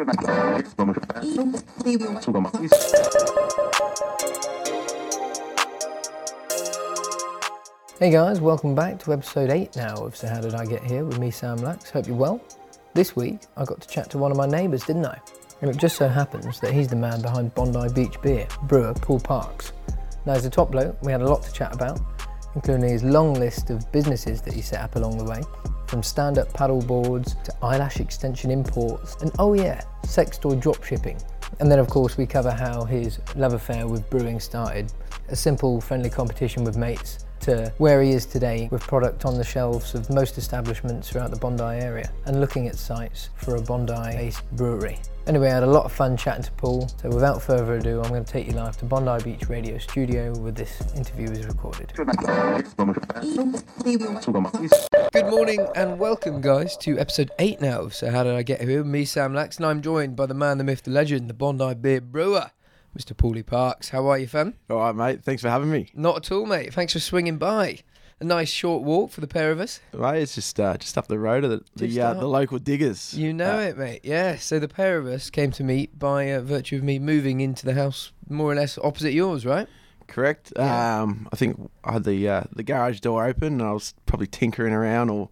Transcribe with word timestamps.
Hey 0.00 0.06
guys, 8.10 8.40
welcome 8.40 8.74
back 8.74 8.98
to 9.00 9.12
episode 9.12 9.50
8 9.50 9.76
now 9.76 9.96
of 9.96 10.16
So 10.16 10.26
How 10.26 10.40
Did 10.40 10.54
I 10.54 10.64
Get 10.64 10.82
Here 10.82 11.04
with 11.04 11.18
me, 11.18 11.30
Sam 11.30 11.58
Lax. 11.58 11.90
Hope 11.90 12.06
you're 12.06 12.16
well. 12.16 12.40
This 12.94 13.14
week 13.14 13.40
I 13.58 13.66
got 13.66 13.82
to 13.82 13.88
chat 13.88 14.08
to 14.12 14.18
one 14.18 14.30
of 14.30 14.38
my 14.38 14.46
neighbours, 14.46 14.84
didn't 14.84 15.04
I? 15.04 15.20
And 15.60 15.70
it 15.70 15.76
just 15.76 15.96
so 15.96 16.08
happens 16.08 16.60
that 16.60 16.72
he's 16.72 16.88
the 16.88 16.96
man 16.96 17.20
behind 17.20 17.54
Bondi 17.54 17.92
Beach 17.92 18.18
Beer, 18.22 18.48
brewer 18.62 18.94
Paul 18.94 19.20
Parks. 19.20 19.74
Now, 20.24 20.32
as 20.32 20.46
a 20.46 20.50
top 20.50 20.70
bloke, 20.70 20.96
we 21.02 21.12
had 21.12 21.20
a 21.20 21.28
lot 21.28 21.42
to 21.42 21.52
chat 21.52 21.74
about, 21.74 22.00
including 22.54 22.88
his 22.88 23.04
long 23.04 23.34
list 23.34 23.68
of 23.68 23.92
businesses 23.92 24.40
that 24.40 24.54
he 24.54 24.62
set 24.62 24.80
up 24.80 24.96
along 24.96 25.18
the 25.18 25.24
way, 25.24 25.42
from 25.90 26.02
stand 26.04 26.38
up 26.38 26.50
paddle 26.54 26.80
boards 26.80 27.34
to 27.42 27.52
eyelash 27.60 27.98
extension 27.98 28.50
imports, 28.50 29.16
and 29.20 29.32
oh 29.40 29.54
yeah, 29.54 29.82
sex 30.04 30.38
toy 30.38 30.54
drop 30.54 30.82
shipping. 30.84 31.20
And 31.58 31.70
then, 31.70 31.80
of 31.80 31.88
course, 31.88 32.16
we 32.16 32.26
cover 32.26 32.52
how 32.52 32.84
his 32.84 33.18
love 33.34 33.52
affair 33.52 33.88
with 33.88 34.08
brewing 34.08 34.38
started 34.38 34.92
a 35.28 35.36
simple, 35.36 35.80
friendly 35.80 36.08
competition 36.08 36.64
with 36.64 36.76
mates 36.76 37.26
to 37.40 37.72
where 37.78 38.02
he 38.02 38.10
is 38.10 38.26
today 38.26 38.68
with 38.70 38.82
product 38.82 39.24
on 39.24 39.36
the 39.36 39.44
shelves 39.44 39.94
of 39.94 40.08
most 40.10 40.38
establishments 40.38 41.10
throughout 41.10 41.30
the 41.30 41.38
Bondi 41.38 41.62
area 41.62 42.10
and 42.26 42.40
looking 42.40 42.68
at 42.68 42.76
sites 42.76 43.30
for 43.34 43.56
a 43.56 43.62
Bondi 43.62 43.92
based 43.92 44.48
brewery. 44.52 44.98
Anyway, 45.26 45.48
I 45.48 45.54
had 45.54 45.62
a 45.62 45.66
lot 45.66 45.84
of 45.84 45.92
fun 45.92 46.16
chatting 46.16 46.42
to 46.44 46.52
Paul, 46.52 46.88
so 47.00 47.08
without 47.10 47.42
further 47.42 47.74
ado, 47.74 48.00
I'm 48.00 48.08
going 48.08 48.24
to 48.24 48.32
take 48.32 48.46
you 48.46 48.52
live 48.54 48.76
to 48.78 48.86
Bondi 48.86 49.22
Beach 49.22 49.48
Radio 49.48 49.76
Studio 49.78 50.34
where 50.38 50.50
this 50.50 50.80
interview 50.96 51.30
is 51.30 51.46
recorded. 51.46 51.92
Good 55.12 55.26
morning 55.26 55.66
and 55.76 55.98
welcome, 55.98 56.40
guys, 56.40 56.76
to 56.78 56.98
episode 56.98 57.30
8 57.38 57.60
now. 57.60 57.88
So, 57.90 58.10
how 58.10 58.24
did 58.24 58.34
I 58.34 58.42
get 58.42 58.62
here? 58.62 58.82
Me, 58.82 59.04
Sam 59.04 59.34
Lax, 59.34 59.58
and 59.58 59.66
I'm 59.66 59.82
joined 59.82 60.16
by 60.16 60.26
the 60.26 60.34
man, 60.34 60.58
the 60.58 60.64
myth, 60.64 60.82
the 60.82 60.90
legend, 60.90 61.28
the 61.28 61.34
Bondi 61.34 61.74
Beer 61.74 62.00
Brewer, 62.00 62.50
Mr. 62.98 63.12
Paulie 63.14 63.46
Parks. 63.46 63.90
How 63.90 64.06
are 64.08 64.18
you, 64.18 64.26
fam? 64.26 64.54
All 64.70 64.78
right, 64.78 64.94
mate. 64.94 65.22
Thanks 65.22 65.42
for 65.42 65.50
having 65.50 65.70
me. 65.70 65.90
Not 65.94 66.16
at 66.16 66.32
all, 66.32 66.46
mate. 66.46 66.72
Thanks 66.72 66.94
for 66.94 67.00
swinging 67.00 67.36
by. 67.36 67.80
A 68.20 68.24
nice 68.24 68.50
short 68.50 68.82
walk 68.82 69.10
for 69.12 69.22
the 69.22 69.26
pair 69.26 69.50
of 69.50 69.60
us. 69.60 69.80
Right, 69.94 70.20
it's 70.20 70.34
just 70.34 70.60
uh, 70.60 70.76
just 70.76 70.98
up 70.98 71.06
the 71.08 71.18
road 71.18 71.42
of 71.42 71.50
the 71.50 71.62
the, 71.74 72.00
uh, 72.02 72.14
the 72.14 72.26
local 72.28 72.58
diggers. 72.58 73.14
You 73.14 73.32
know 73.32 73.56
Uh, 73.58 73.62
it, 73.62 73.78
mate. 73.78 74.00
Yeah. 74.04 74.36
So 74.36 74.58
the 74.58 74.68
pair 74.68 74.98
of 74.98 75.06
us 75.06 75.30
came 75.30 75.50
to 75.52 75.64
meet 75.64 75.98
by 75.98 76.30
uh, 76.32 76.40
virtue 76.42 76.76
of 76.76 76.82
me 76.82 76.98
moving 76.98 77.40
into 77.40 77.64
the 77.64 77.72
house 77.74 78.12
more 78.28 78.52
or 78.52 78.54
less 78.54 78.76
opposite 78.78 79.12
yours, 79.14 79.46
right? 79.46 79.66
Correct. 80.10 80.52
Yeah. 80.56 81.02
Um, 81.02 81.28
I 81.32 81.36
think 81.36 81.70
I 81.84 81.92
had 81.92 82.04
the 82.04 82.28
uh, 82.28 82.42
the 82.52 82.64
garage 82.64 82.98
door 82.98 83.24
open, 83.24 83.60
and 83.60 83.62
I 83.62 83.70
was 83.72 83.94
probably 84.06 84.26
tinkering 84.26 84.74
around 84.74 85.08
or 85.08 85.28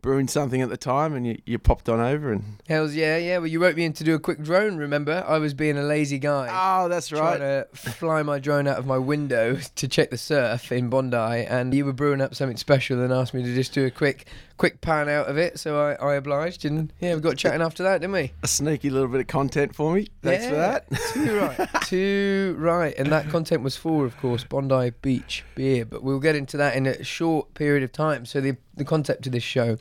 brewing 0.00 0.26
something 0.26 0.62
at 0.62 0.70
the 0.70 0.78
time, 0.78 1.14
and 1.14 1.26
you, 1.26 1.40
you 1.44 1.58
popped 1.58 1.88
on 1.90 2.00
over, 2.00 2.32
and 2.32 2.56
Hells 2.66 2.94
yeah, 2.94 3.18
yeah. 3.18 3.38
Well, 3.38 3.46
you 3.46 3.60
wrote 3.62 3.76
me 3.76 3.84
in 3.84 3.92
to 3.92 4.04
do 4.04 4.14
a 4.14 4.18
quick 4.18 4.42
drone. 4.42 4.78
Remember, 4.78 5.22
I 5.28 5.36
was 5.36 5.52
being 5.52 5.76
a 5.76 5.82
lazy 5.82 6.18
guy. 6.18 6.48
oh, 6.50 6.88
that's 6.88 7.12
right. 7.12 7.36
Trying 7.36 7.40
to 7.40 7.66
fly 7.74 8.22
my 8.22 8.38
drone 8.38 8.66
out 8.66 8.78
of 8.78 8.86
my 8.86 8.98
window 8.98 9.58
to 9.76 9.86
check 9.86 10.10
the 10.10 10.18
surf 10.18 10.72
in 10.72 10.88
Bondi, 10.88 11.16
and 11.16 11.74
you 11.74 11.84
were 11.84 11.92
brewing 11.92 12.22
up 12.22 12.34
something 12.34 12.56
special 12.56 13.02
and 13.02 13.12
asked 13.12 13.34
me 13.34 13.42
to 13.42 13.54
just 13.54 13.74
do 13.74 13.84
a 13.84 13.90
quick, 13.90 14.26
quick 14.62 14.80
pan 14.80 15.08
out 15.08 15.26
of 15.26 15.36
it. 15.36 15.58
So 15.58 15.76
I, 15.76 15.94
I 15.94 16.14
obliged, 16.14 16.64
and 16.64 16.92
yeah, 17.00 17.16
we 17.16 17.20
got 17.20 17.36
chatting 17.36 17.62
after 17.62 17.82
that, 17.82 18.00
didn't 18.00 18.12
we? 18.12 18.30
A 18.44 18.46
sneaky 18.46 18.90
little 18.90 19.08
bit 19.08 19.20
of 19.20 19.26
content 19.26 19.74
for 19.74 19.92
me. 19.92 20.06
Thanks 20.22 20.46
for 20.46 20.54
that. 20.54 20.86
Too 21.12 21.36
right, 21.36 21.68
too 21.86 22.54
right. 22.60 22.94
And 22.96 23.10
that 23.10 23.28
content 23.28 23.64
was 23.64 23.76
for, 23.76 24.06
of 24.06 24.16
course, 24.18 24.44
Bondi 24.44 24.90
Beach 25.02 25.42
beer. 25.56 25.84
But 25.84 26.04
we'll 26.04 26.20
get 26.20 26.36
into 26.36 26.56
that 26.58 26.76
in 26.76 26.86
a 26.86 27.02
short 27.02 27.54
period 27.54 27.82
of 27.82 27.90
time. 27.90 28.24
So 28.24 28.40
the 28.40 28.56
the 28.72 28.84
concept 28.84 29.26
of 29.26 29.32
this 29.32 29.42
show, 29.42 29.78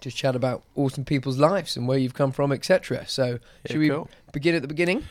just 0.00 0.16
chat 0.16 0.36
about 0.36 0.62
awesome 0.76 1.04
people's 1.04 1.38
lives 1.38 1.76
and 1.76 1.88
where 1.88 1.98
you've 1.98 2.14
come 2.14 2.30
from, 2.30 2.52
etc. 2.52 3.08
So 3.08 3.26
Yeah, 3.64 3.72
should 3.72 3.78
we 3.80 3.88
cool. 3.88 4.08
begin 4.32 4.54
at 4.54 4.62
the 4.62 4.68
beginning? 4.68 5.02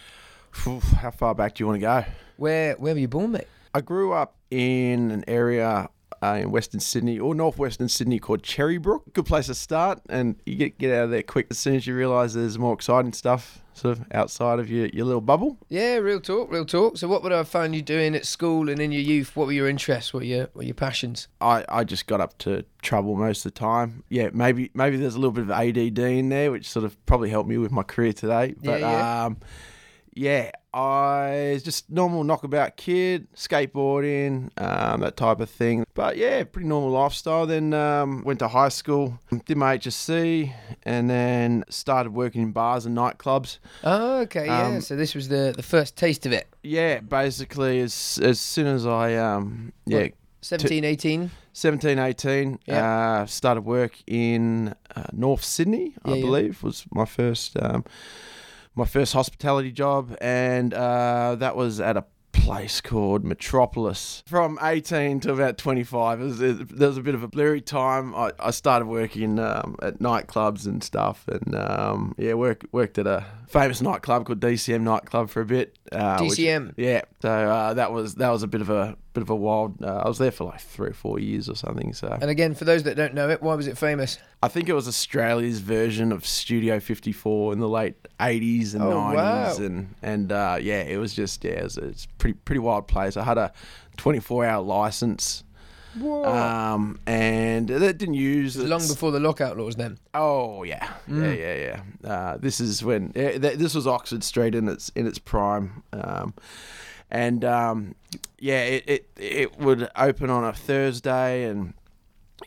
How 0.54 1.12
far 1.12 1.36
back 1.36 1.56
do 1.56 1.64
you 1.64 1.68
want 1.68 1.82
to 1.82 1.86
go? 1.86 2.06
Where 2.38 2.76
where 2.76 2.94
were 2.94 3.00
you 3.02 3.10
born, 3.10 3.34
mate? 3.34 3.48
I 3.74 3.82
grew 3.82 4.14
up 4.14 4.36
in 4.50 5.12
an 5.12 5.26
area 5.28 5.90
uh, 6.22 6.40
in 6.42 6.52
Western 6.52 6.80
Sydney 6.80 7.20
or 7.20 7.36
northwestern 7.36 7.88
Sydney 7.90 8.20
called 8.20 8.42
Cherrybrook. 8.44 9.14
Good 9.14 9.26
place 9.26 9.48
to 9.48 9.56
start, 9.56 10.02
and 10.10 10.36
you 10.46 10.56
get 10.56 10.78
get 10.78 10.92
out 10.96 11.06
of 11.06 11.10
there 11.12 11.24
quick 11.24 11.48
as 11.52 11.58
soon 11.58 11.76
as 11.76 11.86
you 11.88 11.96
realise 11.96 12.34
there's 12.34 12.58
more 12.60 12.74
exciting 12.74 13.14
stuff 13.14 13.62
sort 13.74 14.00
of 14.00 14.06
outside 14.14 14.58
of 14.58 14.70
your, 14.70 14.88
your 14.88 15.06
little 15.06 15.20
bubble. 15.20 15.58
Yeah, 15.68 15.96
real 15.98 16.22
talk, 16.22 16.50
real 16.50 16.64
talk. 16.66 16.98
So 16.98 17.10
what 17.10 17.24
would 17.24 17.34
I 17.34 17.44
find 17.44 17.76
you 17.76 17.82
doing 17.82 18.16
at 18.16 18.26
school 18.26 18.70
and 18.70 18.80
in 18.80 18.94
your 18.94 19.02
youth? 19.02 19.36
What 19.36 19.48
were 19.48 19.54
your 19.54 19.68
interests? 19.68 20.14
What 20.14 20.22
were 20.22 20.26
your 20.26 20.42
what 20.46 20.56
were 20.58 20.64
your 20.64 20.74
passions? 20.76 21.28
I, 21.42 21.66
I 21.68 21.84
just 21.84 22.08
got 22.08 22.22
up 22.22 22.38
to 22.40 22.64
trouble 22.82 23.16
most 23.18 23.46
of 23.46 23.54
the 23.54 23.60
time. 23.60 24.04
Yeah, 24.10 24.30
maybe 24.34 24.72
maybe 24.74 24.96
there's 24.98 25.16
a 25.16 25.20
little 25.20 25.34
bit 25.34 25.44
of 25.44 25.52
ADD 25.52 26.00
in 26.00 26.30
there, 26.30 26.52
which 26.52 26.70
sort 26.70 26.86
of 26.86 27.06
probably 27.06 27.30
helped 27.30 27.50
me 27.50 27.58
with 27.58 27.72
my 27.72 27.84
career 27.84 28.14
today. 28.14 28.56
But 28.64 28.80
Yeah, 28.80 28.90
yeah. 28.90 29.26
um, 29.26 29.38
yeah, 30.16 30.52
I 30.74 31.52
was 31.54 31.64
just 31.64 31.90
normal 31.90 32.24
knockabout 32.24 32.78
kid, 32.78 33.28
skateboarding, 33.36 34.50
um, 34.60 35.02
that 35.02 35.18
type 35.18 35.40
of 35.40 35.50
thing. 35.50 35.86
But 35.94 36.18
yeah, 36.18 36.44
pretty 36.46 36.68
normal 36.68 36.90
lifestyle. 36.92 37.46
Then 37.46 37.74
um, 37.74 38.24
went 38.24 38.40
to 38.40 38.48
high 38.48 38.70
school, 38.70 39.20
did 39.46 39.58
my 39.58 39.78
HSC, 39.78 40.54
and 40.84 41.10
then 41.10 41.64
started 41.70 42.14
working 42.14 42.42
in 42.44 42.52
bars 42.52 42.86
and 42.86 42.96
nightclubs. 42.98 43.60
Oh, 43.84 44.22
okay, 44.22 44.46
yeah. 44.46 44.68
Um, 44.68 44.82
So 44.82 44.96
this 44.96 45.14
was 45.16 45.28
the 45.28 45.54
the 45.56 45.64
first 45.64 45.96
taste 45.98 46.26
of 46.26 46.32
it. 46.32 46.48
Yeah, 46.64 47.00
basically 47.02 47.80
as 47.82 48.20
as 48.22 48.40
soon 48.40 48.68
as 48.68 48.86
I 48.86 49.16
um 49.16 49.74
yeah. 49.86 50.04
What? 50.04 50.14
17, 50.42 50.84
18? 50.86 51.32
17, 51.54 51.98
18, 51.98 52.60
Yeah. 52.68 53.22
uh, 53.22 53.26
started 53.26 53.62
work 53.62 53.94
in 54.06 54.76
uh, 54.96 55.04
North 55.12 55.44
Sydney, 55.44 55.96
I 56.06 56.10
Yeah, 56.10 56.16
yeah. 56.18 56.22
believe, 56.22 56.62
was 56.62 56.86
my 56.92 57.06
first 57.06 57.58
um, 57.60 57.84
my 58.76 58.86
first 58.86 59.14
hospitality 59.14 59.72
job, 59.72 60.16
and 60.22 60.74
uh, 60.74 61.36
that 61.36 61.56
was 61.56 61.80
at 61.80 61.98
a 61.98 62.06
place 62.34 62.82
called 62.82 63.24
Metropolis. 63.24 64.22
From 64.28 64.60
18 64.62 65.22
to 65.22 65.32
about 65.34 65.58
25, 65.58 66.20
it 66.20 66.24
was, 66.24 66.42
it, 66.42 66.78
there 66.78 66.90
was 66.90 66.98
a 66.98 67.02
bit 67.02 67.16
of 67.16 67.24
a 67.24 67.28
blurry 67.28 67.62
time. 67.62 68.14
I, 68.14 68.32
I 68.40 68.52
started 68.52 68.86
working 68.88 69.40
um, 69.40 69.78
at 69.82 70.00
nightclubs 70.00 70.66
and 70.68 70.84
stuff, 70.84 71.28
and 71.28 71.56
um, 71.56 72.14
yeah, 72.18 72.34
work, 72.34 72.66
worked 72.72 72.98
at 72.98 73.08
a 73.08 73.26
famous 73.48 73.82
nightclub 73.82 74.26
called 74.26 74.42
DCM 74.42 74.82
nightclub 74.82 75.30
for 75.30 75.42
a 75.42 75.46
bit. 75.46 75.78
Uh, 75.92 76.20
which- 76.20 76.34
DCM. 76.34 76.74
yeah, 76.78 77.02
so 77.22 77.30
uh, 77.30 77.74
that 77.74 77.92
was 77.92 78.16
that 78.16 78.30
was 78.30 78.44
a 78.44 78.48
bit 78.48 78.62
of 78.62 78.70
a 78.70 78.98
bit 79.16 79.24
of 79.24 79.30
a 79.32 79.36
wild. 79.36 79.84
Uh, 79.84 80.02
I 80.06 80.08
was 80.08 80.20
there 80.20 80.30
for 80.32 80.44
like 80.44 80.60
three 80.62 80.90
or 80.90 80.94
four 80.94 81.18
years 81.20 81.50
or 81.50 81.56
something. 81.56 81.94
So 81.94 82.16
And 82.22 82.30
again, 82.30 82.54
for 82.54 82.66
those 82.66 82.84
that 82.84 82.96
don't 82.96 83.14
know 83.16 83.30
it, 83.30 83.42
why 83.42 83.56
was 83.56 83.66
it 83.68 83.78
famous? 83.78 84.20
I 84.44 84.48
think 84.48 84.70
it 84.70 84.74
was 84.74 84.88
Australia's 84.88 85.60
version 85.62 86.12
of 86.12 86.26
Studio 86.28 86.80
54 86.80 87.54
in 87.54 87.60
the 87.60 87.68
late 87.70 87.96
80s 88.20 88.74
and 88.76 88.84
Oh, 88.84 88.92
90s, 88.92 89.16
wow. 89.16 89.56
and 89.66 89.96
and 90.04 90.32
uh, 90.32 90.58
yeah, 90.62 90.82
it 90.82 90.98
was 90.98 91.14
just 91.16 91.44
yeah, 91.44 91.64
it's 91.64 91.78
a 91.78 92.08
pretty 92.20 92.38
pretty 92.46 92.60
wild 92.60 92.88
place. 92.88 93.18
I 93.18 93.24
had 93.24 93.38
a 93.40 93.52
24 93.98 94.46
hour 94.46 94.62
license. 94.64 95.44
Um, 95.98 97.00
and 97.08 97.70
that 97.70 97.98
didn't 97.98 98.16
use 98.16 98.58
Long 98.58 98.86
before 98.86 99.12
the 99.12 99.20
lockout 99.22 99.58
laws, 99.58 99.78
then. 99.78 99.98
Oh 100.14 100.64
yeah, 100.64 100.86
Mm. 101.10 101.38
yeah, 101.38 101.56
yeah, 101.56 101.82
yeah. 102.04 102.10
Uh, 102.12 102.38
this 102.38 102.60
is 102.60 102.84
when 102.84 103.14
yeah, 103.16 103.38
th- 103.38 103.58
this 103.58 103.74
was 103.74 103.88
Oxford 103.88 104.22
Street 104.24 104.56
in 104.56 104.68
its 104.68 104.90
in 104.90 105.08
its 105.08 105.20
prime, 105.20 105.84
um, 105.94 106.34
and 107.10 107.46
um, 107.46 107.96
yeah, 108.46 108.62
it, 108.62 108.84
it 108.88 109.10
it 109.18 109.58
would 109.60 109.90
open 109.96 110.30
on 110.30 110.44
a 110.44 110.54
Thursday 110.54 111.46
and 111.46 111.74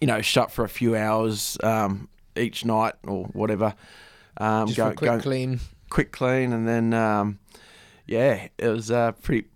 you 0.00 0.06
know 0.06 0.22
shut 0.22 0.52
for 0.52 0.64
a 0.64 0.68
few 0.68 0.94
hours 0.94 1.58
um, 1.64 2.08
each 2.36 2.64
night 2.64 2.94
or 3.04 3.24
whatever. 3.32 3.74
Um, 4.36 4.66
Just 4.68 4.76
go, 4.76 4.92
quick 4.92 5.10
go- 5.10 5.18
clean. 5.20 5.58
quick 5.90 6.12
clean, 6.12 6.52
and 6.52 6.68
then 6.68 6.94
um, 6.94 7.40
yeah, 8.06 8.46
it 8.58 8.68
was 8.68 8.92
uh, 8.92 9.10
pretty 9.22 9.48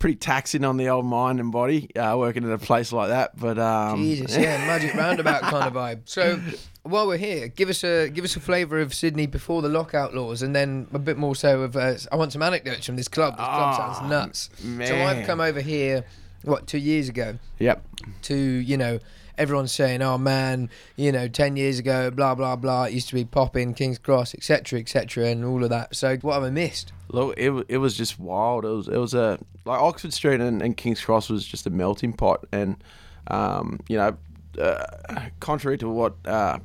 pretty 0.00 0.16
taxing 0.16 0.64
on 0.64 0.76
the 0.78 0.88
old 0.88 1.04
mind 1.06 1.38
and 1.38 1.52
body 1.52 1.94
uh, 1.96 2.16
working 2.18 2.42
at 2.44 2.50
a 2.50 2.58
place 2.58 2.90
like 2.92 3.10
that. 3.10 3.38
But 3.38 3.56
um, 3.60 4.02
Jesus, 4.02 4.36
yeah, 4.36 4.58
magic 4.66 4.94
roundabout 4.94 5.42
kind 5.42 5.64
of 5.68 5.72
vibe. 5.74 6.00
So, 6.06 6.40
while 6.82 7.06
we're 7.06 7.16
here, 7.18 7.46
give 7.46 7.68
us 7.68 7.84
a 7.84 8.08
give 8.08 8.24
us 8.24 8.34
a 8.34 8.40
flavour 8.40 8.80
of 8.80 8.92
Sydney 8.92 9.26
before 9.26 9.62
the 9.62 9.68
lockout 9.68 10.12
laws, 10.14 10.42
and 10.42 10.56
then 10.56 10.88
a 10.92 10.98
bit 10.98 11.16
more 11.16 11.36
so 11.36 11.60
of. 11.62 11.76
Uh, 11.76 11.94
I 12.10 12.16
want 12.16 12.32
some 12.32 12.42
anecdotes 12.42 12.86
from 12.86 12.96
this 12.96 13.06
club. 13.06 13.34
This 13.36 13.44
club 13.46 13.74
Ah, 13.78 13.92
sounds 13.94 14.10
nuts. 14.10 14.50
So. 14.88 14.96
I've 14.96 15.24
come 15.26 15.40
over 15.40 15.60
here, 15.60 16.04
what 16.42 16.66
two 16.66 16.78
years 16.78 17.08
ago, 17.08 17.38
Yep. 17.60 17.84
to 18.22 18.34
you 18.34 18.76
know. 18.76 18.98
Everyone's 19.40 19.72
saying, 19.72 20.02
"Oh 20.02 20.18
man, 20.18 20.68
you 20.96 21.10
know, 21.12 21.26
ten 21.26 21.56
years 21.56 21.78
ago, 21.78 22.10
blah 22.10 22.34
blah 22.34 22.56
blah. 22.56 22.84
It 22.84 22.92
used 22.92 23.08
to 23.08 23.14
be 23.14 23.24
popping, 23.24 23.72
King's 23.72 23.98
Cross, 23.98 24.34
etc., 24.34 24.78
etc., 24.78 25.28
and 25.28 25.46
all 25.46 25.64
of 25.64 25.70
that." 25.70 25.96
So, 25.96 26.16
what 26.18 26.34
have 26.34 26.42
I 26.42 26.50
missed? 26.50 26.92
Look, 27.08 27.38
it, 27.38 27.50
it 27.68 27.78
was 27.78 27.96
just 27.96 28.20
wild. 28.20 28.66
It 28.66 28.68
was 28.68 28.88
it 28.88 28.98
was 28.98 29.14
a 29.14 29.38
like 29.64 29.80
Oxford 29.80 30.12
Street 30.12 30.42
and, 30.42 30.60
and 30.60 30.76
King's 30.76 31.02
Cross 31.02 31.30
was 31.30 31.46
just 31.46 31.66
a 31.66 31.70
melting 31.70 32.12
pot, 32.12 32.44
and 32.52 32.76
um, 33.28 33.80
you 33.88 33.96
know, 33.96 34.14
uh, 34.60 34.84
contrary 35.40 35.78
to 35.78 35.88
what 35.88 36.14
uh, 36.26 36.58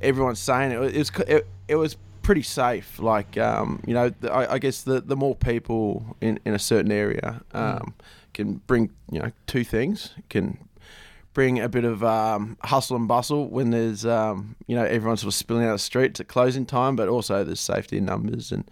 everyone's 0.00 0.38
saying, 0.38 0.72
it 0.72 0.80
was 0.80 1.10
it 1.28 1.46
it, 1.68 1.76
was 1.76 1.96
pretty 2.22 2.42
safe. 2.42 2.98
Like 2.98 3.36
um, 3.36 3.82
you 3.86 3.92
know, 3.92 4.08
the, 4.08 4.32
I, 4.32 4.54
I 4.54 4.58
guess 4.58 4.82
the 4.82 5.02
the 5.02 5.16
more 5.16 5.34
people 5.34 6.16
in, 6.20 6.40
in 6.46 6.54
a 6.54 6.58
certain 6.58 6.90
area 6.90 7.42
um, 7.52 7.94
can 8.34 8.62
bring 8.66 8.90
you 9.10 9.20
know 9.20 9.30
two 9.46 9.64
things 9.64 10.14
can 10.28 10.58
bring 11.36 11.60
a 11.60 11.68
bit 11.68 11.84
of 11.84 12.02
um, 12.02 12.56
hustle 12.64 12.96
and 12.96 13.06
bustle 13.06 13.50
when 13.50 13.68
there's 13.68 14.06
um, 14.06 14.56
you 14.66 14.74
know 14.74 14.84
everyone's 14.84 15.20
sort 15.20 15.28
of 15.28 15.34
spilling 15.34 15.66
out 15.66 15.72
the 15.72 15.78
streets 15.78 16.18
at 16.18 16.28
closing 16.28 16.64
time, 16.64 16.96
but 16.96 17.10
also 17.10 17.44
there's 17.44 17.60
safety 17.60 17.98
in 17.98 18.06
numbers 18.06 18.50
and 18.50 18.70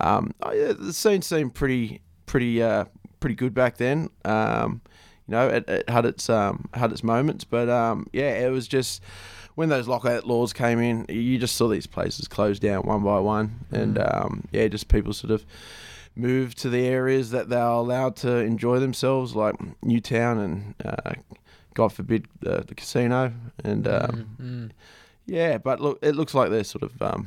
um, 0.00 0.34
oh, 0.42 0.50
yeah, 0.52 0.72
the 0.72 0.92
scene 0.92 1.22
seemed 1.22 1.54
pretty 1.54 2.00
pretty 2.26 2.60
uh, 2.60 2.86
pretty 3.20 3.36
good 3.36 3.54
back 3.54 3.76
then. 3.76 4.10
Um, 4.24 4.80
you 5.28 5.32
know, 5.32 5.46
it, 5.50 5.68
it 5.68 5.88
had 5.88 6.04
its 6.04 6.28
um, 6.28 6.68
had 6.74 6.90
its 6.90 7.04
moments, 7.04 7.44
but 7.44 7.68
um, 7.68 8.08
yeah, 8.12 8.44
it 8.44 8.50
was 8.50 8.66
just 8.66 9.00
when 9.54 9.68
those 9.68 9.86
lockout 9.86 10.26
laws 10.26 10.52
came 10.52 10.80
in, 10.80 11.06
you 11.08 11.38
just 11.38 11.54
saw 11.54 11.68
these 11.68 11.86
places 11.86 12.26
close 12.26 12.58
down 12.58 12.82
one 12.82 13.04
by 13.04 13.20
one, 13.20 13.60
and 13.70 13.98
um, 13.98 14.48
yeah, 14.50 14.66
just 14.66 14.88
people 14.88 15.12
sort 15.12 15.30
of 15.30 15.46
moved 16.16 16.58
to 16.58 16.68
the 16.68 16.86
areas 16.86 17.30
that 17.30 17.48
they're 17.48 17.62
allowed 17.62 18.16
to 18.16 18.38
enjoy 18.38 18.80
themselves, 18.80 19.36
like 19.36 19.54
Newtown 19.84 20.38
and 20.38 20.74
uh, 20.84 21.12
God 21.80 21.92
forbid 21.94 22.26
uh, 22.46 22.60
the 22.66 22.74
casino, 22.74 23.32
and 23.64 23.88
um, 23.88 24.26
Mm. 24.38 24.70
yeah, 25.24 25.56
but 25.56 25.80
look, 25.80 25.98
it 26.02 26.14
looks 26.14 26.34
like 26.34 26.50
they're 26.50 26.62
sort 26.64 26.82
of 26.82 27.00
um, 27.00 27.26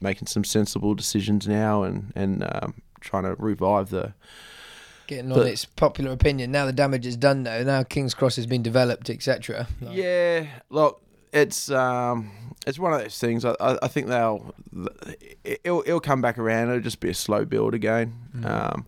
making 0.00 0.26
some 0.26 0.42
sensible 0.44 0.94
decisions 0.94 1.46
now, 1.46 1.82
and 1.82 2.12
and 2.16 2.42
um, 2.50 2.74
trying 3.00 3.24
to 3.24 3.34
revive 3.38 3.90
the 3.90 4.14
Getting 5.06 5.32
on 5.32 5.38
But- 5.38 5.48
its 5.48 5.64
popular 5.66 6.12
opinion. 6.12 6.50
Now 6.50 6.64
the 6.66 6.72
damage 6.72 7.04
is 7.04 7.16
done 7.16 7.42
though. 7.42 7.62
Now 7.62 7.82
King's 7.82 8.14
Cross 8.14 8.36
has 8.36 8.46
been 8.46 8.62
developed, 8.62 9.10
etc. 9.10 9.66
Like- 9.82 9.96
Yeah, 9.96 10.46
look, 10.70 11.02
it's 11.32 11.70
um, 11.70 12.30
it's 12.66 12.78
one 12.78 12.94
of 12.94 13.02
those 13.02 13.18
things. 13.18 13.44
I, 13.44 13.54
I, 13.60 13.76
I 13.82 13.88
think 13.88 14.06
they'll 14.06 14.54
it'll, 15.44 15.82
it'll 15.86 16.00
come 16.00 16.22
back 16.22 16.38
around. 16.38 16.68
It'll 16.70 16.80
just 16.80 17.00
be 17.00 17.10
a 17.10 17.14
slow 17.14 17.44
build 17.44 17.74
again. 17.74 18.14
Um, 18.44 18.86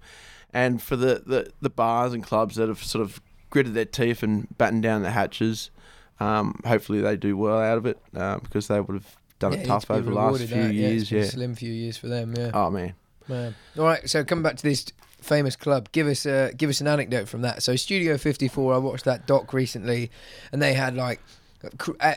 and 0.55 0.81
for 0.81 0.97
the, 0.97 1.23
the, 1.27 1.51
the 1.61 1.71
bars 1.71 2.13
and 2.15 2.23
clubs 2.23 2.57
that 2.57 2.69
have 2.69 2.83
sort 2.85 3.03
of 3.03 3.21
gritted 3.53 3.75
their 3.75 3.85
teeth 3.85 4.23
and 4.25 4.49
battened 4.59 4.83
down 4.83 5.03
the 5.03 5.11
hatches, 5.13 5.71
um, 6.19 6.61
hopefully 6.67 7.01
they 7.01 7.17
do 7.17 7.37
well 7.37 7.61
out 7.61 7.79
of 7.79 7.87
it 7.87 7.99
uh, 8.17 8.39
because 8.41 8.67
they 8.67 8.81
would 8.81 8.95
have 8.95 9.17
done 9.39 9.53
Yeah, 9.53 9.59
it 9.61 9.67
tough 9.67 9.91
over 9.91 10.11
the 10.11 10.15
last 10.17 10.39
few 10.39 10.47
that. 10.49 10.75
Yeah, 10.75 10.89
it's 10.89 11.11
years. 11.11 11.13
a 11.13 11.17
Yeah. 11.27 11.31
slim 11.31 11.55
few 11.55 11.73
years 11.73 11.97
for 11.97 12.09
them. 12.09 12.35
Yeah. 12.37 12.51
Oh 12.55 12.71
man. 12.71 12.95
Man. 13.29 13.55
All 13.79 13.85
right, 13.85 14.09
so 14.11 14.25
coming 14.25 14.43
back 14.43 14.57
to 14.57 14.63
this 14.65 14.87
famous 15.21 15.55
club, 15.55 15.89
give 15.93 16.07
us 16.09 16.27
uh, 16.27 16.51
give 16.57 16.69
us 16.71 16.81
an 16.81 16.89
anecdote 16.89 17.29
from 17.29 17.43
that. 17.43 17.63
So 17.63 17.77
Studio 17.77 18.19
54, 18.19 18.75
I 18.75 18.79
watched 18.79 19.05
that 19.05 19.27
doc 19.27 19.53
recently, 19.53 20.11
and 20.51 20.61
they 20.61 20.75
had 20.75 20.97
like 20.97 21.21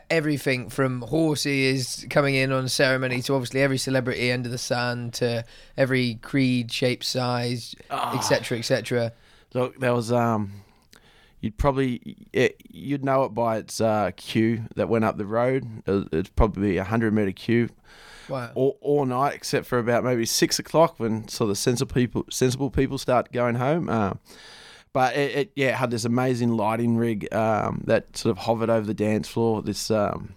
everything 0.10 0.70
from 0.70 1.02
horses 1.04 2.06
coming 2.10 2.36
in 2.36 2.52
on 2.52 2.68
ceremony 2.68 3.22
to 3.22 3.34
obviously 3.34 3.62
every 3.62 3.78
celebrity 3.78 4.32
under 4.32 4.50
the 4.50 4.58
sun 4.58 5.12
to 5.12 5.44
every 5.78 6.16
creed, 6.22 6.72
shape, 6.72 7.04
size, 7.04 7.76
Ah. 7.92 8.18
etc., 8.18 8.58
etc. 8.58 9.12
Look, 9.54 9.80
there 9.80 9.94
was 9.94 10.12
um, 10.12 10.52
you'd 11.46 11.58
probably 11.58 12.28
it, 12.34 12.60
you'd 12.72 13.06
know 13.06 13.24
it 13.24 13.30
by 13.30 13.58
its 13.58 13.80
uh, 13.80 14.10
queue 14.18 14.64
that 14.76 14.90
went 14.90 15.06
up 15.06 15.18
the 15.18 15.28
road. 15.28 15.84
It's 15.86 16.30
probably 16.30 16.78
a 16.78 16.84
hundred 16.84 17.14
meter 17.14 17.32
queue 17.32 17.70
Wow. 18.28 18.52
all, 18.56 18.78
all 18.82 19.06
night, 19.06 19.36
except 19.36 19.68
for 19.68 19.78
about 19.78 20.04
maybe 20.04 20.26
six 20.26 20.58
o'clock 20.58 21.00
when 21.00 21.28
sort 21.28 21.52
of 21.52 21.60
sensible 21.60 21.94
people 21.94 22.26
sensible 22.32 22.72
people 22.72 22.98
start 22.98 23.32
going 23.32 23.56
home. 23.56 23.88
Um, 23.90 24.20
but 24.92 25.16
it, 25.16 25.36
it 25.36 25.52
yeah 25.56 25.68
it 25.68 25.76
had 25.76 25.92
this 25.92 26.04
amazing 26.04 26.58
lighting 26.58 26.98
rig 26.98 27.32
um, 27.32 27.84
that 27.86 28.18
sort 28.18 28.32
of 28.32 28.40
hovered 28.40 28.72
over 28.72 28.88
the 28.88 28.96
dance 28.96 29.28
floor. 29.28 29.62
This 29.62 29.92
um, 29.92 30.34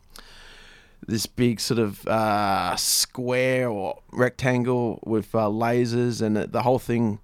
this 1.06 1.24
big 1.24 1.58
sort 1.58 1.80
of 1.80 2.06
uh, 2.06 2.76
square 2.76 3.70
or 3.70 4.02
rectangle 4.12 5.00
with 5.06 5.34
uh, 5.34 5.46
lasers, 5.48 6.20
and 6.20 6.36
the 6.36 6.60
whole 6.60 6.78
thing 6.78 7.18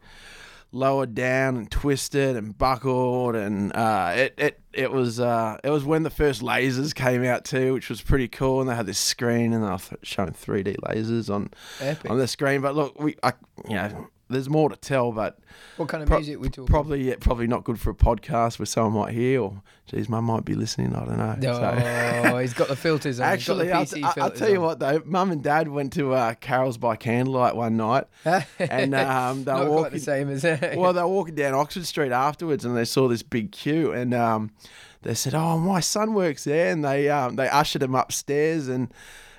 lowered 0.74 1.14
down 1.14 1.56
and 1.56 1.70
twisted 1.70 2.36
and 2.36 2.56
buckled, 2.56 3.34
and 3.36 3.74
uh, 3.74 4.12
it 4.16 4.34
it 4.36 4.60
it 4.72 4.92
was 4.92 5.20
uh, 5.20 5.58
it 5.62 5.70
was 5.70 5.84
when 5.84 6.02
the 6.02 6.10
first 6.10 6.42
lasers 6.42 6.94
came 6.94 7.24
out 7.24 7.44
too, 7.44 7.72
which 7.72 7.88
was 7.88 8.02
pretty 8.02 8.28
cool. 8.28 8.60
And 8.60 8.68
they 8.68 8.74
had 8.74 8.86
this 8.86 8.98
screen, 8.98 9.52
and 9.52 9.62
they 9.62 9.68
were 9.68 9.78
showing 10.02 10.32
3D 10.32 10.76
lasers 10.78 11.32
on 11.32 11.50
Epic. 11.80 12.10
on 12.10 12.18
the 12.18 12.26
screen. 12.28 12.60
But 12.60 12.74
look, 12.74 12.98
we 13.00 13.16
I, 13.22 13.32
you 13.68 13.76
know 13.76 14.08
there's 14.30 14.48
more 14.48 14.68
to 14.70 14.76
tell, 14.76 15.12
but 15.12 15.38
What 15.76 15.88
kind 15.88 16.02
of 16.02 16.08
pro- 16.08 16.18
music 16.18 16.40
we 16.40 16.48
talking? 16.48 16.66
probably 16.66 17.08
yeah, 17.08 17.16
probably 17.20 17.46
not 17.46 17.64
good 17.64 17.78
for 17.78 17.90
a 17.90 17.94
podcast 17.94 18.58
where 18.58 18.66
someone 18.66 18.92
might 19.06 19.14
hear, 19.14 19.42
or 19.42 19.62
geez, 19.86 20.08
mum 20.08 20.24
might 20.24 20.44
be 20.44 20.54
listening. 20.54 20.94
I 20.94 21.04
don't 21.04 21.18
know. 21.18 21.36
So- 21.40 22.30
Oh, 22.34 22.38
he's 22.38 22.54
got 22.54 22.68
the 22.68 22.76
filters 22.76 23.20
on. 23.20 23.26
Actually, 23.26 23.70
I'll, 23.70 23.84
PC 23.84 24.02
I'll- 24.18 24.30
tell 24.30 24.48
you 24.48 24.56
on. 24.56 24.62
what 24.62 24.78
though, 24.78 25.02
Mum 25.04 25.30
and 25.30 25.42
Dad 25.42 25.68
went 25.68 25.92
to 25.94 26.14
uh, 26.14 26.34
Carol's 26.34 26.78
by 26.78 26.96
candlelight 26.96 27.54
one 27.54 27.76
night, 27.76 28.04
and 28.58 28.94
um, 28.94 29.44
they 29.44 29.52
were 29.52 29.58
quite 29.58 29.68
walking. 29.68 29.92
the 29.92 30.00
same 30.00 30.30
as 30.30 30.42
well, 30.76 30.92
they 30.92 31.02
were 31.02 31.08
walking 31.08 31.34
down 31.34 31.54
Oxford 31.54 31.86
Street 31.86 32.12
afterwards, 32.12 32.64
and 32.64 32.76
they 32.76 32.84
saw 32.86 33.08
this 33.08 33.22
big 33.22 33.52
queue, 33.52 33.92
and 33.92 34.14
um, 34.14 34.50
they 35.02 35.12
said, 35.14 35.34
"Oh, 35.34 35.58
my 35.58 35.80
son 35.80 36.14
works 36.14 36.44
there," 36.44 36.72
and 36.72 36.82
they 36.84 37.10
um, 37.10 37.36
they 37.36 37.48
ushered 37.48 37.82
him 37.82 37.94
upstairs, 37.94 38.68
and 38.68 38.90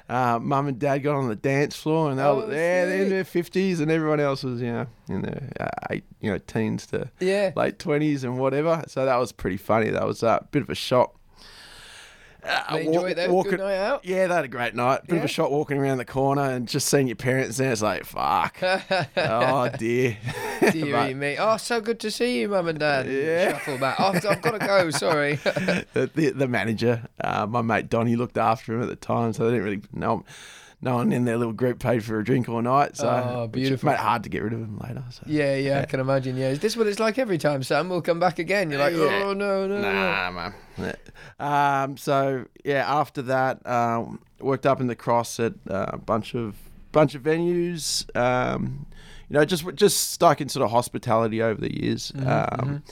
uh, 0.07 0.40
Mum 0.42 0.68
and 0.68 0.80
Dad 0.80 1.00
got 1.00 1.16
on 1.16 1.28
the 1.28 1.36
dance 1.36 1.75
floor, 1.75 2.10
and 2.10 2.19
they 2.19 2.24
Oh, 2.24 2.36
were 2.38 2.46
there, 2.48 2.88
they're 2.88 3.04
in 3.04 3.10
their 3.10 3.24
fifties, 3.24 3.80
and 3.80 3.90
everyone 3.92 4.19
else 4.19 4.44
was, 4.44 4.62
you 4.62 4.72
know, 4.72 4.88
in 5.10 5.22
their 5.24 5.50
uh, 5.60 5.69
eight, 5.92 6.04
you 6.22 6.31
know, 6.31 6.38
teens 6.38 6.86
to 6.88 7.10
yeah. 7.19 7.52
late 7.56 7.80
twenties 7.80 8.24
and 8.24 8.38
whatever. 8.38 8.84
So 8.88 9.06
that 9.06 9.18
was 9.18 9.31
pretty 9.31 9.57
funny. 9.57 9.90
That 9.90 10.06
was 10.06 10.24
a 10.24 10.48
bit 10.52 10.62
of 10.62 10.69
a 10.69 10.75
shock. 10.75 11.16
Uh, 12.45 12.74
They 12.75 12.86
enjoy 12.86 13.13
though. 13.13 13.30
walking- 13.33 13.51
Good 13.51 13.59
night 13.62 13.77
out. 13.77 14.06
yeah, 14.06 14.27
they 14.27 14.33
had 14.36 14.45
a 14.45 14.50
great 14.50 14.75
night. 14.75 15.07
Bit 15.07 15.18
of 15.18 15.24
a 15.24 15.27
shot 15.27 15.51
walking 15.51 15.77
around 15.77 15.97
the 15.97 16.06
corner 16.06 16.44
and 16.44 16.68
just 16.68 16.88
seeing 16.88 17.07
your 17.07 17.15
parents 17.15 17.57
there. 17.57 17.71
It's 17.71 17.81
like, 17.81 18.06
fuck. 18.06 18.57
oh, 19.18 19.69
dear. 19.77 20.18
Dearie 20.71 20.92
But 20.92 21.15
me. 21.15 21.38
Oh, 21.39 21.57
so 21.57 21.81
good 21.81 22.00
to 22.01 22.12
see 22.12 22.39
you, 22.39 22.50
mum 22.50 22.68
and 22.68 22.80
dad. 22.80 23.07
Yeah. 23.09 23.53
Shuffle 23.53 23.77
back. 23.77 23.95
Oh, 24.00 24.12
I've 24.13 24.42
got 24.42 24.59
to 24.59 24.65
go. 24.65 24.89
Sorry. 24.92 25.36
the, 25.36 26.09
the, 26.13 26.30
the 26.31 26.47
manager, 26.47 27.07
uh, 27.24 27.45
my 27.47 27.62
mate 27.62 27.89
Donnie, 27.89 28.15
looked 28.15 28.38
after 28.38 28.74
him 28.74 28.81
at 28.83 28.89
the 28.89 28.95
time, 28.95 29.33
so 29.33 29.45
they 29.45 29.51
didn't 29.51 29.63
really 29.65 29.81
know 29.94 30.18
him. 30.18 30.24
No 30.81 30.95
one 30.95 31.12
in 31.12 31.25
their 31.25 31.38
little 31.38 31.54
group 31.54 31.80
paid 31.80 32.04
for 32.04 32.19
a 32.19 32.24
drink 32.24 32.48
all 32.50 32.62
night, 32.62 32.95
so 32.98 33.07
Oh, 33.07 33.48
beautiful. 33.48 33.88
made 33.88 33.94
it 33.94 34.00
hard 34.00 34.24
to 34.24 34.30
get 34.30 34.44
rid 34.44 34.54
of 34.54 34.60
them 34.60 34.77
later. 34.77 35.04
So. 35.10 35.24
yeah, 35.25 35.56
yeah, 35.56 35.81
I 35.81 35.86
can 35.86 36.00
imagine. 36.00 36.38
Yeah, 36.38 36.50
is 36.50 36.60
this 36.60 36.75
what 36.77 36.86
it's 36.88 37.00
like 37.00 37.18
every 37.18 37.38
time? 37.38 37.63
Sam 37.63 37.89
We'll 37.89 38.01
come 38.01 38.19
back 38.19 38.38
again. 38.39 38.69
You're 38.69 38.80
like, 38.80 38.94
Yeah. 38.94 39.24
oh 39.25 39.33
no, 39.33 39.68
no, 39.68 39.80
no. 39.80 39.92
Nah, 39.94 40.31
man. 40.31 40.54
Yeah. 40.77 41.83
Um, 41.83 41.98
so 41.98 42.45
yeah, 42.63 42.83
after 42.88 43.22
that, 43.24 43.66
um, 43.66 44.19
worked 44.39 44.66
up 44.66 44.80
in 44.81 44.88
the 44.88 44.95
cross 44.95 45.39
at 45.39 45.54
uh, 45.69 45.88
a 45.89 45.98
bunch 45.98 46.36
of 46.36 46.56
bunch 46.92 47.16
of 47.16 47.24
venues. 47.24 48.06
Um, 48.16 48.86
you 49.30 49.33
know, 49.36 49.45
just 49.45 49.66
just 49.75 50.12
stuck 50.12 50.39
in 50.42 50.50
sort 50.50 50.63
of 50.66 50.72
hospitality 50.72 51.42
over 51.42 51.60
the 51.60 51.74
years. 51.83 52.12
Mm-hmm, 52.12 52.60
um, 52.69 52.83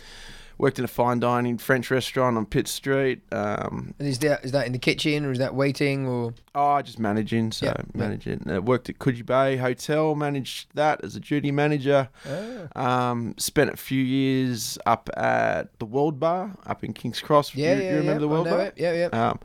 Worked 0.58 0.80
in 0.80 0.86
a 0.86 0.88
fine 0.88 1.20
dining 1.20 1.58
French 1.58 1.90
restaurant 1.92 2.38
on 2.38 2.46
Pitt 2.46 2.68
Street. 2.68 3.22
Um, 3.34 3.94
And 4.00 4.08
is 4.08 4.20
that 4.20 4.46
is 4.46 4.52
that 4.54 4.66
in 4.68 4.72
the 4.72 4.80
kitchen 4.80 5.26
or 5.26 5.32
is 5.32 5.40
that 5.40 5.54
waiting 5.54 6.08
or? 6.08 6.34
Oh, 6.56 6.82
just 6.82 7.00
managing, 7.00 7.52
so 7.52 7.68
Yeah, 7.68 7.74
yeah. 7.78 7.84
managing. 7.94 8.50
Uh, 8.50 8.62
worked 8.62 8.90
at 8.90 9.00
Coogee 9.00 9.26
Bay 9.26 9.58
Hotel, 9.58 10.16
managed 10.16 10.68
that 10.76 11.04
as 11.04 11.16
a 11.16 11.20
duty 11.20 11.52
manager. 11.52 12.10
Oh. 12.28 12.68
Um, 12.82 13.36
spent 13.38 13.72
a 13.72 13.78
few 13.78 14.02
years 14.04 14.78
up 14.86 15.10
at 15.18 15.78
the 15.80 15.86
World 15.86 16.20
Bar 16.20 16.56
up 16.66 16.84
in 16.84 16.94
King's 16.94 17.22
Cross. 17.22 17.56
Yeah, 17.56 17.76
you, 17.76 17.82
yeah, 17.82 17.90
you 17.92 17.98
remember 17.98 18.14
yeah. 18.14 18.18
the 18.20 18.28
World 18.28 18.50
Bar? 18.50 18.62
it. 18.62 18.74
Yeah, 18.78 18.94
yeah. 19.12 19.30
Um, 19.30 19.40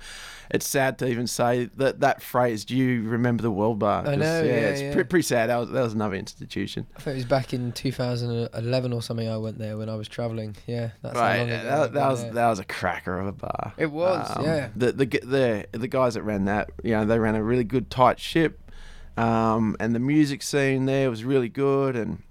it's 0.50 0.66
sad 0.66 0.98
to 1.00 1.06
even 1.06 1.26
say 1.26 1.68
that 1.76 2.00
that 2.00 2.22
phrase. 2.22 2.64
Do 2.64 2.76
you 2.76 3.02
remember 3.02 3.42
the 3.42 3.50
World 3.50 3.78
Bar? 3.80 4.06
I 4.06 4.14
know, 4.14 4.42
yeah, 4.42 4.52
it's 4.52 4.80
yeah. 4.80 4.92
Pretty, 4.92 5.08
pretty 5.08 5.22
sad. 5.24 5.50
That 5.50 5.56
was 5.56 5.70
that 5.70 5.82
was 5.82 5.92
another 5.92 6.14
institution. 6.14 6.86
I 6.96 7.00
think 7.00 7.14
it 7.14 7.18
was 7.18 7.24
back 7.26 7.52
in 7.52 7.72
2011 7.72 8.92
or 8.92 9.02
something. 9.02 9.28
I 9.28 9.36
went 9.36 9.58
there 9.58 9.76
when 9.76 9.88
I 9.88 9.96
was 9.96 10.08
traveling. 10.08 10.56
Yeah, 10.66 10.90
that's 11.02 11.16
right, 11.16 11.44
that, 11.44 11.92
that 11.92 12.08
was 12.08 12.22
there. 12.22 12.32
that 12.32 12.48
was 12.48 12.58
a 12.58 12.64
cracker 12.64 13.18
of 13.18 13.26
a 13.26 13.32
bar. 13.32 13.74
It 13.76 13.90
was, 13.90 14.36
Um, 14.36 14.44
yeah. 14.44 14.68
The 14.74 14.92
the 14.92 15.06
the 15.06 15.66
the 15.72 15.88
guys 15.88 16.14
that 16.14 16.22
ran 16.22 16.46
that, 16.46 16.70
you 16.82 16.94
know, 17.00 17.06
they 17.06 17.18
ran 17.18 17.34
a 17.34 17.42
really 17.42 17.64
good 17.64 17.90
tight 17.90 18.18
ship, 18.18 18.70
um, 19.16 19.76
and 19.80 19.94
the 19.94 20.00
music 20.00 20.42
scene 20.42 20.86
there 20.86 21.10
was 21.10 21.24
really 21.24 21.48
good, 21.48 21.96
and 21.96 22.22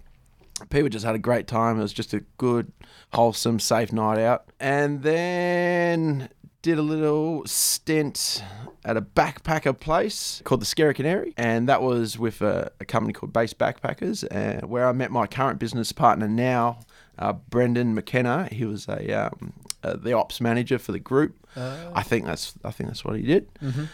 people 0.69 0.89
just 0.89 1.05
had 1.05 1.15
a 1.15 1.19
great 1.19 1.47
time. 1.47 1.79
It 1.79 1.81
was 1.81 1.93
just 1.93 2.13
a 2.13 2.21
good, 2.37 2.71
wholesome, 3.13 3.59
safe 3.59 3.91
night 3.91 4.19
out, 4.19 4.49
and 4.59 5.03
then 5.03 6.29
did 6.61 6.77
a 6.77 6.81
little 6.81 7.45
stint 7.45 8.43
at 8.83 8.97
a 8.97 9.01
backpacker 9.01 9.77
place 9.79 10.41
called 10.43 10.61
the 10.61 10.65
Scary 10.65 10.93
Canary, 10.93 11.33
and 11.37 11.69
that 11.69 11.81
was 11.81 12.17
with 12.17 12.41
a, 12.41 12.71
a 12.79 12.85
company 12.85 13.13
called 13.13 13.33
Base 13.33 13.53
Backpackers, 13.53 14.25
uh, 14.31 14.65
where 14.65 14.87
I 14.87 14.91
met 14.91 15.11
my 15.11 15.27
current 15.27 15.59
business 15.59 15.91
partner 15.91 16.27
now, 16.27 16.79
uh, 17.19 17.33
Brendan 17.33 17.93
McKenna. 17.93 18.49
He 18.51 18.65
was 18.65 18.87
a 18.87 19.13
um, 19.13 19.53
uh, 19.83 19.95
the 19.95 20.13
ops 20.13 20.41
manager 20.41 20.79
for 20.79 20.91
the 20.91 20.99
group. 20.99 21.37
Oh. 21.55 21.91
I 21.93 22.03
think 22.03 22.25
that's 22.25 22.53
I 22.63 22.71
think 22.71 22.89
that's 22.89 23.05
what 23.05 23.15
he 23.15 23.21
did. 23.23 23.53
Mm-hmm. 23.55 23.85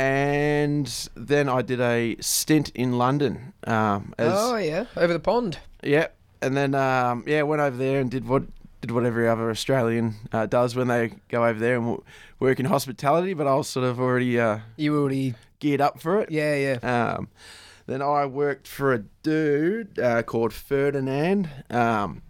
And 0.00 1.08
then 1.14 1.48
I 1.48 1.62
did 1.62 1.80
a 1.80 2.16
stint 2.20 2.70
in 2.74 2.98
London. 2.98 3.54
Um, 3.66 4.12
as, 4.18 4.30
oh 4.34 4.56
yeah, 4.56 4.84
over 4.94 5.14
the 5.14 5.18
pond. 5.18 5.58
yeah, 5.82 6.08
and 6.42 6.54
then 6.54 6.74
um, 6.74 7.24
yeah, 7.26 7.40
went 7.42 7.62
over 7.62 7.76
there 7.78 7.98
and 8.00 8.10
did 8.10 8.28
what 8.28 8.42
did 8.82 8.90
what 8.90 9.06
every 9.06 9.26
other 9.26 9.48
Australian 9.50 10.14
uh, 10.32 10.44
does 10.44 10.76
when 10.76 10.88
they 10.88 11.12
go 11.30 11.46
over 11.46 11.58
there 11.58 11.76
and 11.76 11.84
w- 11.86 12.04
work 12.40 12.60
in 12.60 12.66
hospitality. 12.66 13.32
But 13.32 13.46
I 13.46 13.54
was 13.54 13.68
sort 13.68 13.86
of 13.86 13.98
already 13.98 14.38
uh, 14.38 14.58
You 14.76 14.92
were 14.92 14.98
already. 14.98 15.34
geared 15.60 15.80
up 15.80 15.98
for 15.98 16.20
it. 16.20 16.30
Yeah, 16.30 16.54
yeah. 16.82 17.14
Um, 17.16 17.28
then 17.86 18.02
I 18.02 18.26
worked 18.26 18.68
for 18.68 18.92
a 18.92 18.98
dude 19.22 19.98
uh, 19.98 20.22
called 20.24 20.52
Ferdinand, 20.52 21.48
um, 21.70 22.20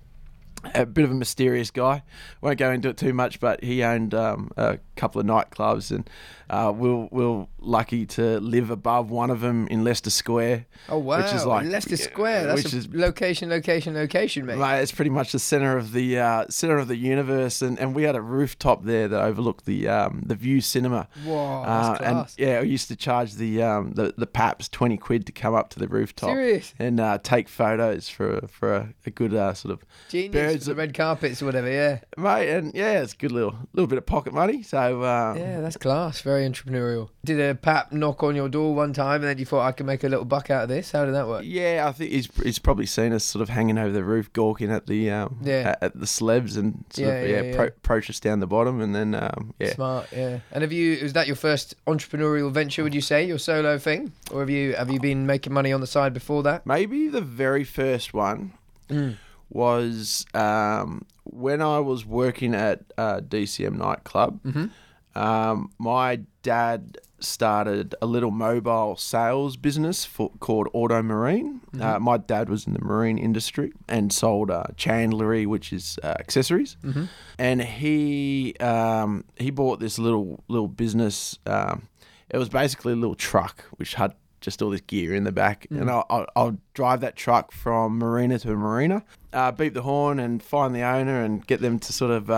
a 0.74 0.86
bit 0.86 1.04
of 1.04 1.10
a 1.10 1.14
mysterious 1.14 1.70
guy. 1.72 2.02
Won't 2.40 2.58
go 2.58 2.70
into 2.70 2.90
it 2.90 2.96
too 2.96 3.12
much, 3.12 3.40
but 3.40 3.64
he 3.64 3.82
owned 3.82 4.14
um, 4.14 4.50
a 4.56 4.78
couple 4.94 5.20
of 5.20 5.26
nightclubs, 5.26 5.90
and 5.90 6.08
uh, 6.50 6.72
we're, 6.74 7.08
we're 7.10 7.46
lucky 7.58 8.06
to 8.06 8.38
live 8.40 8.70
above 8.70 9.10
one 9.10 9.30
of 9.30 9.40
them 9.40 9.66
in 9.68 9.82
Leicester 9.84 10.10
Square. 10.10 10.66
Oh 10.88 10.98
wow! 10.98 11.18
Which 11.18 11.32
is 11.34 11.44
like 11.44 11.66
Leicester 11.66 11.96
Square. 11.96 12.46
That's 12.46 12.64
which 12.64 12.72
a 12.72 12.76
is- 12.76 12.88
location, 12.94 13.48
location, 13.50 13.94
location, 13.94 14.46
mate. 14.46 14.58
Mate, 14.58 14.80
it's 14.82 14.92
pretty 14.92 15.10
much 15.10 15.32
the 15.32 15.38
center 15.38 15.76
of 15.76 15.92
the 15.92 16.18
uh, 16.18 16.46
center 16.48 16.78
of 16.78 16.88
the 16.88 16.96
universe, 16.96 17.62
and, 17.62 17.78
and 17.78 17.94
we 17.94 18.04
had 18.04 18.14
a 18.16 18.20
rooftop 18.22 18.84
there 18.84 19.08
that 19.08 19.20
overlooked 19.22 19.64
the 19.64 19.88
um, 19.88 20.22
the 20.26 20.34
Vue 20.34 20.60
Cinema. 20.60 21.08
Whoa, 21.24 21.62
Uh, 21.62 21.98
that's 21.98 22.36
and 22.36 22.46
yeah, 22.46 22.60
we 22.60 22.68
used 22.68 22.88
to 22.88 22.96
charge 22.96 23.34
the 23.34 23.62
um, 23.62 23.92
the 23.92 24.14
the 24.16 24.26
paps 24.26 24.68
twenty 24.68 24.96
quid 24.96 25.26
to 25.26 25.32
come 25.32 25.54
up 25.54 25.70
to 25.70 25.78
the 25.78 25.88
rooftop 25.88 26.30
Serious? 26.30 26.74
and 26.78 27.00
uh, 27.00 27.18
take 27.22 27.48
photos 27.48 28.08
for 28.08 28.46
for 28.48 28.74
a, 28.74 28.94
a 29.06 29.10
good 29.10 29.34
uh, 29.34 29.54
sort 29.54 29.72
of 29.72 29.84
Genius. 30.08 30.32
birds 30.32 30.64
for 30.64 30.64
the 30.66 30.70
of- 30.72 30.78
red 30.78 30.94
carpets 30.94 31.42
or 31.42 31.46
whatever. 31.46 31.70
Yeah. 31.70 32.00
mate, 32.16 32.48
and 32.50 32.74
yeah, 32.74 33.00
it's 33.02 33.12
a 33.14 33.16
good 33.16 33.32
little 33.32 33.54
little 33.72 33.88
bit 33.88 33.98
of 33.98 34.06
pocket 34.06 34.32
money. 34.32 34.62
So 34.62 35.02
um, 35.04 35.36
Yeah, 35.38 35.60
that's 35.60 35.76
class. 35.76 36.20
Very 36.20 36.35
entrepreneurial. 36.42 37.08
Did 37.24 37.40
a 37.40 37.54
pap 37.54 37.92
knock 37.92 38.22
on 38.22 38.34
your 38.36 38.48
door 38.48 38.74
one 38.74 38.92
time, 38.92 39.16
and 39.22 39.24
then 39.24 39.38
you 39.38 39.44
thought 39.44 39.62
I 39.66 39.72
could 39.72 39.86
make 39.86 40.04
a 40.04 40.08
little 40.08 40.24
buck 40.24 40.50
out 40.50 40.64
of 40.64 40.68
this? 40.68 40.92
How 40.92 41.04
did 41.04 41.14
that 41.14 41.26
work? 41.28 41.42
Yeah, 41.46 41.84
I 41.88 41.92
think 41.92 42.10
he's 42.12 42.28
he's 42.42 42.58
probably 42.58 42.86
seen 42.86 43.12
us 43.12 43.24
sort 43.24 43.42
of 43.42 43.48
hanging 43.48 43.78
over 43.78 43.92
the 43.92 44.04
roof, 44.04 44.32
gawking 44.32 44.70
at 44.70 44.86
the 44.86 45.10
um, 45.10 45.38
Yeah. 45.42 45.70
at, 45.74 45.82
at 45.82 46.00
the 46.00 46.06
slabs 46.06 46.56
and 46.56 46.84
sort 46.90 47.08
Yeah, 47.08 47.14
of 47.14 47.28
yeah, 47.28 47.36
yeah, 47.36 47.42
yeah. 47.42 47.56
Pro- 47.56 47.66
approach 47.66 48.10
us 48.10 48.20
down 48.20 48.40
the 48.40 48.46
bottom, 48.46 48.80
and 48.80 48.94
then 48.94 49.14
um, 49.14 49.54
yeah, 49.58 49.74
Smart, 49.74 50.06
yeah. 50.12 50.40
And 50.52 50.62
have 50.62 50.72
you? 50.72 50.98
Was 51.02 51.12
that 51.14 51.26
your 51.26 51.36
first 51.36 51.74
entrepreneurial 51.86 52.50
venture? 52.52 52.82
Would 52.82 52.94
you 52.94 53.00
say 53.00 53.24
your 53.26 53.38
solo 53.38 53.78
thing, 53.78 54.12
or 54.32 54.40
have 54.40 54.50
you 54.50 54.74
have 54.74 54.90
you 54.90 55.00
been 55.00 55.26
making 55.26 55.52
money 55.52 55.72
on 55.72 55.80
the 55.80 55.86
side 55.86 56.12
before 56.14 56.42
that? 56.44 56.66
maybe 56.66 57.08
the 57.08 57.20
very 57.22 57.64
first 57.64 58.12
one 58.14 58.52
Mm. 58.88 59.16
was 59.50 60.26
um, 60.34 61.04
when 61.24 61.60
I 61.62 61.80
was 61.80 62.04
working 62.04 62.54
at 62.54 62.80
uh, 62.96 63.20
DCM 63.20 63.76
nightclub. 63.78 64.40
Mhm. 64.44 64.70
Um, 65.16 65.70
my 65.78 66.20
dad 66.42 66.98
started 67.18 67.94
a 68.02 68.06
little 68.06 68.30
mobile 68.30 68.94
sales 68.96 69.56
business 69.56 70.04
for, 70.04 70.30
called 70.38 70.68
Auto 70.74 71.02
Marine. 71.02 71.62
Uh, 71.80 71.98
my 71.98 72.18
dad 72.18 72.48
was 72.50 72.66
in 72.66 72.74
the 72.74 72.80
marine 72.80 73.16
industry 73.16 73.72
and 73.88 74.12
sold 74.12 74.50
uh, 74.50 74.64
chandlery, 74.76 75.46
which 75.46 75.72
is 75.72 75.98
uh, 76.02 76.14
accessories. 76.18 76.76
Mhm. 76.84 77.08
And 77.38 77.62
he 77.62 78.54
um, 78.60 79.24
he 79.36 79.50
bought 79.50 79.80
this 79.80 79.98
little 79.98 80.44
little 80.48 80.68
business. 80.68 81.38
Um, 81.46 81.88
it 82.28 82.38
was 82.38 82.48
basically 82.48 82.92
a 82.92 82.96
little 82.96 83.14
truck 83.14 83.64
which 83.78 83.94
had 83.94 84.12
just 84.42 84.60
all 84.62 84.70
this 84.70 84.82
gear 84.82 85.14
in 85.14 85.24
the 85.24 85.32
back, 85.32 85.66
and 85.70 85.90
I'll, 85.90 86.06
I'll, 86.10 86.26
I'll 86.36 86.56
drive 86.74 87.00
that 87.00 87.16
truck 87.16 87.50
from 87.52 87.98
marina 87.98 88.38
to 88.40 88.48
marina, 88.54 89.02
uh, 89.32 89.50
beep 89.50 89.72
the 89.74 89.82
horn, 89.82 90.20
and 90.20 90.42
find 90.42 90.74
the 90.74 90.82
owner 90.82 91.22
and 91.24 91.44
get 91.46 91.60
them 91.60 91.78
to 91.78 91.92
sort 91.92 92.10
of. 92.10 92.30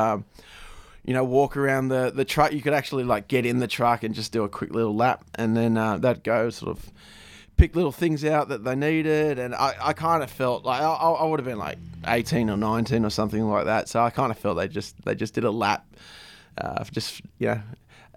You 1.08 1.14
know, 1.14 1.24
walk 1.24 1.56
around 1.56 1.88
the, 1.88 2.12
the 2.14 2.24
truck. 2.26 2.52
You 2.52 2.60
could 2.60 2.74
actually 2.74 3.04
like 3.04 3.28
get 3.28 3.46
in 3.46 3.60
the 3.60 3.66
truck 3.66 4.02
and 4.02 4.14
just 4.14 4.30
do 4.30 4.44
a 4.44 4.48
quick 4.48 4.74
little 4.74 4.94
lap, 4.94 5.24
and 5.36 5.56
then 5.56 5.78
uh, 5.78 5.96
they'd 5.96 6.22
go 6.22 6.50
sort 6.50 6.76
of 6.76 6.90
pick 7.56 7.74
little 7.74 7.92
things 7.92 8.26
out 8.26 8.50
that 8.50 8.62
they 8.62 8.76
needed. 8.76 9.38
And 9.38 9.54
I, 9.54 9.74
I 9.80 9.92
kind 9.94 10.22
of 10.22 10.30
felt 10.30 10.66
like 10.66 10.82
I, 10.82 10.86
I 10.92 11.24
would 11.24 11.40
have 11.40 11.46
been 11.46 11.56
like 11.56 11.78
eighteen 12.06 12.50
or 12.50 12.58
nineteen 12.58 13.06
or 13.06 13.10
something 13.10 13.42
like 13.48 13.64
that. 13.64 13.88
So 13.88 14.02
I 14.02 14.10
kind 14.10 14.30
of 14.30 14.38
felt 14.38 14.58
they 14.58 14.68
just 14.68 15.02
they 15.06 15.14
just 15.14 15.32
did 15.32 15.44
a 15.44 15.50
lap, 15.50 15.86
uh, 16.58 16.84
just 16.84 17.22
you 17.38 17.46
know, 17.48 17.62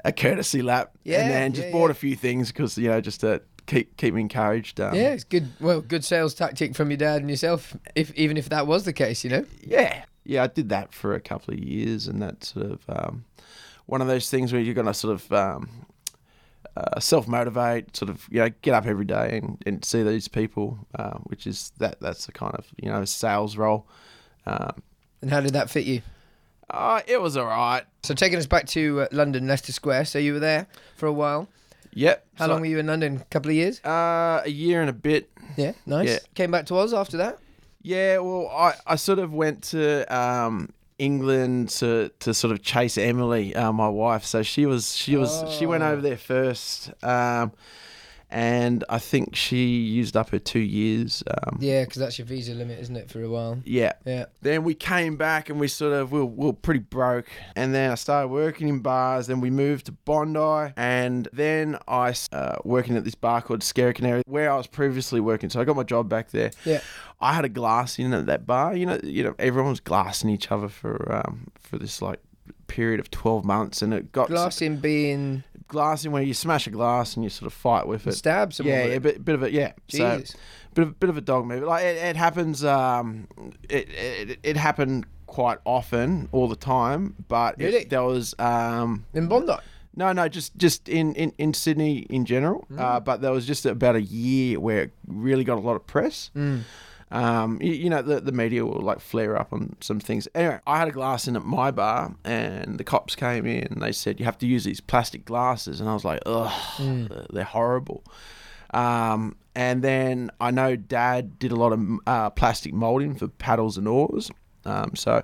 a 0.03 0.12
courtesy 0.12 0.62
lap, 0.62 0.91
Yeah, 1.05 1.21
and 1.21 1.31
then 1.31 1.53
just 1.53 1.67
yeah, 1.67 1.71
bought 1.71 1.86
yeah. 1.86 1.91
a 1.91 1.93
few 1.95 2.17
things 2.17 2.51
because 2.51 2.77
you 2.77 2.89
know 2.89 3.00
just 3.00 3.21
to 3.21 3.41
keep 3.67 3.95
keep 3.95 4.13
me 4.13 4.19
encouraged. 4.19 4.81
Um, 4.81 4.95
Yeah, 4.95 5.12
it's 5.13 5.24
good. 5.24 5.48
Well, 5.62 5.79
good 5.79 6.03
sales 6.03 6.33
tactic 6.33 6.75
from 6.75 6.89
your 6.91 6.98
dad 6.98 7.21
and 7.21 7.29
yourself. 7.29 7.74
If 7.95 8.13
even 8.15 8.36
if 8.36 8.50
that 8.50 8.67
was 8.67 8.83
the 8.83 8.91
case, 8.91 9.24
you 9.24 9.29
know. 9.29 9.45
yeah, 9.65 10.03
yeah, 10.23 10.43
I 10.43 10.47
did 10.47 10.69
that 10.69 10.93
for 10.93 11.13
a 11.13 11.19
couple 11.21 11.53
of 11.53 11.59
years, 11.59 12.07
and 12.07 12.21
that's 12.21 12.53
sort 12.53 12.67
of 12.71 12.81
um, 12.89 13.25
one 13.85 14.01
of 14.01 14.07
those 14.07 14.29
things 14.29 14.51
where 14.53 14.61
you're 14.61 14.73
gonna 14.75 14.93
sort 14.93 15.13
of 15.15 15.31
um, 15.31 15.69
uh, 16.77 16.99
self 16.99 17.27
motivate, 17.27 17.95
sort 17.95 18.09
of 18.09 18.27
you 18.31 18.39
know 18.39 18.49
get 18.61 18.73
up 18.73 18.85
every 18.85 19.05
day 19.05 19.39
and, 19.41 19.61
and 19.65 19.83
see 19.83 20.03
these 20.03 20.27
people, 20.27 20.77
uh, 20.97 21.17
which 21.25 21.45
is 21.47 21.71
that 21.79 21.99
that's 21.99 22.25
the 22.25 22.31
kind 22.31 22.55
of 22.55 22.67
you 22.81 22.89
know 22.89 23.03
sales 23.05 23.57
role. 23.57 23.87
Um, 24.45 24.81
And 25.21 25.29
how 25.31 25.41
did 25.41 25.53
that 25.53 25.69
fit 25.69 25.85
you? 25.85 26.01
uh, 26.69 27.01
it 27.05 27.21
was 27.21 27.35
all 27.35 27.45
right. 27.47 27.83
So 28.03 28.13
taking 28.13 28.39
us 28.39 28.45
back 28.47 28.65
to 28.67 29.01
uh, 29.01 29.07
London, 29.11 29.45
Leicester 29.47 29.73
Square. 29.73 30.05
So 30.05 30.19
you 30.19 30.33
were 30.33 30.39
there 30.39 30.67
for 30.95 31.05
a 31.07 31.11
while. 31.13 31.49
Yep. 31.93 32.25
How 32.35 32.45
So, 32.45 32.51
long 32.53 32.61
were 32.61 32.67
you 32.67 32.79
in 32.79 32.87
London? 32.87 33.17
A 33.17 33.25
couple 33.25 33.51
of 33.51 33.55
years. 33.55 33.83
Uh, 33.83 34.41
a 34.45 34.49
year 34.49 34.79
and 34.79 34.89
a 34.89 34.93
bit. 34.93 35.29
Yeah, 35.57 35.73
nice. 35.85 36.07
Yeah. 36.07 36.19
Came 36.35 36.49
back 36.49 36.65
to 36.67 36.77
Oz 36.77 36.93
after 36.93 37.17
that. 37.17 37.39
Yeah, 37.83 38.17
well, 38.19 38.47
I, 38.50 38.73
I 38.85 38.95
sort 38.95 39.19
of 39.19 39.33
went 39.33 39.63
to 39.65 40.05
um, 40.15 40.71
England 41.00 41.69
to, 41.69 42.11
to 42.19 42.33
sort 42.33 42.51
of 42.53 42.61
chase 42.61 42.97
Emily, 42.97 43.55
uh, 43.55 43.71
my 43.71 43.89
wife. 43.89 44.23
So 44.23 44.43
she 44.43 44.65
was 44.65 44.95
she 44.95 45.17
was 45.17 45.43
she 45.50 45.65
went 45.65 45.83
Oh. 45.83 45.91
over 45.91 46.01
there 46.01 46.17
first, 46.17 46.91
um, 47.03 47.51
and 48.31 48.83
I 48.89 48.97
think 49.00 49.35
she 49.35 49.77
used 49.77 50.15
up 50.15 50.29
her 50.29 50.39
two 50.39 50.59
years. 50.59 51.23
Um, 51.27 51.57
Yeah, 51.59 51.83
because 51.83 52.00
that's 52.00 52.17
your 52.17 52.25
visa 52.25 52.53
limit, 52.53 52.79
isn't 52.79 52.95
it, 52.95 53.09
for 53.09 53.21
a 53.21 53.29
while? 53.29 53.59
yeah. 53.65 53.93
Yeah. 54.05 54.25
Then 54.41 54.63
we 54.63 54.73
came 54.73 55.17
back 55.17 55.50
and 55.50 55.59
we 55.59 55.67
sort 55.67 55.93
of 55.93 56.11
we 56.11 56.19
were, 56.19 56.25
we 56.25 56.45
were 56.47 56.53
pretty 56.53 56.79
broke, 56.79 57.27
and 57.55 57.73
then 57.73 57.91
I 57.91 57.95
started 57.95 58.29
working 58.29 58.67
in 58.69 58.79
bars. 58.79 59.27
Then 59.27 59.41
we 59.41 59.50
moved 59.50 59.85
to 59.88 59.91
Bondi, 59.91 60.73
and 60.77 61.27
then 61.33 61.77
I 61.88 62.13
uh, 62.31 62.57
working 62.63 62.95
at 62.97 63.03
this 63.03 63.15
bar 63.15 63.41
called 63.41 63.63
Scary 63.63 63.93
Canary, 63.93 64.23
where 64.25 64.51
I 64.51 64.55
was 64.57 64.67
previously 64.67 65.19
working. 65.19 65.50
So 65.50 65.59
I 65.61 65.63
got 65.65 65.75
my 65.75 65.83
job 65.83 66.09
back 66.09 66.31
there. 66.31 66.51
Yeah. 66.65 66.81
I 67.19 67.33
had 67.33 67.45
a 67.45 67.50
glass 67.50 68.00
in 68.00 68.13
at 68.13 68.25
that 68.25 68.47
bar. 68.47 68.75
You 68.75 68.85
know, 68.88 69.00
you 69.03 69.23
know, 69.23 69.35
everyone 69.38 69.69
was 69.71 69.79
glassing 69.79 70.29
each 70.29 70.51
other 70.51 70.67
for 70.69 71.13
um 71.13 71.47
for 71.59 71.77
this 71.77 72.01
like 72.01 72.19
period 72.67 73.00
of 73.00 73.11
twelve 73.11 73.45
months, 73.45 73.81
and 73.81 73.93
it 73.93 74.11
got 74.11 74.27
Glassing 74.27 74.77
being 74.77 75.43
glassing 75.71 76.11
where 76.11 76.21
you 76.21 76.33
smash 76.33 76.67
a 76.67 76.69
glass 76.69 77.15
and 77.15 77.23
you 77.23 77.29
sort 77.29 77.47
of 77.47 77.53
fight 77.53 77.87
with 77.87 78.05
it. 78.05 78.11
stab 78.13 78.53
someone. 78.53 78.75
Yeah, 78.75 78.81
with 78.83 78.91
yeah, 78.91 78.97
it. 78.97 79.03
bit, 79.03 79.25
bit 79.25 79.35
of 79.35 79.43
a 79.43 79.51
yeah. 79.51 79.71
So 79.87 80.21
bit 80.73 80.83
of 80.83 80.99
bit 80.99 81.09
of 81.09 81.17
a 81.17 81.21
dog 81.21 81.45
move. 81.45 81.63
Like 81.63 81.83
it, 81.85 81.95
it 81.97 82.15
happens. 82.15 82.63
Um, 82.63 83.27
it, 83.69 83.89
it 83.89 84.39
it 84.43 84.57
happened 84.57 85.05
quite 85.27 85.59
often, 85.65 86.27
all 86.33 86.47
the 86.49 86.55
time. 86.57 87.15
But 87.27 87.59
it- 87.59 87.89
there 87.89 88.03
was 88.03 88.35
um. 88.37 89.05
in 89.13 89.27
Bondi. 89.27 89.53
No, 89.93 90.13
no, 90.13 90.29
just 90.29 90.55
just 90.55 90.87
in, 90.87 91.13
in, 91.15 91.33
in 91.37 91.53
Sydney 91.53 91.99
in 92.09 92.23
general. 92.25 92.65
Mm. 92.71 92.79
Uh, 92.79 92.99
but 93.01 93.21
there 93.21 93.31
was 93.31 93.45
just 93.45 93.65
about 93.65 93.95
a 93.95 94.01
year 94.01 94.57
where 94.59 94.83
it 94.83 94.91
really 95.05 95.43
got 95.43 95.57
a 95.57 95.61
lot 95.61 95.75
of 95.75 95.85
press. 95.85 96.31
Mm. 96.35 96.61
Um, 97.11 97.57
you, 97.61 97.73
you 97.73 97.89
know, 97.89 98.01
the, 98.01 98.21
the 98.21 98.31
media 98.31 98.65
will 98.65 98.79
like 98.81 98.99
flare 99.01 99.37
up 99.37 99.51
on 99.51 99.75
some 99.81 99.99
things. 99.99 100.27
Anyway, 100.33 100.59
I 100.65 100.79
had 100.79 100.87
a 100.87 100.91
glass 100.91 101.27
in 101.27 101.35
at 101.35 101.43
my 101.43 101.69
bar, 101.71 102.15
and 102.23 102.77
the 102.77 102.83
cops 102.85 103.15
came 103.15 103.45
in 103.45 103.67
and 103.69 103.81
they 103.81 103.91
said, 103.91 104.19
You 104.19 104.25
have 104.25 104.37
to 104.39 104.47
use 104.47 104.63
these 104.63 104.79
plastic 104.79 105.25
glasses. 105.25 105.81
And 105.81 105.89
I 105.89 105.93
was 105.93 106.05
like, 106.05 106.21
Ugh, 106.25 106.51
Mm. 106.77 107.27
they're 107.31 107.43
horrible. 107.43 108.03
Um, 108.73 109.35
and 109.55 109.83
then 109.83 110.31
I 110.39 110.51
know 110.51 110.75
dad 110.77 111.37
did 111.37 111.51
a 111.51 111.55
lot 111.55 111.73
of 111.73 111.81
uh, 112.07 112.29
plastic 112.29 112.73
molding 112.73 113.15
for 113.15 113.27
paddles 113.27 113.77
and 113.77 113.87
oars. 113.87 114.31
Um, 114.63 114.95
so 114.95 115.15
I 115.15 115.23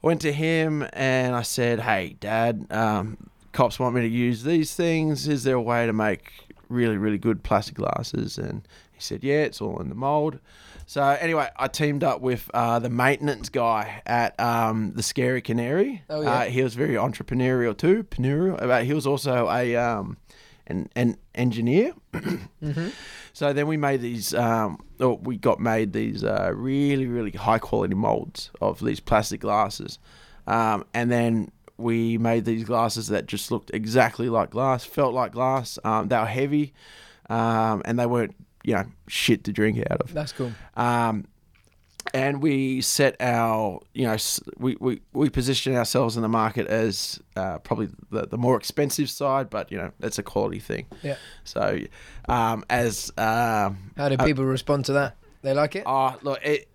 went 0.00 0.22
to 0.22 0.32
him 0.32 0.86
and 0.94 1.34
I 1.34 1.42
said, 1.42 1.80
Hey, 1.80 2.16
dad, 2.20 2.66
um, 2.70 3.18
cops 3.52 3.78
want 3.78 3.94
me 3.94 4.00
to 4.02 4.08
use 4.08 4.44
these 4.44 4.74
things. 4.74 5.28
Is 5.28 5.44
there 5.44 5.56
a 5.56 5.60
way 5.62 5.84
to 5.84 5.92
make 5.92 6.32
really, 6.70 6.96
really 6.96 7.18
good 7.18 7.42
plastic 7.42 7.74
glasses? 7.74 8.38
And 8.38 8.66
he 8.92 9.00
said, 9.02 9.22
Yeah, 9.22 9.42
it's 9.42 9.60
all 9.60 9.78
in 9.80 9.90
the 9.90 9.94
mold. 9.94 10.38
So 10.90 11.04
anyway, 11.04 11.48
I 11.56 11.68
teamed 11.68 12.02
up 12.02 12.20
with 12.20 12.50
uh, 12.52 12.80
the 12.80 12.90
maintenance 12.90 13.48
guy 13.48 14.02
at 14.06 14.38
um, 14.40 14.90
the 14.96 15.04
Scary 15.04 15.40
Canary. 15.40 16.02
Oh, 16.10 16.20
yeah. 16.20 16.32
uh, 16.32 16.44
he 16.46 16.64
was 16.64 16.74
very 16.74 16.94
entrepreneurial 16.94 17.78
too. 17.78 18.02
Entrepreneurial. 18.02 18.58
But 18.58 18.86
he 18.86 18.92
was 18.92 19.06
also 19.06 19.48
a 19.48 19.76
um, 19.76 20.16
an, 20.66 20.90
an 20.96 21.16
engineer. 21.32 21.94
Mm-hmm. 22.60 22.88
So 23.32 23.54
then 23.54 23.68
we 23.68 23.78
made 23.78 24.02
these, 24.02 24.34
um, 24.34 24.84
or 24.98 25.16
we 25.16 25.38
got 25.38 25.60
made 25.60 25.94
these 25.94 26.22
uh, 26.24 26.52
really, 26.54 27.06
really 27.06 27.30
high 27.30 27.58
quality 27.58 27.94
molds 27.94 28.50
of 28.60 28.84
these 28.84 29.00
plastic 29.00 29.40
glasses. 29.40 29.98
Um, 30.46 30.84
and 30.92 31.10
then 31.10 31.52
we 31.78 32.18
made 32.18 32.44
these 32.44 32.64
glasses 32.64 33.08
that 33.08 33.26
just 33.26 33.50
looked 33.50 33.70
exactly 33.72 34.28
like 34.28 34.50
glass, 34.50 34.84
felt 34.84 35.14
like 35.14 35.32
glass. 35.32 35.78
Um, 35.84 36.08
they 36.08 36.18
were 36.18 36.26
heavy, 36.26 36.74
um, 37.30 37.80
and 37.86 37.98
they 37.98 38.04
weren't, 38.04 38.34
you 38.64 38.74
know, 38.74 38.84
shit 39.08 39.44
to 39.44 39.52
drink 39.52 39.78
out 39.90 40.00
of. 40.00 40.12
That's 40.12 40.32
cool. 40.32 40.52
Um, 40.76 41.26
and 42.14 42.42
we 42.42 42.80
set 42.80 43.16
our, 43.20 43.80
you 43.94 44.06
know, 44.06 44.16
we, 44.56 44.76
we, 44.80 45.00
we 45.12 45.28
position 45.28 45.76
ourselves 45.76 46.16
in 46.16 46.22
the 46.22 46.28
market 46.28 46.66
as 46.66 47.20
uh, 47.36 47.58
probably 47.58 47.88
the, 48.10 48.26
the 48.26 48.38
more 48.38 48.56
expensive 48.56 49.10
side, 49.10 49.50
but, 49.50 49.70
you 49.70 49.78
know, 49.78 49.92
that's 50.00 50.18
a 50.18 50.22
quality 50.22 50.58
thing. 50.58 50.86
Yeah. 51.02 51.16
So, 51.44 51.78
um, 52.28 52.64
as, 52.70 53.12
um, 53.16 53.92
How 53.96 54.08
do 54.08 54.16
people 54.16 54.44
respond 54.44 54.86
to 54.86 54.94
that? 54.94 55.16
They 55.42 55.52
like 55.52 55.76
it? 55.76 55.84
oh, 55.86 56.16
look, 56.22 56.44
it, 56.44 56.68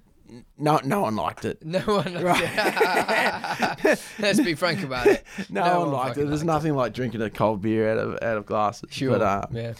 no, 0.58 0.80
no 0.84 1.02
one 1.02 1.16
liked 1.16 1.46
it. 1.46 1.64
No 1.64 1.80
one 1.82 2.14
liked 2.24 2.42
it. 2.44 4.02
Let's 4.20 4.40
be 4.40 4.56
frank 4.56 4.84
about 4.84 5.08
it. 5.08 5.24
No, 5.50 5.64
No 5.66 5.80
one 5.82 5.92
one 5.92 6.06
liked 6.06 6.18
it. 6.18 6.28
There's 6.28 6.42
liked 6.42 6.46
nothing 6.46 6.76
like 6.76 6.94
drinking 6.94 7.22
a 7.22 7.30
cold 7.30 7.62
beer 7.62 7.92
out 7.92 7.98
of 7.98 8.14
out 8.24 8.38
of 8.38 8.46
glasses. 8.46 8.90
Sure. 8.92 9.12
But, 9.12 9.22
uh, 9.22 9.48
yeah. 9.52 9.74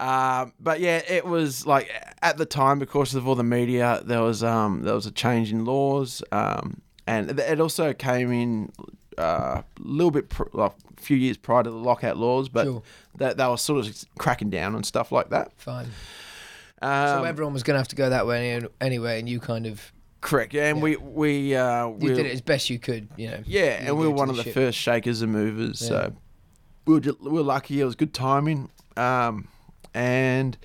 Um, 0.00 0.54
but 0.58 0.80
yeah, 0.80 1.02
it 1.08 1.26
was 1.26 1.66
like 1.66 1.90
at 2.22 2.38
the 2.38 2.46
time, 2.46 2.78
because 2.78 3.14
of 3.14 3.28
all 3.28 3.34
the 3.34 3.44
media, 3.44 4.00
there 4.04 4.22
was 4.22 4.42
um, 4.42 4.82
there 4.82 4.94
was 4.94 5.04
a 5.06 5.10
change 5.10 5.52
in 5.52 5.64
laws, 5.66 6.22
um, 6.32 6.80
and 7.06 7.38
it 7.38 7.60
also 7.60 7.92
came 7.92 8.32
in 8.32 8.72
uh, 9.18 9.60
a 9.60 9.64
little 9.78 10.10
bit 10.10 10.30
pr- 10.30 10.44
like 10.54 10.72
a 10.96 11.00
few 11.02 11.16
years 11.18 11.36
prior 11.36 11.62
to 11.62 11.70
the 11.70 11.76
lockout 11.76 12.16
laws, 12.16 12.48
but 12.48 12.64
Sure. 12.64 12.82
that 13.18 13.36
they 13.36 13.46
were 13.46 13.58
sort 13.58 13.86
of 13.86 14.04
cracking 14.18 14.48
down 14.48 14.74
on 14.74 14.82
stuff 14.84 15.12
like 15.12 15.28
that. 15.30 15.52
Fine. 15.58 15.88
Um, 16.82 17.08
so 17.08 17.24
everyone 17.24 17.52
was 17.52 17.62
going 17.62 17.74
to 17.74 17.78
have 17.80 17.88
to 17.88 17.96
go 17.96 18.08
that 18.08 18.26
way 18.26 18.58
anyway, 18.80 19.18
and 19.20 19.28
you 19.28 19.38
kind 19.38 19.66
of 19.66 19.92
correct, 20.22 20.54
yeah, 20.54 20.68
and 20.70 20.78
Yeah. 20.78 20.82
we 20.82 20.96
we 20.96 21.54
uh, 21.56 21.88
you 21.88 21.92
we 21.98 22.08
did 22.14 22.24
it 22.24 22.32
as 22.32 22.40
best 22.40 22.70
you 22.70 22.78
could, 22.78 23.06
you 23.18 23.28
know. 23.30 23.40
Yeah, 23.44 23.82
You 23.82 23.88
and 23.88 23.98
we 23.98 24.06
were 24.06 24.14
one 24.14 24.28
the 24.28 24.32
of 24.32 24.36
the 24.38 24.44
ship. 24.44 24.54
first 24.54 24.78
shakers 24.78 25.20
and 25.20 25.30
movers, 25.30 25.82
Yeah. 25.82 25.88
so 25.88 26.12
we 26.86 26.94
were, 26.94 27.00
ju- 27.00 27.18
we 27.20 27.30
were 27.32 27.42
lucky. 27.42 27.78
It 27.82 27.84
was 27.84 27.96
good 27.96 28.14
timing, 28.14 28.70
um, 28.96 29.48
and 29.94 30.56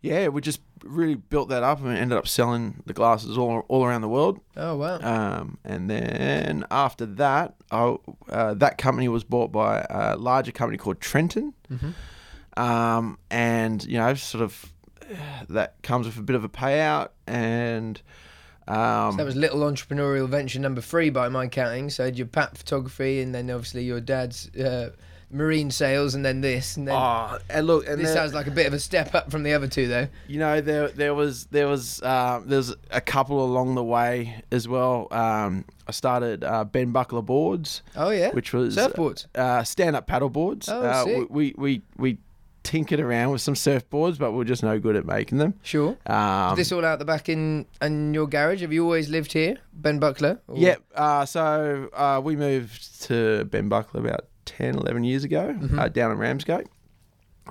yeah, 0.00 0.28
we 0.28 0.40
just 0.40 0.60
really 0.84 1.14
built 1.16 1.48
that 1.48 1.62
up 1.64 1.80
and 1.80 1.96
ended 1.96 2.16
up 2.16 2.28
selling 2.28 2.82
the 2.86 2.92
glasses 2.92 3.36
all 3.36 3.64
all 3.68 3.84
around 3.84 4.02
the 4.02 4.08
world. 4.08 4.38
Oh 4.56 4.76
wow. 4.76 4.98
Um, 5.00 5.58
and 5.64 5.90
then 5.90 6.64
after 6.70 7.06
that, 7.06 7.54
I, 7.70 7.96
uh, 8.28 8.54
that 8.54 8.78
company 8.78 9.08
was 9.08 9.24
bought 9.24 9.50
by 9.52 9.84
a 9.90 10.16
larger 10.16 10.52
company 10.52 10.78
called 10.78 11.00
Trenton, 11.00 11.54
Mm-hmm. 11.72 12.60
um, 12.62 13.18
and 13.30 13.84
you 13.84 13.98
know, 13.98 14.14
sort 14.14 14.42
of 14.44 14.72
that 15.48 15.74
comes 15.82 16.06
with 16.06 16.16
a 16.18 16.22
bit 16.22 16.36
of 16.36 16.44
a 16.44 16.48
payout 16.48 17.08
and. 17.26 18.00
Um, 18.68 19.12
So 19.12 19.18
that 19.18 19.26
was 19.26 19.36
little 19.36 19.60
entrepreneurial 19.60 20.28
venture 20.28 20.58
number 20.58 20.80
three 20.80 21.08
by 21.10 21.28
my 21.28 21.46
counting. 21.46 21.88
So 21.88 22.06
your 22.06 22.26
pat 22.26 22.58
photography, 22.58 23.20
and 23.20 23.32
then 23.32 23.48
obviously 23.48 23.84
your 23.84 24.00
dad's 24.00 24.50
uh, 24.56 24.90
marine 25.30 25.70
sales, 25.70 26.14
and 26.14 26.24
then 26.24 26.40
this, 26.40 26.76
and 26.76 26.86
then 26.88 26.94
oh, 26.96 27.38
and 27.50 27.66
look, 27.66 27.86
and 27.88 27.98
this 27.98 28.06
there- 28.08 28.16
sounds 28.16 28.34
like 28.34 28.46
a 28.46 28.50
bit 28.50 28.66
of 28.66 28.72
a 28.74 28.78
step 28.78 29.14
up 29.14 29.30
from 29.30 29.42
the 29.42 29.52
other 29.52 29.66
two, 29.68 29.88
though. 29.88 30.08
You 30.28 30.38
know, 30.38 30.60
there 30.60 30.88
there 30.88 31.14
was 31.14 31.46
there 31.46 31.66
was 31.68 32.00
uh, 32.02 32.40
there's 32.44 32.74
a 32.90 33.00
couple 33.00 33.44
along 33.44 33.74
the 33.74 33.84
way 33.84 34.42
as 34.52 34.68
well. 34.68 35.08
Um, 35.10 35.64
I 35.88 35.92
started 35.92 36.42
uh, 36.44 36.64
Ben 36.64 36.92
Buckler 36.92 37.22
boards, 37.22 37.82
Oh 37.96 38.10
yeah, 38.10 38.30
which 38.30 38.52
was 38.52 38.76
surfboards. 38.76 39.26
uh, 39.34 39.62
stand 39.64 39.96
up 39.96 40.06
paddle 40.06 40.30
boards. 40.30 40.68
Oh, 40.68 40.80
uh, 40.82 41.04
sick. 41.04 41.26
we, 41.30 41.54
we 41.56 41.82
we 41.96 42.12
we 42.14 42.18
tinkered 42.62 42.98
around 42.98 43.30
with 43.30 43.40
some 43.40 43.54
surfboards, 43.54 44.18
but 44.18 44.32
we're 44.32 44.42
just 44.42 44.64
no 44.64 44.76
good 44.80 44.96
at 44.96 45.06
making 45.06 45.38
them. 45.38 45.54
Sure. 45.62 45.96
Um, 46.06 46.56
this 46.56 46.72
all 46.72 46.84
out 46.84 46.98
the 46.98 47.04
back 47.04 47.28
in 47.28 47.64
in 47.80 48.12
your 48.14 48.26
garage. 48.26 48.60
Have 48.62 48.72
you 48.72 48.82
always 48.82 49.08
lived 49.08 49.32
here, 49.32 49.56
Ben 49.72 49.98
Buckler? 50.00 50.40
or- 50.48 50.56
Yep. 50.58 50.82
Uh, 50.94 51.24
so 51.26 51.88
uh, 51.94 52.20
we 52.24 52.34
moved 52.34 53.02
to 53.02 53.44
Ben 53.44 53.68
Buckler 53.68 54.00
about 54.00 54.26
10, 54.46 54.76
11 54.76 55.04
years 55.04 55.24
ago 55.24 55.54
Mm-hmm. 55.58 55.78
uh, 55.78 55.88
down 55.88 56.10
in 56.12 56.18
Ramsgate. 56.18 56.66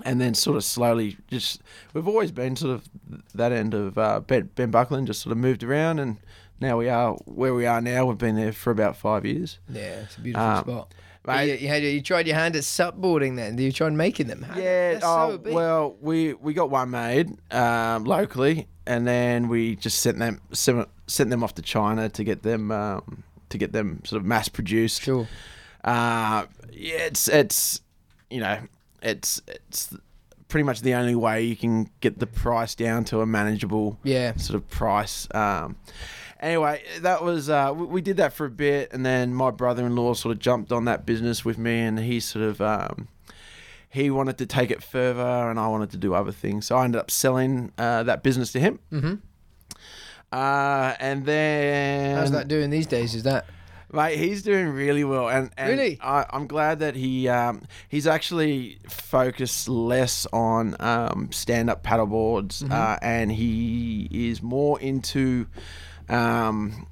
And 0.03 0.19
then 0.19 0.33
sort 0.33 0.57
of 0.57 0.65
slowly 0.65 1.15
just, 1.29 1.61
we've 1.93 2.07
always 2.07 2.29
been 2.31 2.57
sort 2.57 2.73
of 2.73 2.89
that 3.33 3.53
end 3.53 3.73
of 3.73 3.97
uh, 3.97 4.19
Ben, 4.19 4.49
ben 4.55 4.69
Buckler 4.69 4.97
and 4.97 5.07
just 5.07 5.21
sort 5.21 5.31
of 5.31 5.37
moved 5.37 5.63
around. 5.63 5.99
And 5.99 6.17
now 6.59 6.77
we 6.77 6.89
are 6.89 7.13
where 7.25 7.53
we 7.53 7.65
are 7.65 7.79
now. 7.79 8.05
We've 8.05 8.17
been 8.17 8.35
there 8.35 8.51
for 8.51 8.71
about 8.71 8.97
five 8.97 9.25
years. 9.25 9.57
Yeah, 9.69 10.01
it's 10.01 10.17
a 10.17 10.21
beautiful 10.21 10.45
Um, 10.45 10.63
spot. 10.65 10.93
mate- 11.25 11.47
you, 11.47 11.53
you, 11.59 11.67
had, 11.69 11.83
you 11.83 12.01
tried 12.01 12.27
your 12.27 12.35
hand 12.35 12.57
at 12.57 12.63
supboarding 12.63 13.37
then? 13.37 13.55
Did 13.55 13.63
you 13.63 13.71
tried 13.71 13.93
making 13.93 14.27
them? 14.27 14.41
How- 14.41 14.59
Yeah, 14.59 14.99
oh, 15.01 15.39
so 15.45 15.53
well, 15.53 15.95
we, 16.01 16.33
we 16.33 16.53
got 16.53 16.69
one 16.69 16.89
made 16.89 17.29
um, 17.53 18.03
locally, 18.03 18.67
and 18.85 19.07
then 19.07 19.47
we 19.47 19.77
just 19.77 19.99
sent 19.99 20.19
them 20.19 20.41
sent, 20.51 20.89
sent 21.07 21.29
them 21.29 21.41
off 21.41 21.55
to 21.55 21.61
China 21.61 22.09
to 22.09 22.23
get 22.25 22.43
them 22.43 22.69
um, 22.71 23.23
to 23.47 23.57
get 23.57 23.71
them 23.71 24.01
sort 24.03 24.19
of 24.19 24.25
mass 24.25 24.49
produced. 24.49 25.03
Sure. 25.03 25.25
Uh, 25.86 26.46
yeah, 26.74 26.96
it's 26.98 27.27
it's 27.30 27.80
you 28.30 28.39
know 28.42 28.60
it's 29.01 29.42
it's 29.48 29.96
pretty 30.48 30.63
much 30.63 30.82
the 30.82 30.94
only 30.96 31.15
way 31.15 31.44
you 31.44 31.56
can 31.56 31.89
get 32.01 32.20
the 32.20 32.27
price 32.27 32.75
down 32.75 33.04
to 33.06 33.22
a 33.22 33.25
manageable 33.25 34.00
Yeah. 34.04 34.36
sort 34.36 34.56
of 34.56 34.68
price. 34.70 35.27
Um, 35.34 35.75
anyway, 36.39 36.84
that 37.01 37.24
was 37.24 37.50
uh, 37.50 37.74
we, 37.75 38.01
did 38.01 38.18
that 38.18 38.34
for 38.34 38.46
a 38.46 38.50
bit, 38.50 38.92
and 38.94 39.06
then 39.06 39.34
my 39.34 39.51
brother-in-law 39.51 40.15
sort 40.15 40.34
of 40.34 40.39
jumped 40.39 40.72
on 40.72 40.86
that 40.86 41.06
business 41.06 41.46
with 41.46 41.58
me, 41.58 41.80
and 41.80 42.00
he 42.00 42.20
sort 42.20 42.46
of. 42.46 42.62
Um, 42.62 43.08
he 43.88 44.10
wanted 44.10 44.38
to 44.39 44.46
take 44.46 44.72
it 44.72 44.84
further, 44.84 45.50
and 45.50 45.58
I 45.58 45.68
wanted 45.70 45.89
to 45.92 45.98
do 45.98 46.13
other 46.13 46.34
things. 46.34 46.68
So 46.68 46.75
I 46.75 46.84
ended 46.84 47.00
up 47.00 47.10
selling 47.10 47.72
uh, 47.77 48.04
that 48.04 48.24
business 48.24 48.51
to 48.51 48.60
him. 48.60 48.80
Mm-hmm. 48.92 49.13
Uh, 50.34 50.96
and 51.00 51.25
then 51.25 52.18
How's 52.18 52.32
that 52.32 52.50
doing 52.50 52.72
these 52.72 52.88
days? 52.88 53.15
Is 53.15 53.24
that 53.24 53.45
Mate, 53.93 54.17
he's 54.17 54.41
doing 54.43 54.69
really 54.69 55.04
well, 55.04 55.30
and, 55.30 55.52
and 55.58 55.69
Really? 55.69 56.00
I, 56.02 56.26
I'm 56.32 56.48
glad 56.48 56.80
that 56.80 56.95
he 56.95 57.28
um, 57.30 57.62
he's 57.88 58.08
actually 58.08 58.80
focused 58.89 59.69
less 59.69 60.26
on 60.34 60.76
um, 60.80 61.30
stand-up 61.32 61.84
paddleboards, 61.84 62.63
Mm-hmm. 62.63 62.71
uh, 62.71 62.98
and 63.02 63.32
he 63.32 64.08
is 64.12 64.41
more 64.41 64.80
into 64.80 65.48
um, 66.10 66.88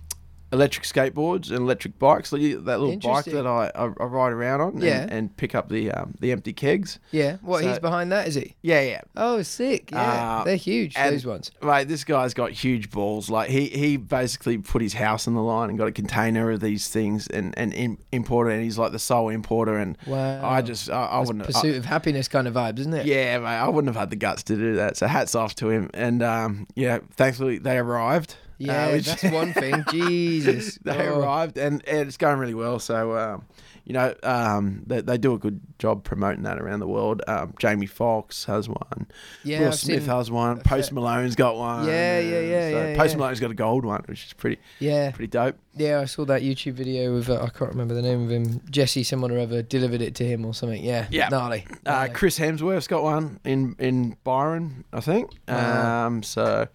electric 0.54 0.86
skateboards 0.86 1.50
and 1.50 1.60
electric 1.60 2.00
bikes. 2.00 2.32
Like 2.32 2.42
that 2.42 2.80
little 2.80 2.88
bike 2.96 3.04
Interesting. 3.28 3.34
that 3.34 3.48
I, 3.48 3.72
I, 3.76 3.84
I 3.86 4.06
ride 4.06 4.32
around 4.32 4.62
on, 4.62 4.70
and, 4.76 4.84
Yeah. 4.84 5.08
and 5.10 5.36
pick 5.36 5.56
up 5.56 5.68
the 5.68 5.92
um, 5.92 6.14
the 6.20 6.32
empty 6.32 6.54
kegs. 6.54 7.00
yeah? 7.12 7.38
What 7.42 7.62
So- 7.64 7.70
he's 7.70 7.80
behind 7.80 8.12
that? 8.12 8.28
Is 8.28 8.36
he? 8.36 8.56
Yeah, 8.62 8.82
yeah. 8.82 9.02
Oh, 9.18 9.42
sick! 9.42 9.92
Yeah, 9.92 10.40
Uh, 10.40 10.44
they're 10.46 10.56
huge. 10.56 10.94
and- 10.96 11.14
those 11.14 11.26
ones. 11.26 11.52
Mate, 11.62 11.88
this 11.90 12.04
guy's 12.04 12.34
got 12.34 12.52
huge 12.52 12.90
balls. 12.92 13.30
Like 13.30 13.50
he, 13.50 13.68
he 13.68 13.98
basically 13.98 14.58
put 14.60 14.82
his 14.82 14.94
house 14.94 15.28
on 15.28 15.34
the 15.34 15.42
line 15.42 15.70
and 15.70 15.78
got 15.78 15.88
a 15.88 15.92
container 15.92 16.52
of 16.52 16.60
these 16.62 16.88
things 16.88 17.28
and 17.28 17.54
and 17.58 17.74
im- 17.74 17.98
imported. 18.12 18.54
And 18.54 18.64
he's 18.64 18.78
like 18.78 18.92
the 18.92 19.00
sole 19.00 19.30
importer. 19.30 19.78
And 19.78 19.98
Wow. 20.08 20.48
I 20.48 20.62
just 20.62 20.90
I, 20.90 21.06
I 21.06 21.20
wouldn't. 21.20 21.44
I- 21.44 21.48
pursuit 21.48 21.76
of 21.76 21.86
happiness 21.86 22.28
kind 22.28 22.48
of 22.48 22.54
vibes, 22.54 22.80
isn't 22.80 22.94
it? 22.94 23.06
yeah, 23.06 23.40
mate, 23.40 23.48
I 23.48 23.68
wouldn't 23.68 23.88
have 23.94 24.00
had 24.00 24.10
the 24.12 24.16
guts 24.16 24.44
to 24.44 24.56
do 24.56 24.76
that. 24.76 24.98
So 24.98 25.08
hats 25.08 25.34
off 25.36 25.56
to 25.56 25.70
him. 25.70 25.90
And 25.94 26.22
um, 26.22 26.68
yeah, 26.76 27.00
thankfully 27.16 27.58
they 27.58 27.78
arrived. 27.78 28.36
Uh, 28.62 28.66
Yeah, 28.66 28.92
which- 28.92 29.06
that's 29.06 29.24
one 29.24 29.54
thing. 29.54 29.84
Jesus. 29.92 30.78
they 30.84 31.08
Oh. 31.10 31.20
arrived 31.20 31.58
and, 31.58 31.84
and 31.88 32.08
it's 32.08 32.18
going 32.18 32.38
really 32.40 32.54
well. 32.54 32.80
So, 32.80 33.18
um, 33.18 33.46
you 33.86 33.92
know, 33.92 34.14
um, 34.24 34.84
they, 34.88 35.02
they 35.02 35.18
do 35.18 35.34
a 35.34 35.38
good 35.38 35.60
job 35.78 36.06
promoting 36.06 36.44
that 36.44 36.58
around 36.58 36.80
the 36.80 36.88
world. 36.88 37.22
Um, 37.28 37.54
Jamie 37.60 37.86
Foxx 37.86 38.46
has 38.46 38.70
one. 38.70 39.08
Yeah, 39.44 39.60
Will 39.60 39.68
I've 39.68 39.76
Smith 39.76 40.06
has 40.06 40.32
one. 40.32 40.62
Post 40.62 40.94
Malone's 40.94 41.36
got 41.36 41.58
one. 41.58 41.86
Yeah, 41.86 42.18
yeah, 42.20 42.40
yeah, 42.40 42.70
So 42.70 42.88
yeah, 42.92 42.96
Post 42.98 43.14
yeah. 43.14 43.18
Malone's 43.20 43.40
got 43.42 43.52
a 43.52 43.56
gold 43.56 43.84
one, 43.84 44.02
which 44.06 44.26
is 44.28 44.32
pretty 44.34 44.62
Yeah, 44.80 45.12
pretty 45.12 45.28
dope. 45.28 45.58
yeah. 45.76 46.00
I 46.00 46.06
saw 46.06 46.24
that 46.26 46.44
YouTube 46.44 46.74
video 46.76 47.14
with 47.14 47.30
uh, 47.30 47.42
I 47.44 47.50
can't 47.50 47.72
remember 47.72 47.94
the 47.94 48.02
name 48.02 48.24
of 48.24 48.32
him. 48.32 48.62
Jesse, 48.70 49.04
someone 49.04 49.32
or 49.32 49.40
other, 49.40 49.62
delivered 49.62 50.02
it 50.02 50.16
to 50.16 50.24
him 50.26 50.46
or 50.46 50.54
something. 50.54 50.82
Yeah, 50.82 51.08
Yeah. 51.12 51.28
gnarly. 51.28 51.66
Uh. 51.86 52.08
Chris 52.14 52.40
Hemsworth's 52.40 52.88
got 52.88 53.04
one 53.04 53.42
in 53.44 53.76
in 53.80 54.16
Byron, 54.24 54.86
I 54.94 55.02
think. 55.02 55.30
Wow. 55.50 56.06
Um, 56.08 56.24
so, 56.24 56.70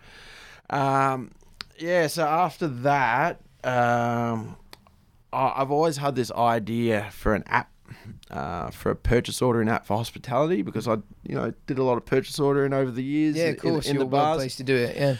um, 0.68 1.30
yeah. 1.78 2.06
So 2.06 2.24
after 2.26 2.66
that, 2.68 3.40
um, 3.64 4.56
I, 5.32 5.52
I've 5.56 5.70
always 5.70 5.96
had 5.96 6.14
this 6.16 6.30
idea 6.32 7.08
for 7.12 7.34
an 7.34 7.44
app. 7.46 7.70
Uh, 8.30 8.68
for 8.70 8.90
a 8.90 8.94
purchase 8.96 9.40
ordering 9.40 9.70
app 9.70 9.86
for 9.86 9.96
hospitality 9.96 10.60
because 10.60 10.86
I, 10.86 10.96
you 11.22 11.34
know, 11.34 11.54
did 11.66 11.78
a 11.78 11.82
lot 11.82 11.96
of 11.96 12.04
purchase 12.04 12.38
ordering 12.38 12.74
over 12.74 12.90
the 12.90 13.02
years. 13.02 13.34
yeah, 13.36 13.44
in- 13.46 13.54
of 13.54 13.60
course. 13.60 13.86
in, 13.86 13.94
you're 13.94 14.00
the 14.04 14.06
well 14.06 14.22
bars. 14.24 14.36
placed 14.38 14.58
to 14.58 14.64
do 14.64 14.76
it. 14.76 14.94
Yeah. 14.96 15.16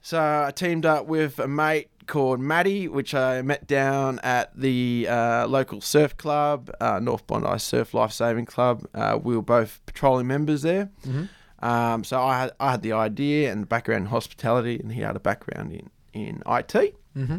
So 0.00 0.18
I 0.18 0.50
teamed 0.50 0.86
up 0.86 1.04
with 1.06 1.38
a 1.38 1.46
mate 1.46 1.90
called 2.06 2.40
Matty, 2.40 2.88
which 2.88 3.14
I 3.14 3.42
met 3.42 3.66
down 3.66 4.18
at 4.20 4.58
the 4.58 5.06
uh, 5.10 5.46
local 5.46 5.82
surf 5.82 6.16
club, 6.16 6.70
uh, 6.80 6.98
North 7.00 7.26
Bondi 7.26 7.58
Surf 7.58 7.92
Life 7.92 8.12
Saving 8.12 8.46
Club. 8.46 8.86
Uh, 8.94 9.18
we 9.22 9.36
were 9.36 9.42
both 9.42 9.80
patrolling 9.84 10.26
members 10.26 10.62
there. 10.62 10.88
Mhm. 11.06 11.28
Um, 11.64 12.04
so 12.04 12.22
I 12.22 12.40
had 12.40 12.52
I 12.60 12.70
had 12.72 12.82
the 12.82 12.92
idea 12.92 13.50
and 13.50 13.66
background 13.66 14.02
in 14.02 14.06
hospitality, 14.10 14.78
and 14.78 14.92
he 14.92 15.00
had 15.00 15.16
a 15.16 15.20
background 15.20 15.72
in 15.72 15.90
in 16.12 16.42
IT. 16.46 16.94
Mm-hmm. 17.16 17.38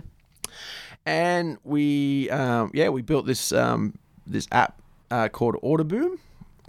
And 1.06 1.58
we 1.64 2.30
um, 2.32 2.72
yeah 2.74 2.90
we 2.90 3.04
built 3.04 3.28
this 3.28 3.52
um, 3.52 3.94
this 4.26 4.48
app 4.52 4.82
uh, 5.12 5.30
called 5.30 5.56
Orderboom, 5.62 6.18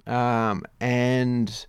um, 0.07 0.65
and 0.81 1.67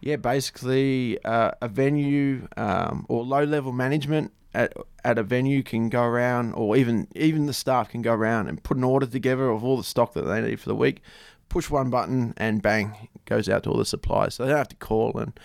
yeah, 0.00 0.16
basically 0.16 1.22
uh, 1.24 1.52
a 1.62 1.68
venue 1.68 2.48
um, 2.56 3.06
or 3.08 3.24
low 3.24 3.44
level 3.44 3.70
management 3.70 4.32
at, 4.52 4.72
at 5.04 5.16
a 5.16 5.22
venue 5.22 5.62
can 5.62 5.88
go 5.88 6.02
around, 6.02 6.54
or 6.54 6.76
even 6.76 7.06
even 7.14 7.46
the 7.46 7.52
staff 7.52 7.88
can 7.88 8.02
go 8.02 8.12
around 8.12 8.48
and 8.48 8.60
put 8.64 8.76
an 8.76 8.82
order 8.82 9.06
together 9.06 9.48
of 9.48 9.62
all 9.62 9.76
the 9.76 9.84
stock 9.84 10.14
that 10.14 10.22
they 10.22 10.40
need 10.40 10.58
for 10.58 10.68
the 10.68 10.74
week. 10.74 11.02
Push 11.50 11.68
one 11.68 11.90
button 11.90 12.32
and 12.38 12.62
bang, 12.62 13.08
goes 13.26 13.48
out 13.48 13.64
to 13.64 13.70
all 13.70 13.76
the 13.76 13.84
suppliers. 13.84 14.34
So 14.36 14.44
they 14.44 14.50
don't 14.50 14.58
have 14.58 14.68
to 14.68 14.76
call 14.76 15.18
and 15.18 15.38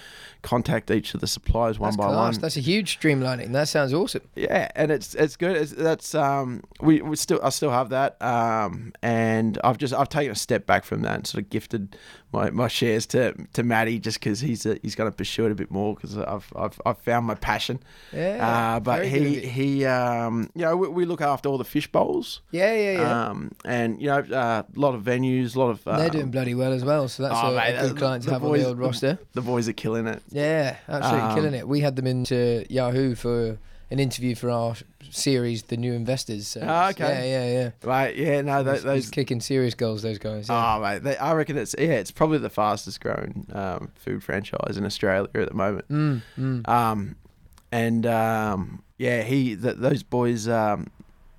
contact 0.43 0.91
each 0.91 1.15
of 1.15 1.19
the 1.21 1.25
suppliers 1.27 1.79
one 1.79 1.87
That's 1.87 1.97
by 1.97 2.03
class. 2.05 2.33
one. 2.35 2.41
That's 2.41 2.55
a 2.55 2.59
huge 2.61 2.99
streamlining. 2.99 3.51
That 3.51 3.67
sounds 3.67 3.91
awesome. 3.93 4.21
Yeah, 4.35 4.69
and 4.75 4.91
it's 4.91 5.15
it's 5.15 5.35
good. 5.35 5.57
It's, 5.57 5.71
that's 5.71 6.13
um 6.13 6.63
we, 6.79 7.01
we 7.01 7.15
still 7.15 7.39
I 7.43 7.49
still 7.49 7.71
have 7.71 7.89
that 7.89 8.21
um 8.21 8.93
and 9.01 9.57
I've 9.63 9.79
just 9.79 9.93
I've 9.93 10.09
taken 10.09 10.31
a 10.31 10.35
step 10.35 10.67
back 10.67 10.85
from 10.85 11.01
that 11.01 11.15
and 11.15 11.27
sort 11.27 11.43
of 11.43 11.49
gifted 11.49 11.97
my, 12.31 12.51
my 12.51 12.67
shares 12.67 13.07
to 13.07 13.33
to 13.53 13.63
Matty 13.63 13.97
just 13.97 14.19
because 14.19 14.39
he's 14.41 14.65
uh 14.67 14.75
he's 14.83 14.93
going 14.93 15.09
to 15.09 15.15
pursue 15.15 15.47
it 15.47 15.51
a 15.51 15.55
bit 15.55 15.71
more 15.71 15.95
because 15.95 16.15
I've, 16.17 16.53
I've 16.55 16.79
I've 16.85 16.99
found 16.99 17.25
my 17.25 17.35
passion. 17.35 17.79
Yeah. 18.13 18.75
uh, 18.75 18.79
but 18.79 18.97
very 18.97 19.09
good 19.09 19.21
of 19.25 19.43
he 19.43 19.47
he 19.47 19.85
um 19.85 20.51
you 20.53 20.61
know 20.61 20.77
we, 20.77 20.87
we 20.89 21.05
look 21.05 21.21
after 21.21 21.49
all 21.49 21.57
the 21.57 21.63
Fishbowls. 21.65 22.41
Yeah, 22.51 22.75
yeah, 22.75 22.91
yeah. 22.91 23.27
Um 23.29 23.51
and 23.65 23.99
you 23.99 24.07
know 24.09 24.19
uh, 24.19 24.61
a 24.75 24.79
lot 24.79 24.93
of 24.93 25.01
venues, 25.01 25.55
a 25.55 25.59
lot 25.59 25.71
of 25.71 25.87
They're 25.97 26.05
um, 26.07 26.11
doing 26.11 26.31
bloody 26.31 26.53
well 26.55 26.73
as 26.73 26.83
well. 26.85 27.07
So 27.07 27.23
that's 27.23 27.35
oh, 27.41 27.53
a, 27.53 27.55
mate, 27.55 27.75
a 27.75 27.81
good 27.81 27.95
the- 27.95 27.99
client 27.99 28.23
to 28.23 28.27
the 28.29 28.33
have 28.35 28.43
on 28.43 28.49
boys- 28.49 28.61
the 28.63 28.67
old 28.69 28.79
roster. 28.79 29.19
The 29.33 29.41
boys 29.41 29.67
are 29.69 29.73
killing 29.73 30.07
it. 30.07 30.21
Yeah, 30.29 30.77
absolutely 30.87 31.29
Um, 31.29 31.35
killing 31.35 31.53
it. 31.53 31.67
We 31.67 31.81
had 31.81 31.95
them 31.95 32.07
into 32.07 32.65
Yahoo 32.69 33.15
for 33.15 33.57
an 33.91 33.99
interview 33.99 34.33
for 34.35 34.49
our 34.49 34.75
series, 35.11 35.63
The 35.63 35.77
New 35.77 35.93
Investors. 35.93 36.47
So 36.47 36.61
Ah, 36.63 36.89
okay. 36.89 37.29
Yeah, 37.31 37.45
yeah, 37.45 37.51
yeah. 37.61 37.69
Right? 37.83 38.15
Yeah, 38.15 38.41
no, 38.41 38.63
Those, 38.63 38.83
those. 38.83 39.03
those 39.03 39.09
kicking 39.11 39.39
serious 39.41 39.75
goals, 39.75 40.01
those 40.01 40.17
guys. 40.17 40.49
Yeah. 40.49 40.75
Oh 40.77 40.81
mate, 40.81 41.03
they, 41.03 41.15
I 41.17 41.33
reckon 41.33 41.57
it's 41.57 41.75
yeah, 41.77 41.93
it's 41.93 42.09
probably 42.11 42.39
the 42.39 42.49
fastest 42.49 42.99
growing 42.99 43.45
um, 43.53 43.91
food 43.95 44.23
franchise 44.23 44.77
in 44.77 44.85
Australia 44.85 45.29
at 45.35 45.49
the 45.49 45.53
moment. 45.55 45.87
mm, 45.89 46.21
mm. 46.37 46.67
Um, 46.67 47.15
and 47.71 48.05
um, 48.07 48.81
yeah, 48.97 49.21
he 49.21 49.55
th- 49.55 49.75
those 49.77 50.01
boys 50.01 50.47
um, 50.47 50.87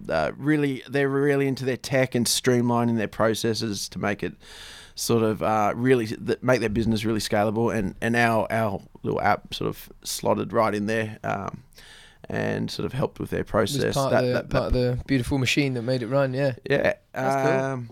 uh, 0.09 0.33
really 0.37 0.83
they're 0.89 1.09
really 1.09 1.47
into 1.49 1.65
their 1.65 1.77
tech 1.77 2.15
and 2.15 2.27
streamlining 2.27 2.97
their 2.97 3.09
processes 3.09 3.89
to 3.91 3.99
make 3.99 4.23
it 4.23 4.35
sort 4.95 5.23
of 5.23 5.43
uh, 5.43 5.73
really 5.77 6.07
th- 6.07 6.39
make 6.43 6.61
their 6.61 6.69
business 6.71 7.05
really 7.05 7.21
scalable. 7.21 7.75
And 7.77 7.95
and 8.01 8.17
our 8.17 8.47
our 8.51 8.81
little 9.03 9.21
app 9.21 9.55
sort 9.55 9.69
of 9.69 9.89
slotted 10.03 10.53
right 10.53 10.75
in 10.75 10.87
there. 10.87 11.19
Um, 11.25 11.63
and 12.29 12.69
sort 12.73 12.85
of 12.85 12.93
helped 12.93 13.21
with 13.21 13.31
their 13.31 13.45
process. 13.45 13.95
part, 13.95 14.11
That- 14.11 14.25
of 14.25 14.27
the, 14.27 14.33
that- 14.33 14.51
that 14.51 14.51
part 14.51 14.67
of 14.67 14.73
the 14.73 14.99
beautiful 15.07 15.39
machine 15.39 15.75
that 15.75 15.83
made 15.83 16.03
it 16.03 16.09
run. 16.09 16.35
Yeah. 16.35 16.55
yeah. 16.69 16.95
Cool. 17.15 17.23
um, 17.23 17.91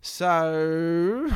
So, 0.00 1.28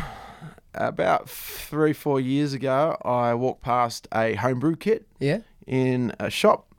about 0.74 1.28
three, 1.28 1.92
four 1.92 2.20
years 2.20 2.52
ago, 2.52 2.96
I 3.04 3.34
walked 3.34 3.62
past 3.62 4.06
a 4.14 4.34
homebrew 4.34 4.76
kit 4.76 5.06
Yeah. 5.18 5.38
in 5.66 6.12
a 6.20 6.30
shop, 6.30 6.72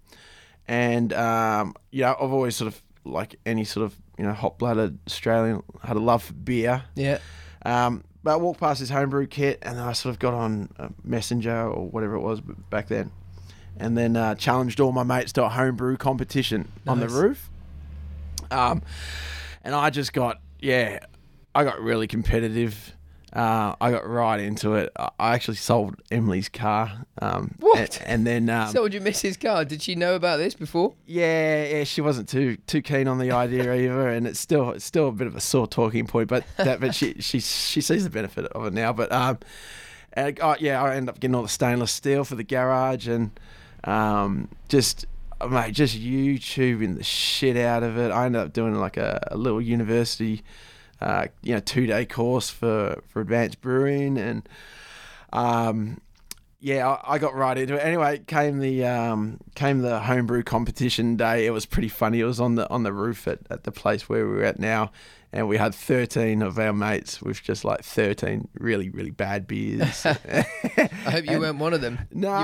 and 0.67 1.11
um, 1.13 1.75
you 1.91 2.01
know, 2.01 2.15
I've 2.19 2.31
always 2.31 2.55
sort 2.55 2.67
of 2.73 2.81
like 3.05 3.39
any 3.45 3.63
sort 3.63 3.85
of 3.85 3.95
you 4.17 4.25
know 4.25 4.33
hot-blooded 4.33 4.99
Australian 5.07 5.63
had 5.83 5.95
a 5.95 5.99
love 5.99 6.23
for 6.23 6.33
beer. 6.33 6.83
Yeah. 6.95 7.19
Um, 7.65 8.03
but 8.23 8.33
I 8.33 8.35
walked 8.37 8.59
past 8.59 8.79
his 8.79 8.89
homebrew 8.89 9.27
kit, 9.27 9.59
and 9.61 9.77
then 9.77 9.85
I 9.85 9.93
sort 9.93 10.13
of 10.13 10.19
got 10.19 10.33
on 10.33 10.69
a 10.77 10.89
Messenger 11.03 11.67
or 11.67 11.87
whatever 11.89 12.15
it 12.15 12.21
was 12.21 12.39
back 12.41 12.87
then, 12.87 13.11
and 13.77 13.97
then 13.97 14.15
uh, 14.15 14.35
challenged 14.35 14.79
all 14.79 14.91
my 14.91 15.03
mates 15.03 15.33
to 15.33 15.43
a 15.43 15.49
homebrew 15.49 15.97
competition 15.97 16.71
on 16.87 16.99
the 16.99 17.09
roof. 17.09 17.49
Um, 18.51 18.81
and 19.63 19.75
I 19.75 19.89
just 19.89 20.13
got 20.13 20.39
yeah, 20.59 20.99
I 21.53 21.63
got 21.63 21.81
really 21.81 22.07
competitive. 22.07 22.95
Uh, 23.33 23.75
I 23.81 23.89
got 23.89 24.07
right 24.07 24.39
into 24.39 24.75
it. 24.75 24.91
I 24.95 25.33
actually 25.33 25.57
sold 25.57 25.95
Emily's 26.11 26.49
car. 26.49 27.05
Um, 27.19 27.55
What? 27.59 27.99
And, 28.05 28.27
and 28.27 28.47
then 28.47 28.49
um, 28.49 28.71
so, 28.71 28.83
would 28.83 28.93
you 28.93 29.01
miss 29.01 29.21
his 29.21 29.37
car? 29.37 29.65
Did 29.65 29.81
she 29.81 29.95
know 29.95 30.13
about 30.13 30.37
this 30.37 30.53
before? 30.53 30.93
yeah, 31.07 31.65
yeah, 31.65 31.83
she 31.83 32.01
wasn't 32.01 32.29
too 32.29 32.57
too 32.67 32.83
keen 32.83 33.07
on 33.07 33.17
the 33.17 33.31
idea 33.31 33.73
either, 33.75 34.07
and 34.09 34.27
it's 34.27 34.39
still 34.39 34.69
it's 34.71 34.85
still 34.85 35.07
a 35.07 35.11
bit 35.11 35.25
of 35.25 35.35
a 35.35 35.41
sore 35.41 35.65
talking 35.67 36.05
point. 36.05 36.27
But 36.29 36.45
that, 36.57 36.79
but 36.79 36.93
she 36.93 37.15
she 37.21 37.39
she 37.39 37.81
sees 37.81 38.03
the 38.03 38.11
benefit 38.11 38.45
of 38.45 38.65
it 38.65 38.73
now. 38.73 38.93
But 38.93 39.11
um, 39.11 39.39
and, 40.13 40.39
oh, 40.41 40.55
yeah, 40.59 40.81
I 40.81 40.95
ended 40.95 41.09
up 41.09 41.19
getting 41.19 41.33
all 41.33 41.41
the 41.41 41.49
stainless 41.49 41.91
steel 41.91 42.23
for 42.23 42.35
the 42.35 42.43
garage, 42.43 43.07
and 43.07 43.31
um, 43.83 44.49
just 44.69 45.07
oh, 45.41 45.47
mate, 45.47 45.73
just 45.73 45.99
YouTubing 45.99 46.97
the 46.97 47.03
shit 47.03 47.57
out 47.57 47.81
of 47.81 47.97
it. 47.97 48.11
I 48.11 48.27
ended 48.27 48.41
up 48.41 48.53
doing 48.53 48.75
like 48.75 48.97
a, 48.97 49.27
a 49.31 49.37
little 49.37 49.59
university, 49.61 50.43
uh, 51.03 51.27
you 51.41 51.53
know, 51.53 51.59
two 51.59 51.85
day 51.85 52.05
course 52.05 52.49
for 52.49 53.01
for 53.09 53.21
advanced 53.21 53.61
brewing, 53.61 54.17
and 54.17 54.47
um, 55.33 55.99
yeah, 56.59 56.87
I, 56.87 57.15
I 57.15 57.17
got 57.19 57.35
right 57.35 57.57
into 57.57 57.75
it. 57.75 57.79
Anyway, 57.79 58.21
came 58.25 58.59
the 58.59 58.85
um, 58.85 59.39
came 59.53 59.79
the 59.79 59.99
homebrew 59.99 60.43
competition 60.43 61.17
day. 61.17 61.45
It 61.45 61.51
was 61.51 61.65
pretty 61.65 61.89
funny. 61.89 62.21
It 62.21 62.25
was 62.25 62.39
on 62.39 62.55
the 62.55 62.69
on 62.69 62.83
the 62.83 62.93
roof 62.93 63.27
at, 63.27 63.39
at 63.49 63.65
the 63.65 63.71
place 63.71 64.07
where 64.07 64.25
we're 64.25 64.43
at 64.43 64.59
now, 64.59 64.91
and 65.33 65.47
we 65.49 65.57
had 65.57 65.73
thirteen 65.75 66.41
of 66.41 66.57
our 66.59 66.71
mates 66.71 67.21
with 67.21 67.41
just 67.43 67.65
like 67.65 67.83
thirteen 67.83 68.47
really 68.53 68.89
really 68.89 69.11
bad 69.11 69.47
beers. 69.47 70.05
I 70.05 70.45
hope 71.09 71.25
you 71.29 71.39
weren't 71.39 71.57
one 71.59 71.73
of 71.73 71.81
them. 71.81 71.99
no, 72.13 72.29
were 72.29 72.35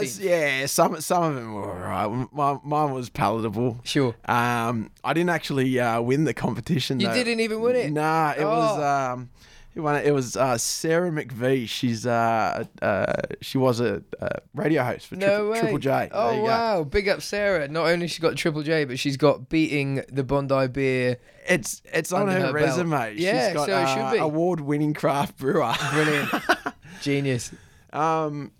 the 0.00 0.06
14th. 0.06 0.22
yeah, 0.24 0.66
some 0.66 1.00
some 1.00 1.22
of 1.24 1.34
them 1.34 1.52
were 1.54 1.68
alright. 1.68 2.32
Mine, 2.32 2.60
mine 2.64 2.92
was 2.92 3.10
palatable. 3.10 3.78
Sure. 3.84 4.14
Um, 4.26 4.90
I 5.04 5.12
didn't 5.12 5.30
actually 5.30 5.78
uh, 5.78 6.00
win 6.00 6.24
the 6.24 6.34
competition. 6.34 7.00
You 7.00 7.08
though. 7.08 7.14
didn't 7.14 7.40
even 7.40 7.60
win 7.60 7.76
it? 7.76 7.92
Nah, 7.92 8.32
it 8.38 8.44
was 8.44 8.78
Oh. 8.78 8.82
um, 9.12 9.30
won 9.82 9.96
it? 9.96 10.06
It 10.06 10.12
was 10.12 10.36
uh, 10.36 10.56
Sarah 10.58 11.10
McVeigh. 11.10 11.68
She's 11.68 12.06
uh, 12.06 12.64
uh, 12.82 13.12
she 13.40 13.58
was 13.58 13.80
a, 13.80 14.02
uh 14.20 14.28
radio 14.54 14.82
host 14.84 15.06
for 15.08 15.16
No 15.16 15.48
Triple. 15.52 15.60
Triple 15.60 15.78
J. 15.78 15.90
There 15.90 16.08
Oh 16.12 16.30
you 16.32 16.36
go. 16.38 16.44
wow! 16.44 16.84
Big 16.84 17.08
up 17.08 17.22
Sarah. 17.22 17.68
Not 17.68 17.86
only 17.86 18.08
she 18.08 18.20
got 18.22 18.36
Triple 18.36 18.62
J, 18.62 18.84
but 18.84 18.98
she's 18.98 19.16
got 19.16 19.48
beating 19.48 20.02
the 20.10 20.24
Bondi 20.24 20.68
Beer. 20.68 21.18
It's 21.48 21.82
it's 21.92 22.12
on 22.12 22.28
her, 22.28 22.34
her 22.34 22.40
belt. 22.52 22.54
resume. 22.54 23.14
Yeah, 23.16 23.48
She's 23.48 23.54
got 23.54 23.66
so 23.66 23.78
it 23.82 23.88
should 23.88 23.98
uh, 24.00 24.12
be. 24.12 24.18
award-winning 24.18 24.94
craft 24.94 25.38
brewer. 25.38 25.72
Brilliant, 25.92 26.30
genius. 27.02 27.52
um, 27.92 28.50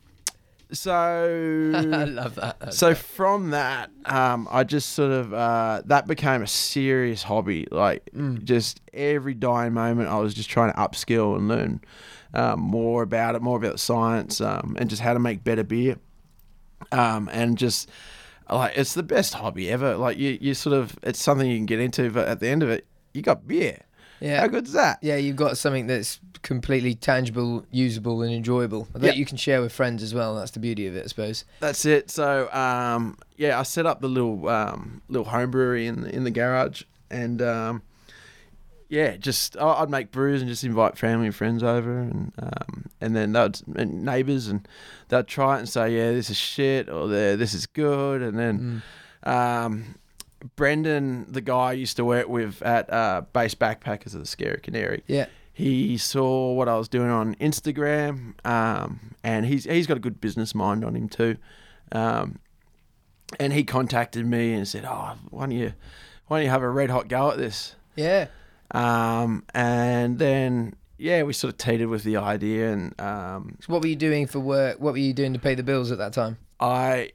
I 0.71 0.75
so 0.75 2.07
love 2.09 2.35
that. 2.37 2.59
That's 2.61 2.77
so 2.77 2.95
from 2.95 3.51
that, 3.51 3.91
um, 4.05 4.49
I 4.51 4.65
just 4.65 4.91
sort 4.95 5.13
of 5.13 5.33
uh, 5.33 5.83
that 5.87 6.07
became 6.07 6.43
a 6.43 6.47
serious 6.47 7.23
hobby. 7.23 7.67
Like 7.71 8.09
Mm. 8.15 8.43
just 8.45 8.81
every 8.93 9.35
dying 9.35 9.75
moment, 9.75 10.09
I 10.09 10.19
was 10.19 10.35
just 10.35 10.51
trying 10.51 10.73
to 10.73 10.79
upskill 10.79 11.37
and 11.37 11.49
learn 11.49 11.81
um, 12.35 12.61
more 12.61 13.03
about 13.03 13.35
it, 13.37 13.43
more 13.43 13.57
about 13.57 13.79
science, 13.81 14.41
um, 14.41 14.77
and 14.79 14.91
just 14.91 15.03
how 15.03 15.13
to 15.15 15.19
make 15.21 15.45
better 15.45 15.65
beer. 15.65 15.97
Um, 16.93 17.29
and 17.33 17.57
just 17.57 17.89
like 18.51 18.77
it's 18.77 18.95
the 18.95 19.03
best 19.03 19.35
hobby 19.35 19.71
ever. 19.71 19.97
Like 19.97 20.19
you, 20.19 20.37
you 20.41 20.55
sort 20.55 20.75
of 20.77 20.97
it's 21.03 21.21
something 21.23 21.49
you 21.51 21.57
can 21.57 21.67
get 21.67 21.81
into, 21.81 22.11
but 22.11 22.29
at 22.29 22.41
the 22.41 22.49
end 22.49 22.63
of 22.63 22.69
it, 22.71 22.87
you 23.15 23.23
got 23.23 23.47
beer. 23.47 23.81
Yeah. 24.21 24.41
How 24.41 24.47
good's 24.49 24.73
that? 24.73 24.99
Yeah, 25.03 25.17
you've 25.17 25.37
got 25.37 25.59
something 25.59 25.87
that's 25.87 26.21
completely 26.43 26.95
tangible, 26.95 27.67
usable, 27.71 28.23
and 28.23 28.33
enjoyable 28.33 28.87
that 28.93 29.03
Yeah. 29.03 29.13
you 29.13 29.25
can 29.27 29.37
share 29.37 29.61
with 29.61 29.73
friends 29.73 30.03
as 30.03 30.15
well. 30.15 30.37
That's 30.37 30.53
the 30.53 30.61
beauty 30.61 30.87
of 30.87 30.95
it, 30.97 31.05
I 31.05 31.09
suppose. 31.09 31.45
That's 31.61 31.85
it. 31.85 32.11
So 32.11 32.53
um, 32.53 33.19
yeah, 33.37 33.59
I 33.59 33.63
set 33.65 33.87
up 33.87 34.01
the 34.01 34.09
little 34.09 34.49
um, 34.49 35.03
little 35.09 35.27
home 35.27 35.51
brewery 35.51 35.87
in 35.87 36.03
the, 36.03 36.15
in 36.15 36.25
the 36.25 36.31
garage, 36.31 36.83
and 37.11 37.43
um, 37.43 37.83
yeah, 38.89 39.17
just 39.17 39.57
I'd 39.57 39.91
make 39.91 40.13
brews 40.13 40.41
and 40.41 40.49
just 40.49 40.63
invite 40.63 40.97
family 40.97 41.27
and 41.27 41.35
friends 41.35 41.63
over, 41.63 41.99
and 41.99 42.33
um, 42.39 42.85
and 43.01 43.17
then 43.17 43.33
they'd 43.33 43.61
and 43.75 44.05
neighbors, 44.05 44.47
and 44.47 44.67
they'd 45.09 45.27
try 45.27 45.57
it 45.57 45.61
and 45.61 45.69
say, 45.69 45.97
yeah, 45.97 46.13
this 46.13 46.31
is 46.31 46.37
shit, 46.37 46.89
or 46.89 47.09
"There, 47.09 47.37
this 47.37 47.55
is 47.55 47.67
good, 47.67 48.23
and 48.23 48.39
then. 48.39 48.59
Mm. 48.61 48.83
Um, 49.29 49.97
Brendan, 50.55 51.27
the 51.33 51.41
guy 51.41 51.71
I 51.71 51.73
used 51.73 51.97
to 51.97 52.05
work 52.05 52.29
with 52.29 52.63
at 52.63 52.93
uh, 52.93 53.23
Base 53.33 53.55
Backpackers 53.55 54.15
of 54.15 54.21
the 54.21 54.27
Scary 54.27 54.61
Canary, 54.61 55.03
Yeah. 55.07 55.27
he 55.53 55.97
saw 55.99 56.53
what 56.53 56.69
I 56.69 56.77
was 56.77 56.89
doing 56.89 57.11
on 57.11 57.35
Instagram, 57.37 58.35
um, 58.47 59.15
and 59.25 59.47
he's 59.47 59.65
he's 59.65 59.87
got 59.87 59.97
a 59.97 60.01
good 60.01 60.21
business 60.21 60.55
mind 60.55 60.85
on 60.85 60.95
him 60.95 61.09
too. 61.09 61.37
Um, 61.93 62.39
and 63.41 63.53
he 63.53 63.65
contacted 63.65 64.25
me 64.27 64.53
and 64.55 64.69
said, 64.69 64.85
"Oh, 64.87 65.15
why 65.31 65.43
don't 65.47 65.51
you 65.53 65.73
why 66.29 66.39
don't 66.39 66.45
you 66.45 66.51
have 66.51 66.63
a 66.63 66.71
red 66.71 66.91
hot 66.91 67.09
go 67.09 67.31
at 67.31 67.39
this?" 67.39 67.75
Yeah. 67.97 68.27
Um, 68.73 69.45
and 69.55 70.19
then 70.19 70.75
yeah, 70.99 71.23
we 71.25 71.33
sort 71.33 71.53
of 71.53 71.59
teetered 71.59 71.89
with 71.89 72.05
the 72.05 72.17
idea, 72.17 72.73
and 72.73 73.01
um, 73.01 73.57
So 73.61 73.73
what 73.73 73.83
were 73.83 73.89
you 73.89 73.97
doing 73.97 74.27
for 74.27 74.39
work? 74.41 74.81
What 74.81 74.93
were 74.93 74.99
you 74.99 75.13
doing 75.13 75.33
to 75.33 75.39
pay 75.39 75.55
the 75.55 75.63
bills 75.63 75.91
at 75.93 75.99
that 75.99 76.13
time? 76.13 76.39
I 76.59 77.13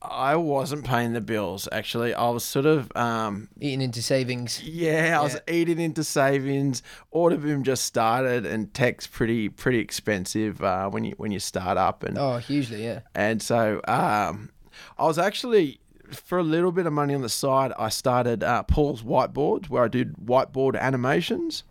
I 0.00 0.36
wasn't 0.36 0.84
paying 0.84 1.12
the 1.12 1.20
bills 1.20 1.68
actually. 1.72 2.14
I 2.14 2.28
was 2.30 2.44
sort 2.44 2.66
of 2.66 2.90
um, 2.96 3.48
Eating 3.60 3.82
into 3.82 4.00
savings. 4.02 4.62
Yeah, 4.62 5.18
I 5.18 5.22
was 5.24 5.34
Yeah. 5.34 5.52
eating 5.54 5.80
into 5.80 6.04
savings. 6.04 6.82
Orderboom 7.12 7.62
just 7.62 7.84
started, 7.84 8.46
and 8.46 8.72
tech's 8.72 9.06
pretty 9.06 9.48
pretty 9.48 9.78
expensive 9.80 10.62
uh, 10.62 10.88
when 10.88 11.04
you 11.04 11.14
when 11.16 11.32
you 11.32 11.40
start 11.40 11.76
up, 11.78 12.04
and 12.04 12.16
Oh, 12.16 12.36
hugely, 12.36 12.84
yeah. 12.84 13.00
and 13.14 13.42
so 13.42 13.80
um, 13.88 14.50
I 14.98 15.04
was 15.04 15.18
actually 15.18 15.80
for 16.12 16.38
a 16.38 16.42
little 16.44 16.72
bit 16.72 16.86
of 16.86 16.92
money 16.92 17.14
on 17.14 17.22
the 17.22 17.28
side. 17.28 17.72
I 17.78 17.88
started 17.88 18.44
uh, 18.44 18.62
Paul's 18.62 19.02
whiteboards, 19.02 19.68
where 19.68 19.82
I 19.84 19.88
did 19.88 20.14
whiteboard 20.16 20.78
animations, 20.78 21.64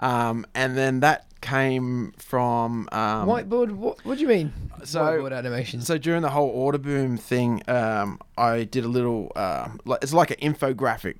um, 0.00 0.46
and 0.54 0.76
then 0.76 1.00
that 1.00 1.26
came 1.40 2.12
from 2.18 2.88
um, 2.92 3.28
Whiteboard. 3.28 3.70
What? 3.72 4.04
What 4.04 4.16
do 4.16 4.22
you 4.22 4.28
mean? 4.28 4.52
So- 4.84 5.00
Whiteboard 5.00 5.36
animations. 5.36 5.86
So 5.86 5.98
during 5.98 6.22
the 6.22 6.30
whole 6.30 6.48
order 6.50 6.78
boom 6.78 7.16
thing, 7.16 7.62
um, 7.68 8.18
I 8.36 8.64
did 8.64 8.84
a 8.84 8.88
little. 8.88 9.32
Uh, 9.36 9.68
it's 10.02 10.12
like 10.12 10.30
an 10.30 10.38
infographic, 10.54 11.16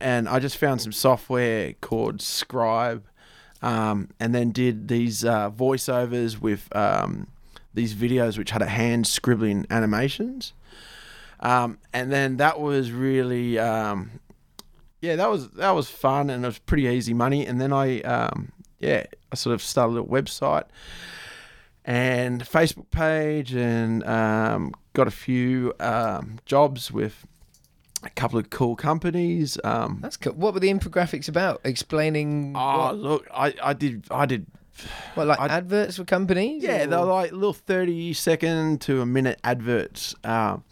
and 0.00 0.28
I 0.28 0.38
just 0.38 0.56
found 0.56 0.80
some 0.80 0.92
software 0.92 1.74
called 1.80 2.20
Scribe, 2.20 3.04
um, 3.62 4.08
and 4.18 4.34
then 4.34 4.50
did 4.50 4.88
these 4.88 5.24
uh, 5.24 5.50
voiceovers 5.50 6.40
with 6.40 6.74
um, 6.74 7.28
these 7.74 7.94
videos 7.94 8.36
which 8.38 8.50
had 8.50 8.62
a 8.62 8.66
hand 8.66 9.06
scribbling 9.06 9.66
animations, 9.70 10.52
um, 11.40 11.78
and 11.92 12.10
then 12.12 12.36
that 12.38 12.60
was 12.60 12.90
really. 12.90 13.58
Yeah, 15.00 15.16
that 15.16 15.30
was 15.30 15.48
that 15.50 15.70
was 15.70 15.88
fun 15.88 16.28
and 16.30 16.44
it 16.44 16.48
was 16.48 16.58
pretty 16.58 16.84
easy 16.84 17.14
money. 17.14 17.46
And 17.46 17.60
then 17.60 17.72
I, 17.72 18.00
um, 18.00 18.52
yeah, 18.80 19.04
I 19.30 19.36
sort 19.36 19.54
of 19.54 19.62
started 19.62 19.92
a 19.92 19.94
little 20.00 20.08
website 20.08 20.64
and 21.84 22.42
Facebook 22.44 22.90
page 22.90 23.54
and 23.54 24.04
um, 24.04 24.74
got 24.94 25.06
a 25.06 25.10
few 25.12 25.72
um, 25.80 26.38
jobs 26.46 26.90
with 26.92 27.24
a 28.02 28.10
couple 28.10 28.38
of 28.38 28.50
cool 28.50 28.76
companies. 28.76 29.58
Um, 29.64 29.98
That's 30.02 30.16
cool. 30.16 30.32
What 30.34 30.54
were 30.54 30.60
the 30.60 30.68
infographics 30.72 31.28
about? 31.28 31.60
Explaining. 31.64 32.54
oh, 32.56 32.78
what? 32.78 32.96
look, 32.98 33.28
I, 33.32 33.54
I 33.62 33.72
did 33.72 34.04
I 34.10 34.26
did 34.26 34.46
What, 35.14 35.26
like 35.28 35.40
I- 35.40 35.46
adverts 35.48 35.96
for 35.96 36.04
companies? 36.04 36.62
Yeah, 36.62 36.84
or- 36.84 36.86
they're 36.88 37.00
like 37.04 37.32
little 37.32 37.52
thirty 37.52 38.12
second 38.12 38.80
to 38.82 39.00
a 39.00 39.06
minute 39.06 39.40
adverts. 39.44 40.14
Um, 40.24 40.64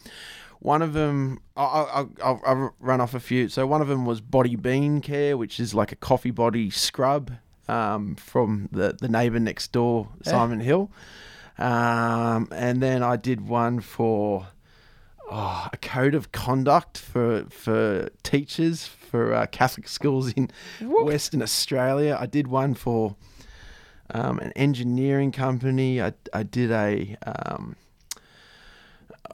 one 0.66 0.82
of 0.82 0.92
them, 0.94 1.38
I- 1.56 1.62
I- 1.64 2.00
I- 2.00 2.06
I'll, 2.24 2.40
I'll 2.44 2.74
run 2.80 3.00
off 3.00 3.14
a 3.14 3.20
few. 3.20 3.48
So 3.48 3.66
one 3.68 3.80
of 3.80 3.86
them 3.88 4.04
was 4.04 4.20
Body 4.20 4.56
Bean 4.56 5.00
Care, 5.00 5.36
which 5.36 5.60
is 5.60 5.74
like 5.74 5.92
a 5.92 5.96
coffee 5.96 6.32
body 6.32 6.70
scrub 6.70 7.30
um, 7.68 8.16
from 8.16 8.68
the 8.72 8.96
the 9.00 9.08
neighbour 9.08 9.38
next 9.40 9.70
door, 9.72 10.08
Yeah. 10.24 10.32
Simon 10.32 10.60
Hill. 10.60 10.90
Um, 11.58 12.48
and 12.50 12.82
then 12.82 13.02
I 13.02 13.16
did 13.16 13.40
one 13.48 13.80
for 13.80 14.48
oh, 15.30 15.68
a 15.72 15.76
code 15.76 16.14
of 16.16 16.32
conduct 16.32 16.98
for 16.98 17.44
for 17.50 18.08
teachers 18.22 18.86
for 19.10 19.32
uh, 19.34 19.46
Catholic 19.46 19.88
schools 19.88 20.32
in? 20.32 20.50
Western 20.80 21.42
Australia. 21.42 22.16
I 22.20 22.26
did 22.26 22.46
one 22.48 22.74
for 22.74 23.14
um, 24.10 24.38
an 24.40 24.52
engineering 24.56 25.32
company. 25.32 26.02
I, 26.02 26.12
I 26.32 26.42
did 26.42 26.70
a 26.72 27.16
um, 27.24 27.76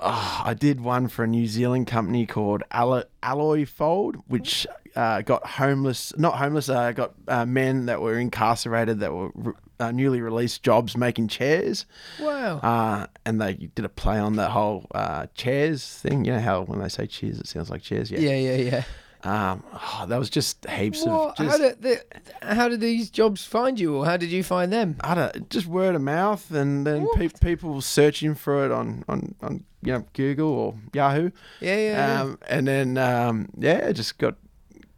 oh, 0.03 0.43
I 0.45 0.55
did 0.55 0.81
one 0.81 1.09
for 1.09 1.25
a 1.25 1.27
New 1.27 1.47
Zealand 1.47 1.87
company 1.87 2.27
called 2.27 2.62
Allo- 2.71 3.05
Alloy 3.23 3.65
Fold, 3.67 4.17
which 4.27 4.67
uh, 4.97 5.23
got 5.23 5.47
homeless, 5.47 6.12
not 6.19 6.37
homeless, 6.37 6.69
uh, 6.69 6.93
got 6.93 7.15
uh, 7.29 7.47
men 7.47 7.87
that 7.87 8.01
were 8.01 8.19
incarcerated 8.19 9.01
that 9.01 9.12
were 9.12 9.31
re- 9.35 9.53
uh, 9.81 9.91
newly 9.91 10.21
released 10.21 10.62
jobs 10.62 10.97
making 10.97 11.29
chairs. 11.29 11.87
Wow. 12.21 12.59
Uh, 12.59 13.07
and 13.25 13.41
they 13.41 13.55
did 13.55 13.85
a 13.85 13.88
play 13.88 14.19
on 14.19 14.37
that 14.37 14.51
whole 14.51 14.87
uh, 14.95 15.27
chairs 15.35 15.85
thing. 15.87 16.25
You 16.25 16.33
know 16.35 16.41
how 16.41 16.62
when 16.62 16.81
they 16.81 16.88
say 16.88 17.07
cheers, 17.07 17.41
it 17.41 17.49
sounds 17.49 17.71
like 17.71 17.83
chairs. 17.83 18.11
Yeah. 18.11 18.21
yeah, 18.21 18.37
yeah, 18.37 18.57
yeah. 18.57 18.85
Um, 19.24 19.62
oh, 19.72 20.04
that 20.08 20.18
was 20.18 20.28
just 20.30 20.66
heaps 20.68 21.04
What? 21.06 21.38
of 21.40 21.46
just. 21.46 21.50
how, 21.50 21.68
did 21.68 21.82
the, 21.82 22.04
how 22.42 22.68
did 22.68 22.80
these 22.80 23.08
jobs 23.08 23.44
find 23.44 23.78
you, 23.78 23.94
or 23.96 24.04
how 24.04 24.16
did 24.16 24.30
you 24.30 24.42
find 24.42 24.72
them? 24.72 24.96
I 25.00 25.14
don't 25.14 25.48
just 25.48 25.66
word 25.66 25.94
of 25.94 26.02
mouth, 26.02 26.50
and 26.50 26.85
then 26.87 27.06
pe- 27.14 27.28
people 27.40 27.80
searching 27.80 28.35
for 28.35 28.64
it 28.64 28.72
on, 28.72 29.04
on, 29.08 29.35
on 29.40 29.64
you 29.82 29.92
know 29.92 30.04
Google 30.12 30.48
or 30.50 30.74
Yahoo, 30.92 31.30
Yeah, 31.61 31.76
yeah. 31.76 31.90
yeah. 32.16 32.20
um, 32.22 32.38
and 32.48 32.66
then 32.66 32.98
um, 32.98 33.48
yeah, 33.56 33.92
just 33.92 34.18
got 34.18 34.35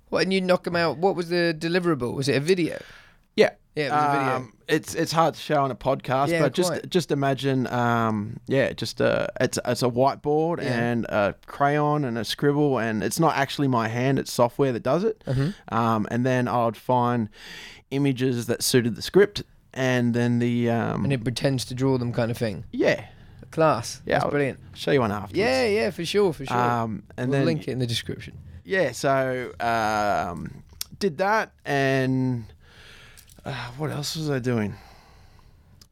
What, 0.08 0.22
and 0.22 0.32
you 0.32 0.40
knock 0.40 0.64
them 0.64 0.76
out. 0.76 0.96
What 0.96 1.16
was 1.16 1.28
the 1.28 1.54
deliverable? 1.58 2.14
Was 2.14 2.28
it 2.28 2.36
a 2.36 2.40
video? 2.40 2.80
yeah. 3.36 3.50
Yeah, 3.76 3.86
it 3.88 3.90
was 3.90 4.04
a 4.04 4.18
video. 4.18 4.52
It's 4.66 4.94
it's 4.94 5.12
hard 5.12 5.34
to 5.34 5.40
show 5.40 5.62
on 5.62 5.70
a 5.70 5.74
podcast, 5.74 6.28
Yeah, 6.28 6.40
but 6.42 6.54
just 6.54 6.70
quite. 6.70 6.88
just 6.88 7.10
imagine, 7.10 7.66
um, 7.66 8.40
yeah, 8.46 8.72
just 8.72 9.00
a 9.00 9.28
it's 9.40 9.58
it's 9.64 9.82
a 9.82 9.88
whiteboard 9.90 10.62
Yeah. 10.62 10.78
and 10.78 11.04
a 11.06 11.34
crayon 11.46 12.04
and 12.04 12.16
a 12.16 12.24
scribble, 12.24 12.78
and 12.78 13.02
it's 13.04 13.20
not 13.20 13.36
actually 13.36 13.68
my 13.68 13.88
hand; 13.88 14.18
it's 14.18 14.32
software 14.32 14.72
that 14.72 14.82
does 14.82 15.04
it. 15.04 15.22
Mm-hmm. 15.26 15.74
Um, 15.74 16.06
and 16.10 16.24
then 16.24 16.48
I 16.48 16.64
would 16.64 16.76
find 16.78 17.28
images 17.90 18.46
that 18.46 18.62
suited 18.62 18.96
the 18.96 19.02
script, 19.02 19.42
and 19.74 20.14
then 20.14 20.38
the 20.38 20.70
um, 20.70 21.04
And 21.04 21.12
it 21.12 21.22
pretends 21.22 21.64
to 21.66 21.74
draw 21.74 21.98
them, 21.98 22.12
kind 22.12 22.30
of 22.30 22.38
thing. 22.38 22.64
yeah, 22.72 23.06
Class. 23.50 24.00
Yeah, 24.06 24.14
That's 24.14 24.24
I'll- 24.24 24.30
brilliant. 24.30 24.60
show 24.74 24.90
you 24.92 25.00
one 25.00 25.12
after. 25.12 25.36
Yeah, 25.36 25.66
yeah, 25.66 25.90
for 25.90 26.04
sure, 26.04 26.32
for 26.32 26.46
sure. 26.46 26.56
Um, 26.56 27.02
and 27.16 27.30
we'll 27.30 27.40
then 27.40 27.46
link 27.46 27.68
it 27.68 27.72
in 27.72 27.78
the 27.80 27.86
description. 27.86 28.38
yeah, 28.64 28.92
so 28.92 29.52
um, 29.60 30.64
did 30.98 31.18
that, 31.18 31.52
and 31.66 32.46
uh, 33.44 33.70
what 33.76 33.90
else 33.90 34.16
was 34.16 34.30
I 34.30 34.38
doing? 34.38 34.74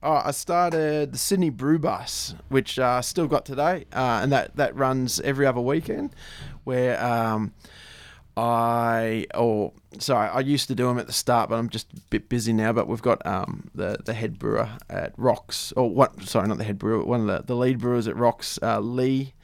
Oh, 0.03 0.21
I 0.25 0.33
started 0.33 1.13
the 1.13 1.19
Sydney 1.19 1.51
Brew 1.51 1.79
Bus, 1.79 2.35
which 2.49 2.79
uh, 2.79 2.87
I 2.87 3.01
still 3.03 3.29
got 3.29 3.45
today, 3.45 3.85
uh, 3.93 4.21
and 4.23 4.33
that 4.33 4.57
that 4.57 4.75
runs 4.75 5.21
every 5.21 5.47
other 5.47 5.61
weekend. 5.61 6.11
Where 6.65 7.03
um, 7.03 7.53
I 8.37 9.27
or 9.35 9.73
sorry, 9.99 10.29
I 10.29 10.41
used 10.41 10.67
to 10.69 10.75
do 10.75 10.87
them 10.87 10.99
at 10.99 11.07
the 11.07 11.13
start, 11.13 11.51
but 11.51 11.57
I'm 11.57 11.69
just 11.69 11.93
a 11.93 12.01
bit 12.11 12.29
busy 12.29 12.53
now. 12.53 12.73
But 12.73 12.89
we've 12.89 13.03
got 13.03 13.25
um, 13.25 13.71
the 13.77 13.99
the 14.05 14.15
head 14.15 14.41
brewer 14.41 14.71
at 14.91 15.13
Rocks, 15.17 15.73
or 15.77 15.89
what? 15.89 16.21
Sorry, 16.23 16.49
not 16.49 16.59
the 16.59 16.65
head 16.65 16.79
brewer. 16.79 17.05
One 17.05 17.21
of 17.21 17.27
the, 17.27 17.55
the 17.55 17.55
lead 17.55 17.79
brewers 17.79 18.09
at 18.09 18.17
Rocks, 18.17 18.59
uh, 18.61 18.81
Lee. 18.81 19.35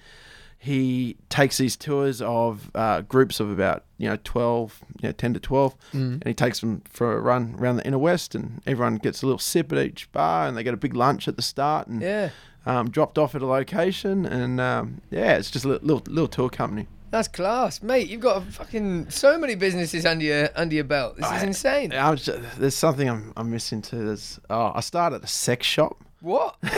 He 0.61 1.17
takes 1.29 1.57
these 1.59 1.77
tours 1.77 2.21
of 2.21 2.71
uh, 2.75 3.03
groups 3.03 3.39
of 3.39 3.49
about 3.51 3.85
you 3.97 4.09
know 4.09 4.19
twelve, 4.25 4.81
you 5.01 5.09
know 5.09 5.13
ten 5.13 5.33
to 5.35 5.41
twelve, 5.41 5.77
Mm. 5.93 6.15
and 6.15 6.27
he 6.27 6.35
takes 6.35 6.61
them 6.61 6.83
for 6.91 7.17
a 7.17 7.21
run 7.21 7.55
around 7.59 7.77
the 7.77 7.87
inner 7.87 7.99
west, 7.99 8.35
and 8.35 8.61
everyone 8.67 8.97
gets 8.97 9.23
a 9.23 9.27
little 9.27 9.39
sip 9.39 9.73
at 9.73 9.79
each 9.79 10.11
bar, 10.13 10.49
and 10.49 10.57
they 10.57 10.65
get 10.65 10.75
a 10.75 10.79
big 10.79 10.95
lunch 10.95 11.29
at 11.29 11.37
the 11.37 11.43
start, 11.43 11.87
and 11.87 12.03
Yeah, 12.03 12.31
um, 12.67 12.91
dropped 12.91 13.19
off 13.19 13.35
at 13.37 13.43
a 13.43 13.47
location, 13.47 14.27
and 14.27 14.61
um, 14.61 15.01
yeah, 15.11 15.37
it's 15.37 15.51
just 15.51 15.65
a 15.65 15.69
little, 15.69 16.03
little 16.09 16.27
tour 16.29 16.49
company. 16.51 16.89
that's 17.13 17.29
class, 17.29 17.81
mate. 17.81 18.09
You've 18.09 18.21
got 18.21 18.39
a 18.39 18.41
fucking 18.51 19.11
so 19.11 19.39
many 19.39 19.55
businesses 19.55 20.05
under 20.05 20.25
your 20.25 20.49
under 20.57 20.75
your 20.75 20.85
belt. 20.85 21.17
This 21.17 21.27
is 21.27 21.33
I- 21.33 21.47
insane. 21.47 21.91
Just, 21.93 22.31
there's 22.59 22.75
something 22.77 23.09
I'm, 23.09 23.33
I'm 23.37 23.49
missing 23.51 23.81
too. 23.81 24.05
There's 24.05 24.41
oh, 24.51 24.73
I 24.75 24.81
started 24.81 25.23
a 25.23 25.29
sex 25.29 25.67
shop. 25.69 26.05
What? 26.21 26.57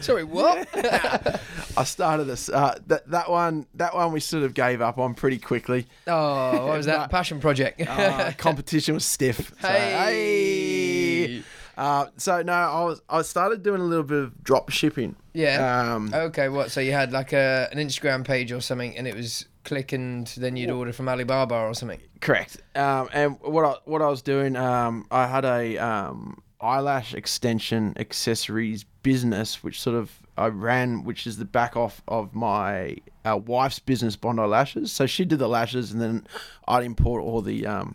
Sorry, 0.00 0.24
what? 0.24 0.68
I 1.76 1.84
started 1.84 2.24
this 2.24 2.48
uh, 2.48 2.78
that 2.88 3.08
that 3.10 3.30
one 3.30 3.66
that 3.74 3.94
one 3.94 4.12
we 4.12 4.20
sort 4.20 4.42
of 4.42 4.54
gave 4.54 4.80
up 4.80 4.98
on 4.98 5.14
pretty 5.14 5.38
quickly. 5.38 5.86
Oh, 6.06 6.66
what 6.66 6.76
was 6.78 6.86
that? 6.86 6.98
But- 6.98 7.10
Passion 7.10 7.40
project. 7.40 7.80
Uh, 7.86 8.32
competition 8.36 8.94
was 8.94 9.04
stiff. 9.04 9.52
So, 9.60 9.68
hey. 9.68 11.26
hey. 11.36 11.42
Uh, 11.76 12.06
so 12.16 12.42
no, 12.42 12.52
I 12.52 12.84
was 12.84 13.00
I 13.08 13.22
started 13.22 13.62
doing 13.62 13.80
a 13.80 13.84
little 13.84 14.04
bit 14.04 14.18
of 14.18 14.42
drop 14.42 14.70
shipping. 14.70 15.16
Yeah. 15.32 15.94
Um, 15.94 16.12
Okay, 16.12 16.48
what? 16.48 16.70
So 16.70 16.80
you 16.80 16.92
had 16.92 17.12
like 17.12 17.32
a 17.32 17.68
an 17.72 17.78
Instagram 17.78 18.24
page 18.24 18.52
or 18.52 18.60
something, 18.60 18.96
and 18.96 19.06
it 19.06 19.14
was 19.14 19.46
click, 19.64 19.92
and 19.92 20.26
then 20.36 20.56
you'd 20.56 20.70
order 20.70 20.92
from 20.92 21.08
Alibaba 21.08 21.54
or 21.54 21.74
something. 21.74 22.00
Correct. 22.20 22.58
Um, 22.74 23.08
and 23.12 23.38
what 23.40 23.64
I 23.64 23.74
what 23.84 24.02
I 24.02 24.08
was 24.08 24.22
doing, 24.22 24.56
um, 24.56 25.06
I 25.10 25.26
had 25.26 25.44
a 25.44 25.78
um, 25.78 26.42
eyelash 26.62 27.14
extension 27.14 27.94
accessories 27.98 28.84
business, 29.02 29.62
which 29.62 29.80
sort 29.80 29.96
of 29.96 30.10
I 30.36 30.46
ran, 30.48 31.04
which 31.04 31.26
is 31.26 31.36
the 31.38 31.44
back 31.44 31.76
off 31.76 32.02
of 32.08 32.34
my 32.34 32.96
uh, 33.24 33.36
wife's 33.36 33.78
business, 33.78 34.16
Bondi 34.16 34.42
Lashes. 34.42 34.90
So 34.92 35.06
she 35.06 35.24
did 35.24 35.38
the 35.38 35.48
lashes, 35.48 35.92
and 35.92 36.00
then 36.00 36.26
I'd 36.68 36.84
import 36.84 37.22
all 37.22 37.42
the 37.42 37.66
um, 37.66 37.94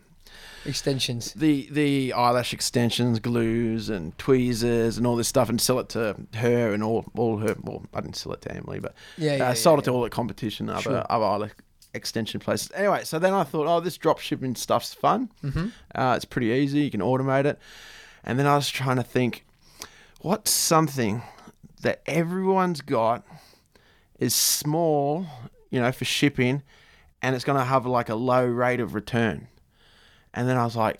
Extensions. 0.66 1.32
the 1.34 1.68
the 1.72 2.14
eyelash 2.14 2.52
extensions, 2.54 3.20
glues, 3.20 3.90
and 3.90 4.18
tweezers, 4.18 4.98
and 4.98 5.06
all 5.06 5.16
this 5.16 5.28
stuff, 5.28 5.48
and 5.50 5.62
sell 5.62 5.78
it 5.80 5.90
to 5.90 6.16
her 6.36 6.74
and 6.74 6.84
all 6.84 7.06
all 7.16 7.38
her. 7.38 7.56
Well, 7.62 7.84
I 7.94 8.02
didn't 8.02 8.16
sell 8.16 8.34
it 8.34 8.42
to 8.42 8.52
Emily, 8.56 8.80
but 8.80 8.96
Yeah, 9.18 9.36
yeah. 9.38 9.50
uh, 9.50 9.54
sold 9.54 9.78
yeah, 9.78 9.82
it 9.82 9.86
to 9.86 9.92
all 9.92 10.02
the 10.02 10.10
competition, 10.10 10.70
other 10.70 10.82
Sure. 10.82 11.06
other 11.10 11.26
eyelash 11.26 11.52
extension 11.94 12.40
places. 12.40 12.72
Anyway, 12.76 13.04
so 13.04 13.20
then 13.20 13.34
I 13.34 13.44
thought, 13.44 13.68
oh, 13.68 13.80
this 13.80 13.96
drop 13.98 14.20
shipping 14.20 14.56
stuff's 14.56 14.94
fun. 14.94 15.30
Mhm. 15.44 15.72
Uh, 15.94 16.14
it's 16.16 16.26
pretty 16.26 16.48
easy. 16.48 16.80
You 16.82 16.92
can 16.92 17.00
automate 17.02 17.46
it. 17.46 17.60
And 18.26 18.40
then 18.40 18.48
I 18.48 18.56
was 18.56 18.70
trying 18.70 18.98
to 18.98 19.04
think, 19.04 19.46
what's 20.22 20.52
something 20.52 21.22
that 21.82 22.02
everyone's 22.08 22.82
got 22.82 23.24
is 24.20 24.34
small, 24.34 25.28
you 25.70 25.80
know, 25.80 25.92
for 25.92 26.06
shipping, 26.06 26.64
and 27.22 27.36
it's 27.36 27.46
going 27.46 27.60
to 27.60 27.66
have 27.66 27.86
like 27.86 28.10
a 28.10 28.16
low 28.16 28.46
rate 28.46 28.80
of 28.80 28.96
return. 28.96 29.48
And 30.34 30.50
then 30.50 30.58
I 30.58 30.66
was 30.66 30.76
like, 30.76 31.00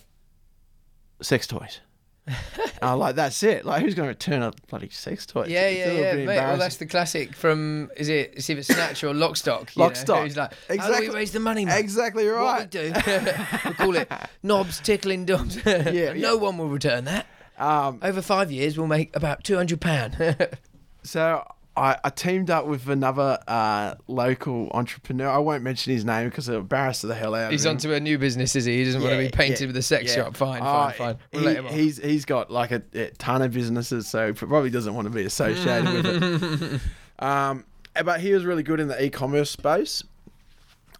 sex 1.20 1.46
toys. 1.46 1.80
And 2.26 2.36
I 2.82 2.94
was 2.94 3.00
like, 3.00 3.14
that's 3.16 3.42
it. 3.42 3.64
Like, 3.64 3.82
who's 3.82 3.94
going 3.94 4.06
to 4.06 4.10
return 4.10 4.42
a 4.42 4.52
bloody 4.68 4.88
sex 4.90 5.26
toy? 5.26 5.46
Yeah, 5.48 5.68
It's 5.68 5.78
yeah, 5.78 6.00
yeah, 6.00 6.12
mate. 6.24 6.26
Well, 6.26 6.56
that's 6.56 6.76
the 6.78 6.86
classic 6.86 7.34
from 7.34 7.90
is 7.96 8.08
it 8.08 8.34
it's 8.36 8.66
Snatch 8.66 9.04
or 9.04 9.12
Lockstock? 9.14 9.70
Lockstock. 9.74 10.24
He's 10.24 10.36
like, 10.36 10.52
how 10.52 10.56
do 10.68 10.74
Exactly. 10.74 11.08
we 11.08 11.14
raise 11.14 11.32
the 11.32 11.40
money, 11.40 11.64
mate? 11.64 11.78
exactly 11.78 12.26
right. 12.26 12.42
What 12.42 12.60
we 12.60 12.66
do, 12.66 12.92
we 13.68 13.74
call 13.74 13.96
it 13.96 14.10
knobs 14.42 14.80
tickling 14.80 15.24
dubs. 15.24 15.56
Yeah, 15.66 16.12
no 16.12 16.12
yeah. 16.14 16.32
one 16.34 16.58
will 16.58 16.68
return 16.68 17.04
that. 17.04 17.26
Um, 17.58 18.00
Over 18.02 18.20
five 18.22 18.50
years, 18.50 18.76
we'll 18.76 18.86
make 18.86 19.14
about 19.16 19.44
two 19.44 19.56
hundred 19.56 19.80
pound. 19.80 20.16
So 21.02 21.46
I, 21.76 21.98
I 22.02 22.10
teamed 22.10 22.48
up 22.48 22.66
with 22.66 22.88
another 22.88 23.38
uh, 23.46 23.96
local 24.08 24.70
entrepreneur. 24.72 25.28
I 25.28 25.38
won't 25.38 25.62
mention 25.62 25.92
his 25.92 26.04
name 26.06 26.30
because 26.30 26.48
it'll 26.48 26.62
embarrass 26.62 27.02
the 27.02 27.14
hell 27.14 27.34
out 27.34 27.52
He's 27.52 27.66
of 27.66 27.72
him. 27.72 27.76
He's 27.76 27.86
onto 27.86 27.94
a 27.94 28.00
new 28.00 28.18
business, 28.18 28.56
is 28.56 28.64
he? 28.64 28.78
He 28.78 28.84
doesn't 28.84 29.02
want 29.02 29.12
to 29.12 29.18
be 29.18 29.28
painted 29.28 29.60
yeah, 29.60 29.66
with 29.66 29.76
a 29.76 29.82
sex 29.82 30.16
yeah. 30.16 30.24
shop. 30.24 30.36
Fine, 30.36 30.62
Oh, 30.62 30.64
fine, 30.64 30.92
fine. 30.92 31.18
We'll 31.32 31.42
he, 31.42 31.46
let 31.46 31.56
him 31.56 31.66
he's 31.66 31.98
he's 31.98 32.24
got 32.24 32.50
like 32.50 32.70
a, 32.70 32.82
a 32.94 33.10
ton 33.10 33.42
of 33.42 33.52
businesses, 33.52 34.08
so 34.08 34.28
he 34.28 34.32
probably 34.32 34.70
doesn't 34.70 34.94
want 34.94 35.06
to 35.06 35.12
be 35.12 35.24
associated 35.24 35.92
with 35.92 36.62
it. 36.62 36.80
Um, 37.18 37.64
but 38.04 38.20
he 38.20 38.34
was 38.34 38.44
really 38.44 38.62
good 38.62 38.78
in 38.78 38.88
the 38.88 39.02
e-commerce 39.02 39.50
space. 39.50 40.02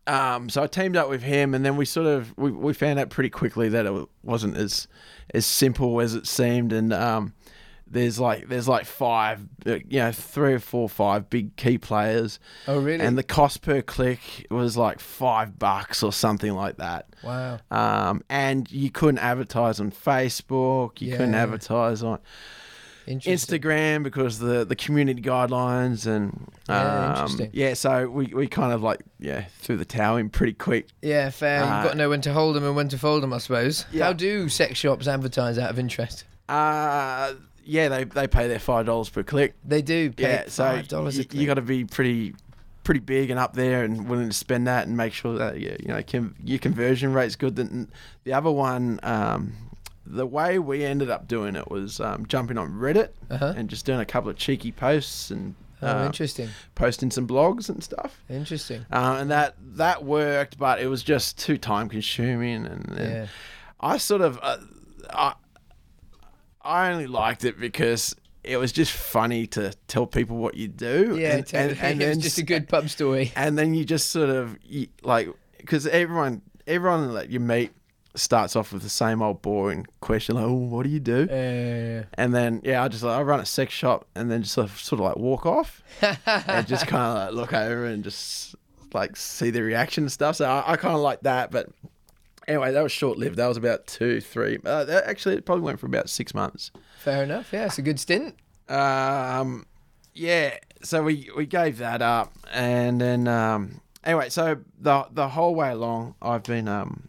Um, 0.07 0.49
so 0.49 0.63
I 0.63 0.67
teamed 0.67 0.97
up 0.97 1.11
with 1.11 1.23
him, 1.23 1.53
and 1.53 1.63
then 1.63 1.77
we 1.77 1.85
sort 1.85 2.07
of 2.07 2.33
we, 2.39 2.51
we 2.51 2.73
found 2.73 2.99
out 2.99 3.11
pretty 3.11 3.29
quickly 3.29 3.69
that 3.69 3.87
it 3.87 4.09
wasn't 4.23 4.57
as 4.57 4.89
as 5.35 5.45
simple 5.45 6.01
as 6.01 6.15
it 6.15 6.27
seemed, 6.27 6.73
and 6.73 6.93
um, 6.93 7.35
there's 7.89 8.19
like 8.19 8.49
there's 8.49 8.67
like 8.69 8.85
five, 8.85 9.41
uh, 9.65 9.75
you 9.89 10.01
know, 10.01 10.11
three 10.13 10.55
or 10.55 10.59
four, 10.59 10.89
five 10.89 11.31
big 11.31 11.55
key 11.57 11.79
players, 11.79 12.41
Oh, 12.67 12.81
really? 12.81 13.05
and 13.05 13.17
the 13.17 13.23
cost 13.23 13.63
per 13.63 13.81
click 13.83 14.47
was 14.51 14.77
like 14.77 14.99
five 15.01 15.59
bucks 15.59 16.03
or 16.03 16.13
something 16.13 16.53
like 16.55 16.79
that. 16.79 17.07
wow. 17.23 17.59
Um, 17.71 18.23
and 18.29 18.71
you 18.73 18.91
couldn't 18.91 19.19
advertise 19.21 19.79
on 19.81 19.91
Facebook. 19.93 21.01
You 21.01 21.13
couldn't 21.13 21.35
advertise 21.37 22.03
on. 22.03 22.19
Instagram 23.09 24.03
because 24.03 24.41
the 24.41 24.65
the 24.65 24.75
community 24.77 25.23
guidelines 25.23 26.07
and 26.07 26.53
Yeah, 26.69 27.05
um, 27.05 27.11
interesting. 27.11 27.51
yeah. 27.53 27.75
So 27.75 28.09
we, 28.09 28.27
we 28.35 28.49
kind 28.49 28.73
of 28.73 28.83
like 28.83 29.01
yeah 29.21 29.45
threw 29.59 29.77
the 29.77 29.85
towel 29.85 30.17
in 30.17 30.29
pretty 30.29 30.55
quick. 30.55 30.89
Yeah, 31.03 31.31
fair. 31.31 31.61
You've 31.61 31.69
Uh, 31.69 31.83
got 31.85 31.91
to 31.93 31.97
know 31.99 32.09
when 32.11 32.21
to 32.23 32.33
hold 32.33 32.57
them 32.57 32.65
and 32.65 32.75
when 32.75 32.89
to 32.89 32.99
fold 32.99 33.23
them, 33.23 33.33
I 33.33 33.39
suppose. 33.39 33.87
Yeah. 33.93 34.07
How 34.07 34.13
do 34.13 34.49
sex 34.49 34.77
shops 34.79 35.07
advertise 35.07 35.57
out 35.57 35.71
of 35.71 35.79
interest? 35.79 36.25
Uh 36.49 37.35
yeah, 37.67 37.89
they 37.89 38.05
they 38.05 38.27
pay 38.27 38.49
their 38.49 38.59
five 38.59 38.87
dollars 38.87 39.09
per 39.09 39.23
click. 39.23 39.55
They 39.65 39.83
do 39.83 40.11
pay 40.13 40.23
Yeah, 40.23 40.45
so 40.49 40.65
five 40.65 40.89
dollars 40.89 41.19
you, 41.19 41.25
you 41.33 41.47
got 41.47 41.55
to 41.55 41.63
be 41.63 41.85
pretty 41.85 42.35
pretty 42.85 43.01
big 43.01 43.31
and 43.31 43.39
up 43.41 43.53
there 43.55 43.83
and 43.83 44.09
willing 44.09 44.29
to 44.29 44.33
spend 44.35 44.67
that 44.69 44.87
and 44.87 44.97
make 44.97 45.13
sure 45.13 45.37
that 45.39 45.59
yeah, 45.61 45.77
you 45.81 45.89
know 45.89 46.01
com- 46.03 46.35
your 46.45 46.59
conversion 46.59 47.13
rate's 47.13 47.37
good. 47.37 47.57
Then 47.57 47.91
the 48.25 48.33
other 48.33 48.51
one, 48.51 49.01
um, 49.03 49.53
the 50.07 50.25
way 50.27 50.59
we 50.61 50.85
ended 50.85 51.11
up 51.11 51.27
doing 51.27 51.57
it 51.57 51.69
was 51.69 51.99
um, 52.01 52.27
jumping 52.27 52.57
on 52.59 52.71
Reddit 52.75 53.09
Uh-huh. 53.29 53.55
and 53.57 53.69
just 53.69 53.85
doing 53.85 53.99
a 53.99 54.05
couple 54.07 54.31
of 54.31 54.37
cheeky 54.37 54.71
posts 54.73 55.31
and 55.33 55.55
Oh, 55.83 55.89
uh, 55.89 56.07
interesting. 56.07 56.49
posting 56.75 57.11
some 57.11 57.27
blogs 57.29 57.69
and 57.69 57.85
stuff. 57.85 58.23
Interesting. 58.31 58.87
Uh, 58.91 59.19
and 59.21 59.31
that 59.31 59.57
that 59.75 60.05
worked, 60.05 60.57
but 60.57 60.81
it 60.81 60.87
was 60.87 61.03
just 61.03 61.39
too 61.39 61.59
time 61.59 61.89
consuming, 61.91 62.65
and, 62.67 62.89
and 62.93 62.99
Yeah. 62.99 63.27
I 63.81 63.99
sort 63.99 64.23
of 64.23 64.39
uh, 64.43 64.57
I 65.11 65.35
I 66.67 66.93
only 66.93 67.07
liked 67.07 67.45
it 67.45 67.59
because 67.59 68.15
it 68.45 68.57
was 68.59 68.73
just 68.73 68.93
funny 68.93 69.47
to 69.49 69.73
tell 69.89 70.07
people 70.07 70.37
what 70.37 70.55
you 70.55 70.69
do. 70.69 71.17
Yeah, 71.19 71.37
and, 71.37 71.47
totally. 71.47 71.71
and, 71.73 71.81
and 71.81 72.01
then 72.01 72.21
just 72.21 72.39
a 72.39 72.43
good 72.45 72.69
pub 72.69 72.89
story. 72.89 73.33
and 73.37 73.57
then 73.59 73.75
you 73.75 73.85
just 73.85 74.11
sort 74.11 74.31
of 74.31 74.57
you, 74.63 74.89
like 75.03 75.29
because 75.59 75.87
everyone 75.87 76.43
everyone 76.67 77.15
that 77.15 77.29
you 77.31 77.41
meet 77.41 77.73
starts 78.15 78.57
off 78.57 78.73
with 78.73 78.83
the 78.83 78.89
same 78.89 79.21
old 79.21 79.43
boring 79.43 79.87
question 80.01 80.37
like, 80.37 80.45
"Oh, 80.45 80.53
what 80.55 80.85
do 80.85 80.89
you 80.91 81.01
do?" 81.01 81.25
Uh, 81.31 82.07
And 82.15 82.35
then 82.35 82.61
yeah, 82.65 82.83
I 82.83 82.89
just 82.89 83.03
like 83.03 83.19
I 83.19 83.23
run 83.23 83.41
a 83.41 83.47
sex 83.47 83.73
shop, 83.75 84.07
and 84.15 84.31
then 84.31 84.43
just 84.43 84.55
sort 84.55 84.69
of, 84.71 84.79
sort 84.79 85.01
of 85.01 85.07
like 85.07 85.17
walk 85.17 85.45
off 85.45 85.83
and 86.27 86.67
just 86.67 86.87
kind 86.87 87.03
of 87.03 87.15
like 87.17 87.33
look 87.35 87.53
over 87.53 87.85
and 87.87 88.03
just 88.05 88.55
like 88.95 89.17
see 89.17 89.51
the 89.51 89.63
reaction 89.63 90.05
and 90.05 90.13
stuff. 90.13 90.37
So 90.37 90.47
I, 90.47 90.73
I 90.73 90.77
kind 90.77 90.95
of 90.95 91.01
like 91.01 91.21
that, 91.23 91.51
but. 91.51 91.69
Anyway, 92.49 92.71
that 92.73 92.83
was 92.83 92.93
short 92.93 93.19
lived. 93.19 93.37
That 93.37 93.49
was 93.49 93.57
about 93.57 93.87
two, 93.87 94.21
three. 94.21 94.59
Uh, 94.65 94.85
that 94.85 95.05
actually, 95.07 95.35
it 95.37 95.45
probably 95.45 95.63
went 95.65 95.81
for 95.81 95.87
about 95.87 96.09
six 96.09 96.33
months. 96.35 96.71
fair 96.99 97.25
enough. 97.25 97.53
Yeah, 97.53 97.67
it's 97.67 97.79
a 97.79 97.83
good 97.83 97.99
stint. 97.99 98.37
Um, 98.69 99.67
yeah. 100.15 100.57
So 100.83 101.03
we 101.03 101.29
we 101.37 101.47
gave 101.47 101.79
that 101.79 102.03
up, 102.03 102.33
and 102.53 103.01
then 103.01 103.27
um, 103.27 103.81
anyway, 104.05 104.29
so 104.29 104.59
the 104.79 105.07
the 105.11 105.29
whole 105.29 105.55
way 105.55 105.71
along, 105.71 106.15
I've 106.23 106.45
been 106.45 106.69
um 106.69 107.09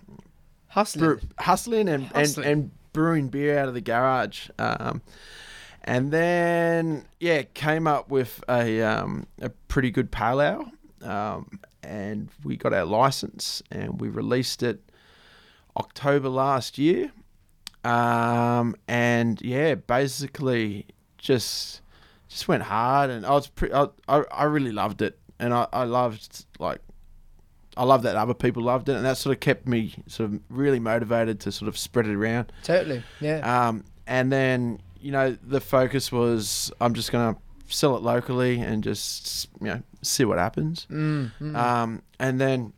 Hustling. 0.69 1.05
brew, 1.05 1.19
hustling 1.39 1.89
and, 1.89 2.05
Hustling. 2.07 2.45
and 2.47 2.61
and 2.63 2.71
brewing 2.93 3.27
beer 3.29 3.59
out 3.59 3.67
of 3.67 3.73
the 3.73 3.81
garage. 3.81 4.49
Um, 4.57 5.01
and 5.83 6.11
then 6.11 7.05
yeah, 7.19 7.43
came 7.53 7.85
up 7.87 8.09
with 8.09 8.43
a 8.49 8.81
um 8.81 9.27
a 9.41 9.49
pretty 9.49 9.91
good 9.91 10.11
pale 10.11 10.41
ale. 10.41 10.71
Um, 11.03 11.59
and 11.83 12.29
we 12.43 12.57
got 12.57 12.73
our 12.73 12.85
license, 12.85 13.61
and 13.71 14.01
we 14.01 14.09
released 14.09 14.63
it 14.63 14.81
October 15.77 16.29
last 16.29 16.77
year. 16.77 17.11
Um, 17.83 18.75
and 18.87 19.41
yeah, 19.41 19.75
basically 19.75 20.87
just 21.17 21.81
just 22.27 22.47
went 22.47 22.63
hard, 22.63 23.09
and 23.09 23.25
I 23.25 23.31
was 23.31 23.47
pretty. 23.47 23.73
I, 23.73 23.87
I, 24.07 24.23
I 24.31 24.43
really 24.43 24.71
loved 24.71 25.01
it, 25.01 25.17
and 25.39 25.53
I, 25.53 25.67
I 25.71 25.83
loved 25.83 26.45
like 26.59 26.81
I 27.77 27.83
love 27.83 28.03
that 28.03 28.15
other 28.15 28.33
people 28.33 28.63
loved 28.63 28.89
it, 28.89 28.95
and 28.95 29.05
that 29.05 29.17
sort 29.17 29.35
of 29.35 29.39
kept 29.39 29.67
me 29.67 29.93
sort 30.07 30.31
of 30.31 30.39
really 30.49 30.79
motivated 30.79 31.39
to 31.41 31.51
sort 31.51 31.69
of 31.69 31.77
spread 31.77 32.07
it 32.07 32.15
around. 32.15 32.51
Totally. 32.63 33.03
Yeah. 33.21 33.67
Um, 33.67 33.85
and 34.07 34.31
then 34.31 34.81
you 34.99 35.11
know 35.11 35.37
the 35.41 35.61
focus 35.61 36.11
was 36.11 36.71
I'm 36.81 36.93
just 36.93 37.11
gonna 37.11 37.37
sell 37.69 37.95
it 37.95 38.01
locally 38.01 38.59
and 38.59 38.83
just 38.83 39.49
you 39.61 39.67
know 39.67 39.83
see 40.01 40.25
what 40.25 40.39
happens. 40.39 40.87
Mm, 40.89 41.31
mm. 41.39 41.55
Um, 41.55 42.01
and 42.19 42.41
then, 42.41 42.73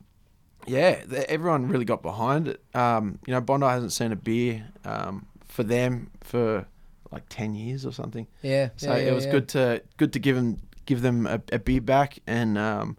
yeah, 0.70 1.24
everyone 1.28 1.68
really 1.68 1.86
got 1.86 2.02
behind 2.02 2.48
it. 2.48 2.62
Um, 2.74 3.20
you 3.26 3.34
know, 3.34 3.42
Bondi 3.42 3.66
hasn't 3.66 3.94
seen 3.94 4.12
a 4.12 4.16
beer 4.16 4.66
um, 4.86 5.26
for 5.48 5.64
them 5.64 6.12
for 6.22 6.66
like 7.12 7.24
ten 7.30 7.56
years 7.56 7.86
or 7.86 7.92
something. 7.92 8.28
yeah. 8.42 8.70
So 8.78 8.92
yeah, 8.92 8.98
yeah, 8.98 9.12
it 9.12 9.14
was 9.14 9.26
yeah. 9.26 9.32
good 9.32 9.48
to 9.50 9.82
good 9.98 10.14
to 10.14 10.20
give 10.20 10.36
them 10.36 10.58
give 10.86 11.02
them 11.02 11.26
a, 11.28 11.42
a 11.52 11.60
beer 11.60 11.82
back, 11.82 12.20
and 12.28 12.58
um, 12.58 12.98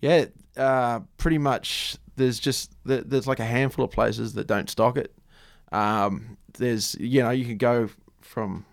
yeah, 0.00 0.26
uh, 0.56 1.00
pretty 1.16 1.38
much 1.38 1.96
there's 2.16 2.38
just 2.38 2.70
there- 2.84 3.00
there's 3.00 3.26
like 3.26 3.40
a 3.40 3.44
handful 3.44 3.84
of 3.84 3.90
places 3.90 4.34
that 4.34 4.46
don't 4.46 4.68
stock 4.68 4.96
it. 4.96 5.14
Um, 5.72 6.36
there's 6.58 6.94
you 7.00 7.22
know 7.22 7.30
you 7.30 7.46
can 7.46 7.56
go 7.56 7.88
from 8.20 8.66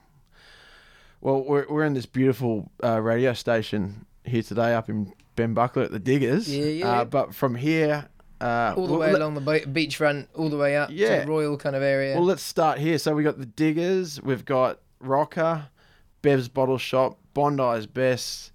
well 1.22 1.42
we're 1.44 1.66
we're 1.70 1.86
in 1.86 1.94
this 1.94 2.06
beautiful 2.06 2.70
uh, 2.84 3.00
radio 3.02 3.32
station 3.34 4.06
here 4.26 4.44
today 4.44 4.74
up 4.76 4.90
in 4.90 5.14
Ben 5.38 5.54
Buckler 5.54 5.84
at 5.84 5.92
the 5.92 6.00
Diggers. 6.00 6.54
Yeah, 6.54 6.66
yeah. 6.66 6.90
Uh, 6.92 7.06
but 7.06 7.34
from 7.34 7.56
here. 7.56 8.09
Uh, 8.42 8.74
all 8.78 8.88
the 8.88 8.92
well, 8.94 9.02
way 9.02 9.12
let- 9.12 9.22
along 9.22 9.34
the 9.36 9.42
beachfront, 9.42 10.28
all 10.36 10.50
the 10.50 10.58
way 10.58 10.78
up 10.78 10.90
Yeah. 10.92 11.20
to 11.20 11.26
the 11.26 11.32
Royal 11.32 11.58
kind 11.58 11.76
of 11.76 11.84
area. 11.84 12.16
Well, 12.16 12.24
let's 12.26 12.42
start 12.44 12.78
here. 12.80 12.98
So 12.98 13.14
we 13.16 13.24
got 13.24 13.38
the 13.38 13.46
Diggers, 13.46 14.22
we've 14.22 14.46
got 14.46 14.80
Rocker, 15.02 15.68
Bev's 16.22 16.48
Bottle 16.48 16.78
Shop, 16.78 17.18
Bondi's 17.34 17.86
Best, 17.86 18.52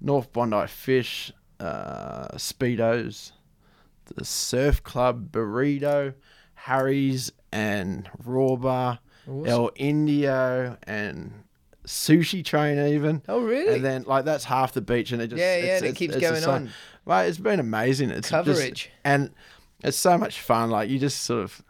North 0.00 0.32
Bondi 0.32 0.66
Fish, 0.66 1.32
uh, 1.60 2.28
Speedos, 2.36 3.32
the 4.16 4.24
Surf 4.24 4.82
Club 4.82 5.30
Burrito, 5.30 6.14
Harry's 6.54 7.30
and 7.52 8.08
Raw 8.24 8.56
Bar, 8.56 8.98
Awesome. 9.28 9.46
El 9.46 9.70
Indio 9.76 10.76
and 10.84 11.44
Sushi 11.88 12.44
Train 12.44 12.78
even. 12.94 13.22
oh, 13.28 13.40
really? 13.40 13.76
And 13.76 13.84
then 13.84 14.04
like 14.06 14.24
that's 14.24 14.44
half 14.44 14.72
the 14.72 14.80
beach, 14.80 15.10
and 15.12 15.20
it 15.22 15.28
just 15.28 15.40
yeah, 15.40 15.56
yeah. 15.56 15.62
it's- 15.62 15.82
it 15.82 15.84
it's- 15.86 15.98
keeps 15.98 16.14
it's 16.16 16.22
going 16.30 16.44
on. 16.44 16.70
Well, 17.04 17.20
it's 17.26 17.38
been 17.38 17.58
amazing. 17.60 18.10
It's 18.10 18.28
just- 18.30 18.46
Coverage. 18.46 18.90
and 19.04 19.30
it's 19.82 19.96
so 19.96 20.18
much 20.18 20.40
fun. 20.40 20.70
Like 20.70 20.90
you 20.90 20.98
just 20.98 21.22
sort 21.22 21.42
of 21.44 21.62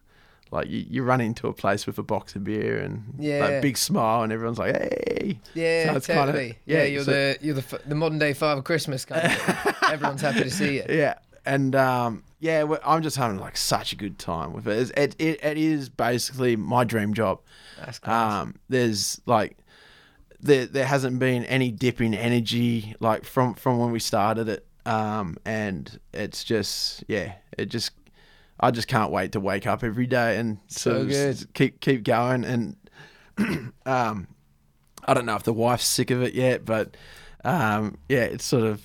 like 0.50 0.68
you, 0.68 0.84
you 0.88 1.02
run 1.02 1.20
into 1.20 1.46
a 1.46 1.52
place 1.52 1.86
with 1.86 1.98
a 1.98 2.02
box 2.02 2.34
of 2.34 2.42
beer 2.42 2.78
and 2.78 3.14
Yeah. 3.18 3.44
like 3.44 3.62
big 3.62 3.76
smile, 3.76 4.22
and 4.22 4.32
everyone's 4.32 4.58
like, 4.58 4.74
"Hey." 4.76 5.38
Yeah, 5.54 5.90
So 5.92 5.96
it's 5.96 6.06
kinda- 6.06 6.26
totally. 6.26 6.58
yeah, 6.66 6.78
yeah, 6.78 6.84
you're 6.84 7.04
so- 7.04 7.10
the 7.12 7.38
you're 7.40 7.54
the 7.54 7.80
the 7.86 7.94
modern 7.94 8.18
day 8.18 8.32
Father 8.32 8.62
Christmas 8.62 9.04
kind 9.04 9.26
of. 9.26 9.76
Everyone's 9.92 10.20
happy 10.22 10.42
to 10.42 10.50
see 10.50 10.76
you. 10.76 10.84
Yeah, 10.88 11.14
and 11.46 11.74
um, 11.76 12.24
yeah, 12.40 12.66
I'm 12.84 13.02
just 13.02 13.16
having 13.16 13.38
like 13.38 13.56
such 13.56 13.92
a 13.92 13.96
good 13.96 14.18
time 14.18 14.52
with 14.52 14.66
it. 14.66 14.90
It, 14.96 15.14
it. 15.18 15.44
It 15.44 15.58
is 15.58 15.88
basically 15.88 16.56
my 16.56 16.82
dream 16.84 17.14
job. 17.14 17.40
That's. 17.78 18.00
Um, 18.08 18.56
there's 18.68 19.20
like 19.26 19.56
there 20.40 20.66
there 20.66 20.86
hasn't 20.86 21.18
been 21.18 21.44
any 21.44 21.70
dip 21.70 22.00
in 22.00 22.14
energy 22.14 22.94
like 23.00 23.24
from 23.24 23.54
from 23.54 23.78
when 23.78 23.90
we 23.90 23.98
started 23.98 24.48
it. 24.48 24.64
Um, 24.86 25.36
and 25.44 26.00
it's 26.14 26.44
just 26.44 27.04
yeah, 27.08 27.34
it 27.56 27.66
just 27.66 27.92
I 28.60 28.70
just 28.70 28.88
can't 28.88 29.12
wait 29.12 29.32
to 29.32 29.40
wake 29.40 29.66
up 29.66 29.84
every 29.84 30.06
day 30.06 30.38
and 30.38 30.58
So 30.68 31.06
keep 31.54 31.80
keep 31.80 32.04
going. 32.04 32.44
And 32.44 32.76
um, 33.86 34.28
I 35.04 35.14
don't 35.14 35.26
know 35.26 35.36
if 35.36 35.42
the 35.42 35.52
wife's 35.52 35.86
sick 35.86 36.10
of 36.10 36.22
it 36.22 36.34
yet, 36.34 36.64
but 36.64 36.96
um, 37.44 37.98
yeah, 38.08 38.24
it's 38.24 38.44
sort 38.44 38.64
of 38.64 38.82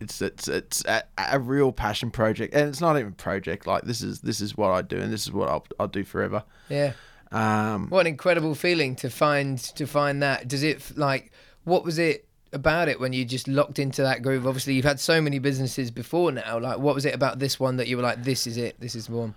it's 0.00 0.20
it's 0.20 0.48
it's 0.48 0.84
a, 0.84 1.02
a 1.16 1.38
real 1.38 1.72
passion 1.72 2.10
project, 2.10 2.54
and 2.54 2.68
it's 2.68 2.80
not 2.80 2.96
even 2.96 3.12
a 3.12 3.16
project. 3.16 3.66
Like 3.66 3.84
this 3.84 4.02
is 4.02 4.20
this 4.20 4.40
is 4.40 4.56
what 4.56 4.70
I 4.70 4.82
do, 4.82 4.98
and 4.98 5.12
this 5.12 5.22
is 5.22 5.32
what 5.32 5.48
I'll 5.48 5.66
I'll 5.78 5.88
do 5.88 6.04
forever. 6.04 6.44
yeah. 6.68 6.92
Um, 7.34 7.88
What 7.88 8.00
an 8.00 8.06
incredible 8.06 8.54
feeling 8.54 8.96
to 8.96 9.10
find 9.10 9.58
to 9.58 9.86
find 9.86 10.22
that. 10.22 10.48
Does 10.48 10.62
it 10.62 10.96
like 10.96 11.32
what 11.64 11.84
was 11.84 11.98
it 11.98 12.26
about 12.52 12.88
it 12.88 13.00
when 13.00 13.12
you 13.12 13.24
just 13.24 13.48
locked 13.48 13.78
into 13.78 14.02
that 14.02 14.22
groove? 14.22 14.46
Obviously, 14.46 14.74
you've 14.74 14.84
had 14.84 15.00
so 15.00 15.20
many 15.20 15.38
businesses 15.38 15.90
before 15.90 16.30
now. 16.30 16.58
Like, 16.58 16.78
what 16.78 16.94
was 16.94 17.04
it 17.04 17.14
about 17.14 17.40
this 17.40 17.58
one 17.58 17.76
that 17.76 17.88
you 17.88 17.96
were 17.96 18.02
like, 18.02 18.22
this 18.22 18.46
is 18.46 18.56
it, 18.56 18.78
this 18.80 18.94
is 18.94 19.10
one? 19.10 19.34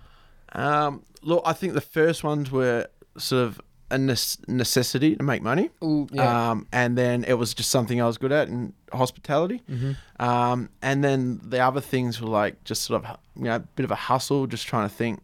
Um, 0.52 1.02
look, 1.22 1.42
I 1.44 1.52
think 1.52 1.74
the 1.74 1.80
first 1.80 2.22
ones 2.22 2.50
were 2.50 2.86
sort 3.16 3.44
of 3.44 3.60
a 3.90 3.98
necessity 3.98 5.16
to 5.16 5.22
make 5.22 5.42
money. 5.42 5.70
Ooh, 5.82 6.06
yeah. 6.12 6.50
Um, 6.50 6.66
and 6.72 6.96
then 6.96 7.24
it 7.24 7.34
was 7.34 7.54
just 7.54 7.70
something 7.70 8.00
I 8.00 8.06
was 8.06 8.18
good 8.18 8.32
at 8.32 8.48
in 8.48 8.74
hospitality. 8.92 9.62
Mm-hmm. 9.68 10.22
Um, 10.22 10.68
and 10.82 11.02
then 11.02 11.40
the 11.42 11.60
other 11.60 11.80
things 11.80 12.20
were 12.20 12.28
like 12.28 12.62
just 12.64 12.82
sort 12.82 13.02
of, 13.02 13.16
you 13.34 13.44
know, 13.44 13.56
a 13.56 13.60
bit 13.60 13.84
of 13.84 13.90
a 13.90 13.96
hustle, 13.96 14.46
just 14.46 14.66
trying 14.66 14.88
to 14.88 14.94
think 14.94 15.20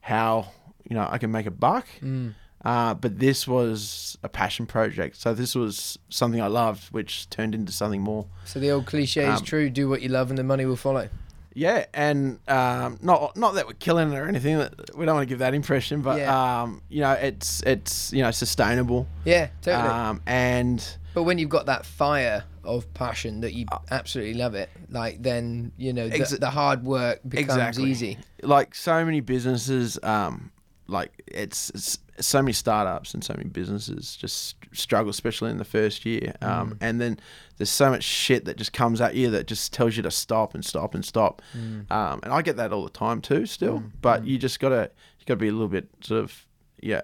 how, 0.00 0.48
you 0.88 0.94
know, 0.96 1.06
I 1.10 1.18
can 1.18 1.30
make 1.30 1.46
a 1.46 1.50
buck. 1.50 1.86
Mm. 2.02 2.34
Uh, 2.64 2.94
but 2.94 3.18
this 3.18 3.46
was 3.46 4.16
a 4.22 4.28
passion 4.28 4.64
project. 4.66 5.16
So 5.20 5.34
this 5.34 5.54
was 5.54 5.98
something 6.08 6.40
I 6.40 6.46
loved, 6.46 6.84
which 6.92 7.28
turned 7.28 7.54
into 7.54 7.72
something 7.72 8.00
more. 8.00 8.24
So 8.46 8.58
the 8.58 8.70
old 8.70 8.86
cliche 8.86 9.24
is 9.30 9.40
Um, 9.40 9.44
true: 9.44 9.68
do 9.68 9.88
what 9.88 10.00
you 10.00 10.08
love, 10.08 10.30
and 10.30 10.38
the 10.38 10.44
money 10.44 10.64
will 10.64 10.76
follow. 10.76 11.08
Yeah, 11.52 11.84
and 11.92 12.38
um, 12.48 12.98
not 13.02 13.36
not 13.36 13.54
that 13.54 13.66
we're 13.66 13.74
killing 13.74 14.12
it 14.12 14.16
or 14.16 14.26
anything. 14.26 14.56
We 14.96 15.04
don't 15.04 15.14
want 15.14 15.28
to 15.28 15.32
give 15.32 15.40
that 15.40 15.52
impression, 15.54 16.00
but 16.00 16.18
Yeah. 16.18 16.62
um, 16.62 16.80
you 16.88 17.00
know, 17.02 17.12
it's 17.12 17.62
it's 17.64 18.12
you 18.14 18.22
know 18.22 18.30
sustainable. 18.30 19.06
Yeah, 19.26 19.48
totally. 19.60 19.88
Um, 19.90 20.22
and 20.26 20.82
but 21.12 21.24
when 21.24 21.36
you've 21.38 21.50
got 21.50 21.66
that 21.66 21.84
fire 21.84 22.44
of 22.64 22.92
passion 22.94 23.42
that 23.42 23.52
you 23.52 23.66
absolutely 23.90 24.34
love 24.34 24.54
it, 24.54 24.70
like 24.88 25.22
then 25.22 25.70
you 25.76 25.92
know 25.92 26.08
the, 26.08 26.38
the 26.40 26.50
hard 26.50 26.82
work 26.82 27.20
becomes 27.28 27.50
Exactly. 27.50 27.90
easy. 27.90 28.18
like 28.42 28.74
so 28.74 29.04
many 29.04 29.20
businesses, 29.20 29.98
um, 30.02 30.50
like 30.86 31.22
it's, 31.26 31.70
it's 31.70 31.98
so 32.20 32.42
many 32.42 32.52
startups 32.52 33.14
and 33.14 33.24
so 33.24 33.34
many 33.36 33.48
businesses 33.48 34.16
just 34.16 34.56
struggle, 34.72 35.10
especially 35.10 35.50
in 35.50 35.58
the 35.58 35.64
first 35.64 36.04
year. 36.04 36.34
Um, 36.42 36.76
And 36.80 37.00
then 37.00 37.18
there's 37.56 37.70
so 37.70 37.90
much 37.90 38.04
shit 38.04 38.44
that 38.44 38.56
just 38.56 38.72
comes 38.72 39.00
at 39.00 39.14
you 39.14 39.30
that 39.30 39.46
just 39.46 39.72
tells 39.72 39.96
you 39.96 40.02
to 40.02 40.10
stop 40.10 40.54
and 40.54 40.64
stop 40.64 40.94
and 40.94 41.04
stop. 41.04 41.40
Um, 41.54 42.20
and 42.22 42.32
I 42.32 42.42
get 42.42 42.56
that 42.56 42.72
all 42.72 42.84
the 42.84 42.90
time 42.90 43.20
too, 43.20 43.46
still. 43.46 43.82
But 44.02 44.24
you 44.26 44.38
just 44.38 44.60
gotta 44.60 44.90
you 45.18 45.26
gotta 45.26 45.38
be 45.38 45.48
a 45.48 45.52
little 45.52 45.68
bit 45.68 45.88
sort 46.02 46.22
of 46.22 46.46
yeah 46.80 47.02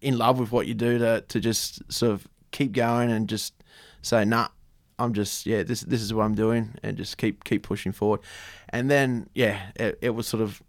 in 0.00 0.18
love 0.18 0.38
with 0.38 0.52
what 0.52 0.66
you 0.66 0.74
do 0.74 0.98
to 0.98 1.20
to 1.28 1.40
just 1.40 1.80
sort 1.92 2.12
of 2.12 2.26
keep 2.50 2.72
going 2.72 3.10
and 3.10 3.28
just 3.28 3.54
say 4.02 4.24
nah. 4.24 4.48
I'm 4.96 5.12
just 5.12 5.44
yeah. 5.44 5.64
This 5.64 5.80
this 5.80 6.00
is 6.00 6.14
what 6.14 6.22
I'm 6.22 6.36
doing, 6.36 6.74
and 6.84 6.96
just 6.96 7.18
keep 7.18 7.42
keep 7.42 7.64
pushing 7.64 7.90
forward, 7.90 8.20
and 8.68 8.88
then 8.88 9.28
yeah, 9.34 9.58
it, 9.74 9.98
it 10.00 10.10
was 10.10 10.28
sort 10.28 10.40
of 10.40 10.62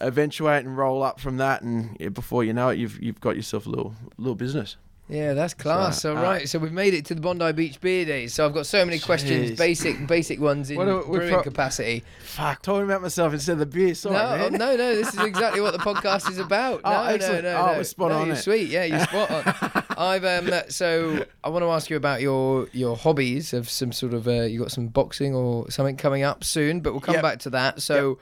eventuate 0.00 0.64
and 0.64 0.76
roll 0.76 1.02
up 1.02 1.20
from 1.20 1.36
that, 1.38 1.62
and 1.62 1.96
yeah, 2.00 2.08
before 2.08 2.44
you 2.44 2.52
know 2.52 2.68
it, 2.70 2.78
you've 2.78 3.00
you've 3.02 3.20
got 3.20 3.36
yourself 3.36 3.66
a 3.66 3.70
little 3.70 3.94
little 4.18 4.34
business. 4.34 4.76
Yeah, 5.06 5.34
that's 5.34 5.52
class. 5.52 6.00
So, 6.00 6.12
All 6.16 6.16
uh, 6.16 6.22
right, 6.22 6.48
so 6.48 6.58
we've 6.58 6.72
made 6.72 6.94
it 6.94 7.04
to 7.04 7.14
the 7.14 7.20
Bondi 7.20 7.52
Beach 7.52 7.78
Beer 7.78 8.06
Days. 8.06 8.32
So 8.32 8.46
I've 8.46 8.54
got 8.54 8.64
so 8.64 8.86
many 8.86 8.98
questions, 8.98 9.50
basic 9.58 10.06
basic 10.06 10.40
ones 10.40 10.70
in 10.70 10.80
are 10.80 11.02
brewing 11.02 11.28
pro- 11.28 11.42
capacity. 11.42 12.02
Fuck, 12.22 12.62
talking 12.62 12.84
about 12.84 13.02
myself 13.02 13.34
instead 13.34 13.52
of 13.52 13.58
the 13.58 13.66
beer. 13.66 13.94
Sorry, 13.94 14.14
no, 14.14 14.48
man. 14.48 14.52
no, 14.54 14.76
no. 14.76 14.94
This 14.96 15.12
is 15.12 15.20
exactly 15.20 15.60
what 15.60 15.72
the 15.72 15.78
podcast 15.78 16.30
is 16.30 16.38
about. 16.38 16.80
Oh, 16.84 16.90
no, 16.90 17.02
no, 17.02 17.08
excellent. 17.10 17.44
no, 17.44 17.50
Oh, 17.56 17.66
no. 17.66 17.72
we're 17.76 17.84
spot 17.84 18.10
no, 18.12 18.18
on 18.20 18.26
You're 18.28 18.36
it. 18.36 18.38
sweet. 18.38 18.68
Yeah, 18.70 18.84
you're 18.84 19.00
spot 19.00 19.30
on. 19.30 19.84
I've 19.98 20.24
um. 20.24 20.50
So 20.70 21.26
I 21.44 21.50
want 21.50 21.64
to 21.64 21.68
ask 21.70 21.90
you 21.90 21.96
about 21.98 22.22
your 22.22 22.68
your 22.72 22.96
hobbies 22.96 23.52
of 23.52 23.68
some 23.68 23.92
sort 23.92 24.14
of 24.14 24.26
uh, 24.26 24.44
you 24.44 24.58
got 24.58 24.72
some 24.72 24.86
boxing 24.88 25.34
or 25.34 25.70
something 25.70 25.98
coming 25.98 26.22
up 26.22 26.44
soon, 26.44 26.80
but 26.80 26.92
we'll 26.94 27.02
come 27.02 27.16
Yep. 27.16 27.22
back 27.22 27.38
to 27.40 27.50
that. 27.50 27.82
So 27.82 28.18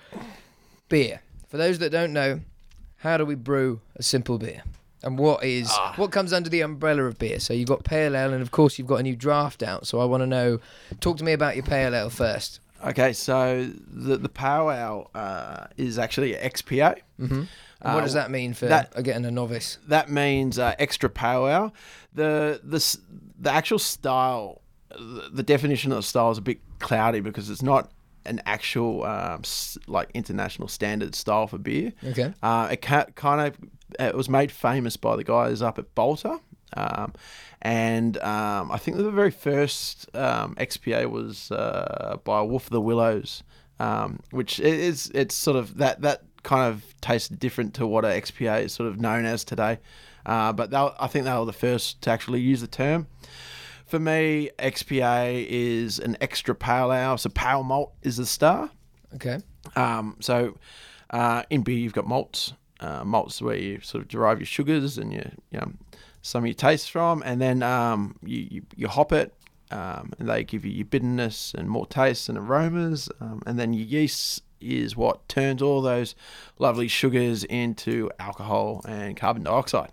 beer. 0.89 1.21
For 1.53 1.59
those 1.59 1.79
that 1.81 1.91
don't 1.91 2.15
know, 2.15 2.41
how 2.97 3.19
do 3.19 3.27
we 3.27 3.35
brew 3.35 3.81
a 3.97 4.03
simple 4.03 4.39
beer? 4.39 4.63
And 5.03 5.19
what 5.19 5.45
is 5.45 5.69
Ah. 5.71 5.93
what 5.97 6.11
comes 6.11 6.33
under 6.33 6.49
the 6.49 6.63
umbrella 6.63 7.03
of 7.05 7.19
beer? 7.19 7.41
So 7.41 7.53
you've 7.53 7.69
got 7.69 7.85
pale 7.85 8.17
ale, 8.17 8.33
and 8.33 8.41
of 8.41 8.51
course 8.53 8.79
you've 8.79 8.87
got 8.89 9.01
a 9.01 9.03
new 9.03 9.15
draft 9.15 9.63
out. 9.63 9.87
So 9.87 10.01
I 10.01 10.07
want 10.07 10.23
to 10.23 10.27
know. 10.27 10.61
Talk 11.01 11.19
to 11.19 11.25
me 11.25 11.33
about 11.35 11.55
your 11.57 11.65
pale 11.67 11.95
ale 11.95 12.09
first. 12.09 12.61
Okay, 12.83 13.13
so 13.13 13.69
the 13.87 14.17
the 14.17 14.31
Power 14.31 14.73
Ale 14.73 15.11
uh, 15.15 15.67
is 15.77 15.99
actually 15.99 16.33
XPA. 16.33 16.97
Mm-hmm. 17.21 17.35
And 17.35 17.95
what 17.95 18.01
Uh, 18.01 18.01
does 18.01 18.15
that 18.15 18.31
mean 18.31 18.55
for 18.55 18.65
that- 18.67 18.95
getting 19.05 19.27
a 19.27 19.31
novice? 19.31 19.77
That 19.89 20.09
means 20.09 20.59
uh, 20.59 20.75
extra 20.79 21.11
Power 21.11 21.51
Ale. 21.51 21.75
The 22.15 22.61
the 22.65 22.81
the 23.39 23.51
actual 23.53 23.79
style, 23.79 24.63
the, 24.89 25.29
the 25.31 25.43
definition 25.43 25.93
of 25.93 25.99
the 25.99 26.03
style 26.03 26.31
is 26.31 26.39
a 26.39 26.43
bit 26.43 26.61
cloudy 26.79 27.21
because 27.21 27.51
it's 27.51 27.63
not 27.63 27.91
an 28.25 28.41
actual 28.47 29.05
um, 29.05 29.41
s- 29.43 29.79
like 29.87 30.11
international 30.15 30.69
standard 30.69 31.15
style 31.15 31.47
for 31.47 31.59
beer. 31.59 31.93
Okay. 32.05 32.33
Uh, 32.43 32.69
it 32.73 32.77
kind 32.81 33.41
of 33.41 33.57
it 33.99 34.15
was 34.15 34.29
made 34.29 34.51
famous 34.51 34.97
by 34.97 35.17
the 35.17 35.25
guys 35.25 35.61
up 35.63 35.79
at 35.79 35.95
Balter, 35.95 36.41
um, 36.77 37.13
and 37.61 38.17
um, 38.19 38.71
I 38.73 38.79
think 38.79 38.97
the 38.97 39.11
very 39.11 39.31
first 39.31 40.09
um, 40.17 40.55
XPA 40.57 41.11
was 41.11 41.51
uh, 41.51 42.17
by 42.25 42.41
Wolf 42.43 42.65
of 42.65 42.71
the 42.71 42.81
Willows, 42.81 43.43
um, 43.79 44.21
which 44.31 44.59
is 44.61 45.11
it's 45.15 45.35
sort 45.35 45.57
of 45.57 45.77
that 45.79 46.01
that 46.03 46.23
kind 46.43 46.73
of 46.73 46.83
tastes 47.01 47.29
different 47.29 47.75
to 47.75 47.87
what 47.87 48.05
a 48.05 48.09
XPA 48.09 48.65
is 48.65 48.73
sort 48.73 48.89
of 48.89 49.01
known 49.01 49.25
as 49.25 49.45
today. 49.45 49.79
Uh, 50.25 50.53
but 50.53 50.71
they 50.71 50.77
I 50.77 51.07
think 51.09 51.25
they 51.25 51.33
were 51.37 51.45
the 51.45 51.53
first 51.53 52.01
to 52.03 52.11
actually 52.11 52.41
use 52.41 52.61
the 52.61 52.67
term. 52.67 53.07
For 53.87 53.99
me, 53.99 54.51
XPA 54.59 55.47
is 55.49 55.99
an 55.99 56.17
extra 56.21 56.55
pale 56.55 56.93
ale. 56.93 57.19
So 57.19 57.31
pale 57.31 57.63
malt 57.63 57.93
is 58.03 58.17
the 58.17 58.27
star. 58.27 58.71
Okay. 59.15 59.39
Um, 59.77 60.17
so 60.21 60.57
uh, 61.11 61.43
in 61.51 61.63
beer, 61.63 61.79
you've 61.79 61.93
got 61.93 62.07
malts. 62.07 62.55
Uh, 62.81 63.05
malts 63.05 63.41
where 63.41 63.55
you 63.55 63.81
sort 63.81 64.03
of 64.03 64.09
derive 64.09 64.41
your 64.41 64.47
sugars 64.47 64.99
and 64.99 65.13
your, 65.13 65.31
you 65.53 65.61
know, 65.61 65.73
some 66.23 66.43
of 66.43 66.49
your 66.49 66.55
tastes 66.55 66.89
from, 66.89 67.23
and 67.25 67.41
then 67.41 67.63
um, 67.63 68.17
you, 68.25 68.49
you 68.51 68.63
you 68.75 68.89
hop 68.89 69.13
it, 69.13 69.33
um, 69.71 70.13
and 70.19 70.29
they 70.29 70.43
give 70.43 70.65
you 70.65 70.73
your 70.73 70.87
bitterness 70.87 71.55
and 71.57 71.69
more 71.69 71.87
tastes 71.87 72.29
and 72.29 72.37
aromas, 72.37 73.09
um, 73.21 73.41
and 73.47 73.57
then 73.59 73.73
your 73.73 73.87
yeast 73.87 74.43
is 74.61 74.97
what 74.97 75.29
turns 75.29 75.61
all 75.63 75.83
those 75.83 76.15
lovely 76.59 76.89
sugars 76.89 77.45
into 77.45 78.11
alcohol 78.19 78.81
and 78.87 79.17
carbon 79.17 79.43
dioxide. 79.43 79.91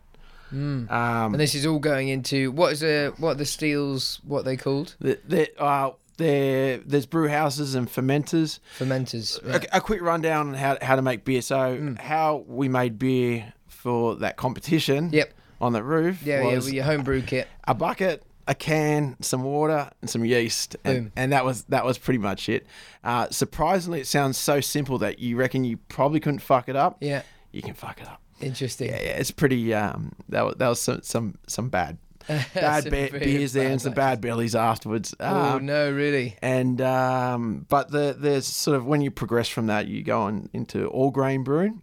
Mm. 0.54 0.90
Um, 0.92 1.34
And 1.34 1.40
this 1.40 1.56
is 1.56 1.66
all 1.66 1.80
going 1.80 2.08
into 2.10 2.52
what 2.52 2.74
is 2.74 2.84
a 2.84 3.10
what 3.18 3.32
are 3.32 3.36
the 3.36 3.46
steels? 3.46 4.20
What 4.26 4.46
they 4.46 4.58
called? 4.58 4.96
the, 5.00 5.20
the, 5.28 5.62
uh, 5.62 5.92
there, 6.18 6.78
there's 6.80 7.06
brew 7.06 7.30
houses 7.30 7.76
and 7.76 7.88
fermenters. 7.88 8.60
Fermenters. 8.78 9.40
right. 9.50 9.64
A, 9.66 9.78
a 9.78 9.82
quick 9.82 10.02
rundown 10.02 10.50
on 10.50 10.54
how, 10.56 10.78
how 10.82 10.96
to 10.96 11.02
make 11.02 11.24
beer. 11.24 11.42
So, 11.42 11.56
Mm. 11.78 11.98
how 12.00 12.44
we 12.48 12.68
made 12.68 13.00
beer 13.00 13.54
for 13.68 14.16
that 14.16 14.36
competition 14.36 15.12
Yep. 15.14 15.34
on 15.62 15.72
the 15.74 15.82
roof 15.84 16.22
Yeah, 16.24 16.42
yeah. 16.42 16.56
was 16.56 16.66
With 16.66 16.74
your 16.74 16.84
homebrew 16.84 17.22
kit. 17.22 17.48
a 17.68 17.74
bucket, 17.74 18.24
a 18.48 18.54
can, 18.56 19.16
some 19.22 19.44
water, 19.44 19.90
and 20.02 20.10
some 20.10 20.26
yeast, 20.26 20.76
Boom. 20.84 20.96
and, 20.96 21.12
and 21.16 21.32
that 21.32 21.46
was 21.46 21.64
that 21.66 21.86
was 21.86 21.98
pretty 21.98 22.18
much 22.18 22.50
it. 22.50 22.66
Uh, 23.04 23.30
surprisingly, 23.30 24.02
it 24.02 24.08
sounds 24.08 24.38
so 24.38 24.60
simple 24.60 24.98
that 24.98 25.20
you 25.20 25.38
reckon 25.38 25.64
you 25.64 25.78
probably 25.88 26.20
couldn't 26.20 26.40
fuck 26.40 26.68
it 26.68 26.76
up. 26.76 26.98
Yeah. 27.00 27.22
You 27.52 27.62
can 27.62 27.76
fuck 27.76 28.02
it 28.02 28.08
up. 28.08 28.22
Interesting. 28.42 28.90
Yeah, 28.90 29.02
yeah 29.02 29.18
it's 29.18 29.32
pretty. 29.32 29.74
Um, 29.74 30.14
that 30.30 30.42
was, 30.44 30.56
that 30.58 30.68
was 30.68 30.80
some 30.82 31.02
some 31.04 31.36
some 31.48 31.70
bad 31.70 31.98
bad 32.54 32.84
be- 32.86 33.10
beers 33.10 33.54
there 33.54 33.70
and 33.70 33.82
some 33.82 33.94
bad 33.94 34.22
bellies 34.22 34.56
afterwards. 34.56 35.16
Oh 35.20 35.58
Um, 35.58 35.66
no, 35.66 35.92
really? 35.92 36.38
and 36.42 36.80
um, 36.82 37.66
but 37.70 37.92
the 37.92 38.16
there's 38.18 38.46
sort 38.46 38.78
of 38.78 38.86
when 38.86 39.02
you 39.02 39.12
progress 39.12 39.48
from 39.50 39.68
that, 39.68 39.88
you 39.88 40.04
go 40.04 40.22
on 40.22 40.50
into 40.54 40.86
all 40.88 41.12
grain 41.12 41.44
brewing, 41.44 41.82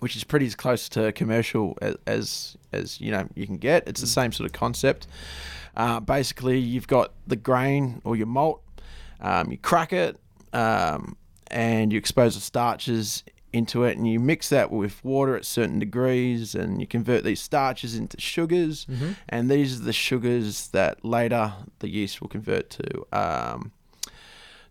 which 0.00 0.16
is 0.16 0.24
pretty 0.24 0.46
as 0.46 0.54
close 0.54 0.88
to 0.90 1.12
commercial 1.12 1.78
as 1.80 1.96
as, 2.06 2.56
as 2.72 3.00
you 3.00 3.10
know 3.12 3.28
you 3.34 3.46
can 3.46 3.56
get. 3.58 3.86
It's 3.86 4.00
the 4.00 4.06
same 4.06 4.32
sort 4.32 4.46
of 4.46 4.52
concept. 4.52 5.06
Uh, 5.76 6.00
basically, 6.00 6.58
you've 6.58 6.88
got 6.88 7.12
the 7.26 7.36
grain 7.36 8.02
or 8.04 8.16
your 8.16 8.26
malt. 8.26 8.60
Um, 9.20 9.52
you 9.52 9.58
crack 9.58 9.92
it, 9.92 10.18
um, 10.52 11.16
and 11.50 11.92
you 11.92 11.98
expose 11.98 12.34
the 12.34 12.40
starches 12.40 13.22
into 13.52 13.84
it, 13.84 13.96
and 13.96 14.06
you 14.06 14.20
mix 14.20 14.48
that 14.50 14.70
with 14.70 15.04
water 15.04 15.36
at 15.36 15.44
certain 15.44 15.78
degrees, 15.78 16.54
and 16.54 16.80
you 16.80 16.86
convert 16.86 17.24
these 17.24 17.40
starches 17.40 17.94
into 17.96 18.20
sugars, 18.20 18.86
and 19.28 19.50
these 19.50 19.80
are 19.80 19.84
the 19.84 19.92
sugars 19.92 20.68
that 20.68 21.04
later 21.04 21.54
the 21.80 21.88
yeast 21.88 22.20
will 22.20 22.28
convert 22.28 22.70
to 22.70 23.06
um, 23.12 23.72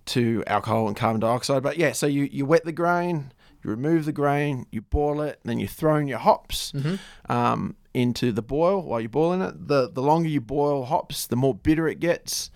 to 0.06 0.44
alcohol 0.48 0.88
and 0.88 0.96
carbon 0.98 1.20
dioxide. 1.20 1.62
But 1.62 1.78
yeah, 1.78 1.92
so 1.92 2.08
you, 2.08 2.24
you 2.32 2.46
wet 2.46 2.66
the 2.66 2.72
grain, 2.72 3.32
you 3.64 3.70
remove 3.70 4.06
the 4.06 4.12
grain, 4.12 4.66
you 4.72 4.82
boil 4.82 5.22
it, 5.22 5.40
then 5.44 5.60
you 5.60 5.68
throw 5.68 5.98
in 5.98 6.08
your 6.08 6.20
hops 6.20 6.74
um, 7.28 7.76
into 7.94 8.32
the 8.32 8.42
boil 8.42 8.82
while 8.82 9.00
you're 9.02 9.10
boiling 9.10 9.42
it. 9.42 9.68
The 9.68 9.90
the 9.92 10.02
longer 10.02 10.30
you 10.30 10.42
boil 10.42 10.86
hops, 10.86 11.28
the 11.28 11.36
more 11.36 11.54
bitter 11.54 11.88
it 11.88 12.00
gets. 12.00 12.50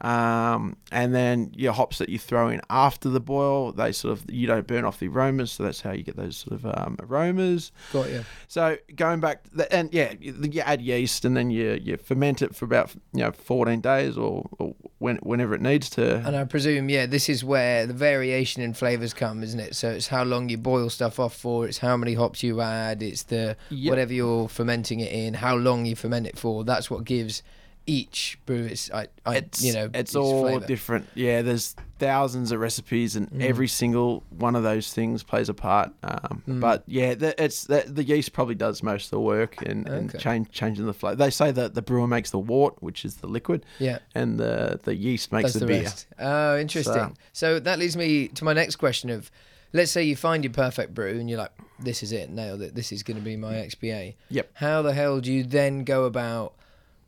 Um, 0.00 0.76
and 0.90 1.14
then 1.14 1.52
your 1.54 1.72
hops 1.72 1.98
that 1.98 2.08
you 2.08 2.18
throw 2.18 2.48
in 2.48 2.60
after 2.70 3.08
the 3.08 3.20
boil, 3.20 3.72
they 3.72 3.92
sort 3.92 4.12
of 4.12 4.30
you 4.30 4.46
don't 4.46 4.66
burn 4.66 4.84
off 4.84 4.98
the 4.98 5.08
aromas, 5.08 5.52
so 5.52 5.62
that's 5.62 5.80
how 5.82 5.92
you 5.92 6.02
get 6.02 6.16
those 6.16 6.36
sort 6.38 6.52
of 6.52 6.66
um, 6.66 6.96
aromas. 7.00 7.70
Got 7.92 8.10
you. 8.10 8.24
So 8.48 8.78
going 8.96 9.20
back, 9.20 9.44
the, 9.52 9.72
and 9.74 9.92
yeah, 9.92 10.14
you, 10.18 10.34
you 10.50 10.60
add 10.62 10.80
yeast, 10.80 11.24
and 11.24 11.36
then 11.36 11.50
you 11.50 11.78
you 11.82 11.96
ferment 11.96 12.42
it 12.42 12.54
for 12.54 12.64
about 12.64 12.94
you 13.12 13.20
know 13.20 13.32
14 13.32 13.80
days 13.80 14.16
or, 14.16 14.48
or 14.58 14.74
when, 14.98 15.16
whenever 15.16 15.54
it 15.54 15.60
needs 15.60 15.90
to. 15.90 16.16
And 16.26 16.36
I 16.36 16.44
presume, 16.44 16.88
yeah, 16.88 17.06
this 17.06 17.28
is 17.28 17.42
where 17.42 17.86
the 17.86 17.94
variation 17.94 18.62
in 18.62 18.74
flavors 18.74 19.14
come, 19.14 19.42
isn't 19.42 19.58
it? 19.60 19.74
So 19.74 19.90
it's 19.90 20.08
how 20.08 20.24
long 20.24 20.48
you 20.48 20.58
boil 20.58 20.90
stuff 20.90 21.18
off 21.18 21.34
for, 21.34 21.66
it's 21.66 21.78
how 21.78 21.96
many 21.96 22.14
hops 22.14 22.42
you 22.42 22.60
add, 22.60 23.02
it's 23.02 23.24
the 23.24 23.56
Yep. 23.70 23.90
whatever 23.90 24.12
you're 24.12 24.48
fermenting 24.48 25.00
it 25.00 25.10
in, 25.12 25.34
how 25.34 25.56
long 25.56 25.86
you 25.86 25.96
ferment 25.96 26.26
it 26.26 26.38
for. 26.38 26.64
That's 26.64 26.90
what 26.90 27.04
gives 27.04 27.42
each 27.90 28.38
brew 28.46 28.64
its, 28.66 28.90
I, 28.92 29.08
I, 29.26 29.36
it's 29.38 29.62
you 29.62 29.72
know, 29.72 29.90
it's 29.92 30.14
all 30.14 30.42
flavour. 30.42 30.66
different. 30.66 31.06
Yeah, 31.14 31.42
there's 31.42 31.74
thousands 31.98 32.52
of 32.52 32.60
recipes, 32.60 33.16
and 33.16 33.28
Mm. 33.30 33.42
every 33.42 33.68
single 33.68 34.22
one 34.30 34.54
of 34.56 34.62
those 34.62 34.92
things 34.92 35.22
plays 35.22 35.48
a 35.48 35.54
part. 35.54 35.92
Um, 36.02 36.42
Mm. 36.48 36.60
But 36.60 36.84
yeah, 36.86 37.14
the, 37.14 37.42
it's 37.42 37.64
the, 37.64 37.84
the 37.86 38.04
yeast 38.04 38.32
probably 38.32 38.54
does 38.54 38.82
most 38.82 39.06
of 39.06 39.10
the 39.10 39.20
work 39.20 39.60
and, 39.62 39.88
and 39.88 40.18
change 40.18 40.50
changing 40.50 40.86
the 40.86 40.94
flavor. 40.94 41.16
They 41.16 41.30
say 41.30 41.50
that 41.52 41.74
the 41.74 41.82
brewer 41.82 42.06
makes 42.06 42.30
the 42.30 42.38
wort, 42.38 42.74
which 42.80 43.04
is 43.04 43.16
the 43.16 43.26
liquid, 43.26 43.66
Yeah. 43.78 43.98
and 44.14 44.38
the 44.38 44.78
the 44.82 44.94
yeast 44.94 45.32
makes 45.32 45.52
the, 45.54 45.60
the 45.60 45.66
beer. 45.66 45.82
rest. 45.82 46.06
Oh, 46.18 46.58
interesting. 46.58 47.16
So, 47.32 47.58
that 47.60 47.78
leads 47.78 47.96
me 47.96 48.28
to 48.28 48.44
my 48.44 48.52
next 48.52 48.76
question 48.76 49.10
of 49.10 49.30
let's 49.72 49.90
say 49.92 50.02
you 50.02 50.16
find 50.16 50.42
your 50.42 50.52
perfect 50.52 50.94
brew 50.94 51.18
and 51.20 51.28
you're 51.30 51.38
like, 51.38 51.52
this 51.78 52.02
is 52.02 52.10
it, 52.12 52.28
nailed 52.28 52.60
it, 52.60 52.74
this 52.74 52.90
is 52.90 53.02
going 53.04 53.16
to 53.16 53.22
be 53.22 53.36
my 53.36 53.54
XPA. 53.54 54.14
Yep. 54.28 54.50
How 54.54 54.82
the 54.82 54.92
hell 54.92 55.20
do 55.20 55.32
you 55.32 55.44
then 55.44 55.84
go 55.84 56.04
about 56.06 56.54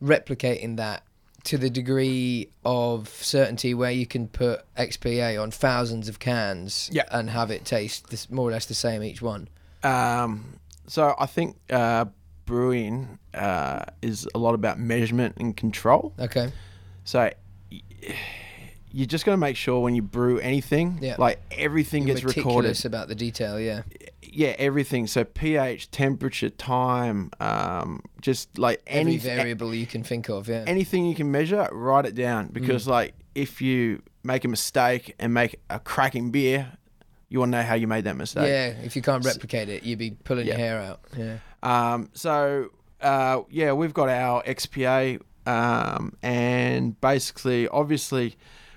replicating 0.02 0.76
that 0.76 1.02
to 1.44 1.58
the 1.58 1.70
degree 1.70 2.50
of 2.64 3.08
certainty 3.08 3.74
where 3.74 3.90
you 3.90 4.06
can 4.06 4.28
put 4.28 4.62
XPA 4.76 5.40
on 5.42 5.50
thousands 5.50 6.08
of 6.08 6.18
cans 6.18 6.88
Yeah. 6.92 7.02
and 7.10 7.30
have 7.30 7.50
it 7.50 7.64
taste 7.64 8.10
this, 8.10 8.30
more 8.30 8.48
or 8.48 8.52
less 8.52 8.66
the 8.66 8.74
same 8.74 9.02
each 9.02 9.20
one? 9.22 9.48
Um, 9.82 10.58
so 10.86 11.14
I 11.18 11.26
think 11.26 11.56
uh, 11.70 12.04
brewing 12.46 13.18
uh, 13.34 13.84
is 14.02 14.28
a 14.34 14.38
lot 14.38 14.54
about 14.54 14.78
measurement 14.78 15.34
and 15.38 15.56
control. 15.56 16.12
Okay. 16.18 16.52
So 17.04 17.30
y- 17.72 17.80
you 18.92 19.06
just 19.06 19.24
got 19.24 19.32
to 19.32 19.36
make 19.38 19.56
sure 19.56 19.80
when 19.80 19.94
you 19.96 20.02
brew 20.02 20.38
anything, 20.38 20.98
Yeah. 21.02 21.16
like 21.18 21.40
everything 21.50 22.06
You're 22.06 22.16
gets 22.20 22.36
recorded. 22.36 22.84
about 22.84 23.08
the 23.08 23.14
detail, 23.16 23.58
yeah. 23.58 23.82
Yeah, 24.32 24.54
everything. 24.58 25.06
So 25.06 25.24
pH, 25.24 25.90
temperature, 25.90 26.50
time, 26.50 27.30
um, 27.40 28.02
just 28.20 28.58
like 28.58 28.82
any 28.86 29.16
variable 29.18 29.74
you 29.74 29.86
can 29.86 30.02
think 30.02 30.28
of, 30.28 30.48
yeah. 30.48 30.64
anything 30.66 31.06
you 31.06 31.14
can 31.14 31.30
measure, 31.30 31.68
write 31.72 32.06
it 32.06 32.14
down 32.14 32.48
Mm. 32.48 32.52
because 32.54 32.88
like 32.88 33.14
if 33.34 33.60
you 33.60 34.02
make 34.24 34.44
a 34.44 34.48
mistake 34.48 35.14
and 35.18 35.32
make 35.34 35.60
a 35.70 35.78
cracking 35.78 36.30
beer, 36.30 36.72
you 37.28 37.38
want 37.40 37.52
to 37.52 37.58
know 37.58 37.64
how 37.64 37.74
you 37.74 37.86
made 37.86 38.04
that 38.04 38.16
mistake. 38.16 38.46
yeah, 38.48 38.68
if 38.84 38.94
you 38.94 39.02
can't 39.02 39.24
replicate 39.24 39.68
it, 39.68 39.82
you'd 39.84 39.98
be 39.98 40.10
pulling 40.24 40.46
your 40.46 40.56
hair 40.56 40.80
out. 40.80 41.00
Yeah. 41.16 41.38
Um, 41.62 42.10
so 42.12 42.70
uh, 43.00 43.42
yeah, 43.50 43.72
we've 43.72 43.94
got 43.94 44.08
our 44.08 44.42
XPA, 44.44 45.20
um, 45.46 46.16
and 46.22 47.00
basically, 47.00 47.66
obviously, 47.68 48.36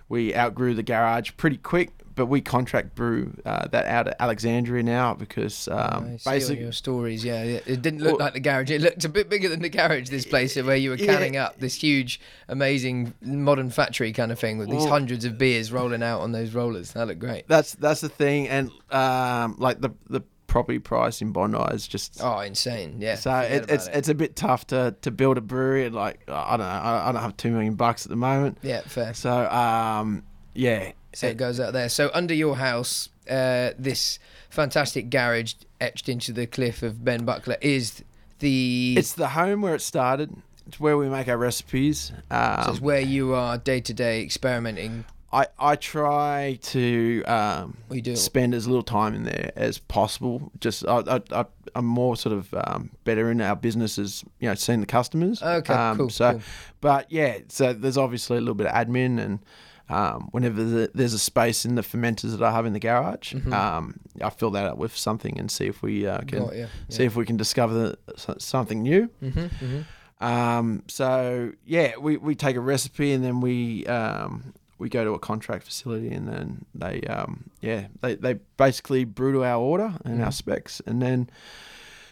we 0.09 0.35
outgrew 0.35 0.73
the 0.73 0.83
garage 0.83 1.31
pretty 1.37 1.57
quick. 1.57 1.91
But 2.15 2.27
we 2.27 2.39
contract 2.39 2.95
brew 2.95 3.33
uh, 3.45 3.67
that 3.67 3.85
out 3.87 4.07
at 4.07 4.15
Alexandria 4.21 4.81
now 4.83 5.13
because 5.15 5.67
um, 5.67 6.17
see 6.17 6.29
on 6.29 6.33
basically 6.35 6.63
your 6.63 6.71
stories, 6.71 7.25
yeah, 7.25 7.43
yeah. 7.43 7.59
It 7.65 7.81
didn't 7.81 7.99
look 7.99 8.17
Well- 8.17 8.25
like 8.25 8.33
the 8.33 8.39
garage. 8.39 8.71
It 8.71 8.79
looked 8.81 9.03
a 9.03 9.09
bit 9.09 9.29
bigger 9.29 9.49
than 9.49 9.61
the 9.61 9.67
garage. 9.69 10.09
This 10.09 10.25
place 10.25 10.55
where 10.55 10.77
you 10.77 10.91
were 10.91 10.95
Yeah. 10.95 11.07
canning 11.13 11.35
up 11.35 11.59
this 11.59 11.75
huge, 11.75 12.21
amazing 12.47 13.13
modern 13.21 13.69
factory 13.69 14.13
kind 14.13 14.31
of 14.31 14.39
thing 14.39 14.57
with 14.57 14.69
these 14.69 14.81
Well- 14.83 14.91
hundreds 14.91 15.25
of 15.25 15.37
beers 15.37 15.71
rolling 15.73 16.01
out 16.03 16.21
on 16.21 16.31
those 16.31 16.53
rollers. 16.53 16.93
That 16.93 17.07
looked 17.07 17.19
great. 17.19 17.47
that's 17.49 17.73
that's 17.75 17.99
the 18.01 18.09
thing, 18.09 18.47
and 18.47 18.71
um, 18.91 19.55
like 19.59 19.81
the 19.81 19.89
the 20.09 20.21
property 20.47 20.79
price 20.79 21.21
in 21.21 21.33
Bondi 21.33 21.57
is 21.73 21.85
just 21.85 22.21
Oh, 22.23 22.39
insane! 22.39 22.95
Yeah. 23.01 23.15
So 23.15 23.35
it, 23.39 23.65
it's 23.69 23.87
it's 23.87 24.07
a 24.07 24.13
bit 24.15 24.37
tough 24.37 24.67
to, 24.67 24.95
to 25.01 25.11
build 25.11 25.37
a 25.37 25.41
brewery. 25.41 25.85
and, 25.85 25.93
Like 25.93 26.21
I 26.29 26.51
don't 26.55 26.59
know, 26.65 26.71
I, 26.71 27.09
I 27.09 27.11
don't 27.11 27.21
have 27.21 27.35
two 27.35 27.51
million 27.51 27.73
bucks 27.75 28.05
at 28.05 28.09
the 28.09 28.15
moment. 28.15 28.59
yeah, 28.61 28.79
fair. 28.85 29.13
So 29.13 29.49
um, 29.51 30.23
yeah, 30.53 30.93
So 31.15 31.27
it 31.27 31.37
goes 31.37 31.59
out 31.59 31.73
there. 31.73 31.89
So 31.89 32.11
under 32.13 32.33
your 32.33 32.57
house, 32.57 33.09
uh, 33.29 33.71
this 33.79 34.19
fantastic 34.49 35.09
garage 35.09 35.53
etched 35.81 36.07
into 36.09 36.31
the 36.31 36.45
cliff 36.45 36.83
of 36.83 37.03
Ben 37.03 37.25
Buckler 37.25 37.57
is 37.61 38.03
the. 38.39 38.95
it's 38.97 39.13
the 39.13 39.29
home 39.29 39.61
where 39.61 39.75
it 39.75 39.81
started. 39.81 40.35
It's 40.67 40.79
where 40.79 40.97
we 40.97 41.09
make 41.09 41.27
our 41.27 41.37
recipes. 41.37 42.11
so 42.29 42.35
Um, 42.35 42.65
it's 42.69 42.81
where 42.81 42.99
you 43.01 43.33
are 43.33 43.57
day 43.57 43.79
to 43.81 43.93
day 43.93 44.21
experimenting. 44.23 45.05
I 45.33 45.47
I 45.59 45.75
try 45.75 46.59
to 46.61 47.23
um, 47.25 47.77
We 47.89 47.99
do. 48.01 48.15
spend 48.15 48.53
as 48.55 48.67
little 48.67 48.83
time 48.83 49.13
in 49.13 49.23
there 49.23 49.51
as 49.55 49.79
possible. 49.79 50.51
Just 50.61 50.87
I, 50.87 50.99
I, 51.17 51.21
I 51.31 51.45
I'm 51.75 51.85
more 51.85 52.15
sort 52.15 52.35
of 52.37 52.53
um, 52.53 52.91
better 53.03 53.29
in 53.31 53.41
our 53.41 53.55
businesses, 53.55 54.23
you 54.39 54.47
know 54.47 54.55
seeing 54.55 54.79
the 54.79 54.85
customers. 54.85 55.41
Okay, 55.43 55.73
Um, 55.73 55.97
cool, 55.97 56.09
So, 56.09 56.31
cool. 56.33 56.41
but 56.81 57.11
yeah, 57.11 57.39
so 57.49 57.73
there's 57.73 57.97
obviously 57.97 58.37
a 58.37 58.41
little 58.41 58.55
bit 58.55 58.67
of 58.67 58.73
admin 58.73 59.19
and. 59.19 59.39
Um, 59.87 60.29
whenever 60.31 60.63
the, 60.63 60.91
there's 60.95 61.13
a 61.13 61.19
space 61.19 61.63
in 61.63 61.75
the 61.75 61.83
fermenters 61.83 62.31
that 62.31 62.41
I 62.41 62.51
have 62.51 62.65
in 62.65 62.73
the 62.73 62.79
garage, 62.79 63.35
um, 63.53 63.99
I 64.19 64.29
fill 64.31 64.49
that 64.51 64.65
up 64.65 64.77
with 64.79 64.97
something 64.97 65.37
and 65.39 65.51
see 65.51 65.67
if 65.67 65.83
we 65.83 66.07
uh, 66.07 66.21
can 66.21 66.39
Mm-hmm. 66.39 66.45
Got 66.47 66.55
ya, 66.57 66.65
see 66.89 67.03
if 67.05 67.15
we 67.15 67.23
can 67.25 67.37
discover 67.37 67.95
so- 68.17 68.35
something 68.39 68.81
new. 68.81 69.09
hmm 69.19 69.29
hmm 69.47 69.81
Um, 70.25 70.83
so 70.87 71.51
yeah, 71.65 71.97
we, 71.99 72.17
we 72.17 72.33
take 72.35 72.55
a 72.55 72.61
recipe 72.61 73.11
and 73.13 73.23
then 73.23 73.41
we 73.41 73.85
um, 73.85 74.53
we 74.79 74.89
go 74.89 75.03
to 75.03 75.11
a 75.11 75.19
contract 75.19 75.63
facility 75.65 76.09
and 76.11 76.27
then 76.27 76.65
they 76.73 77.01
um, 77.01 77.49
yeah 77.61 77.87
they, 78.01 78.15
they 78.15 78.33
basically 78.57 79.03
brew 79.05 79.33
to 79.33 79.43
our 79.43 79.61
order 79.61 79.93
and 80.03 80.21
our 80.23 80.31
specs 80.31 80.81
and 80.87 81.01
then 81.01 81.29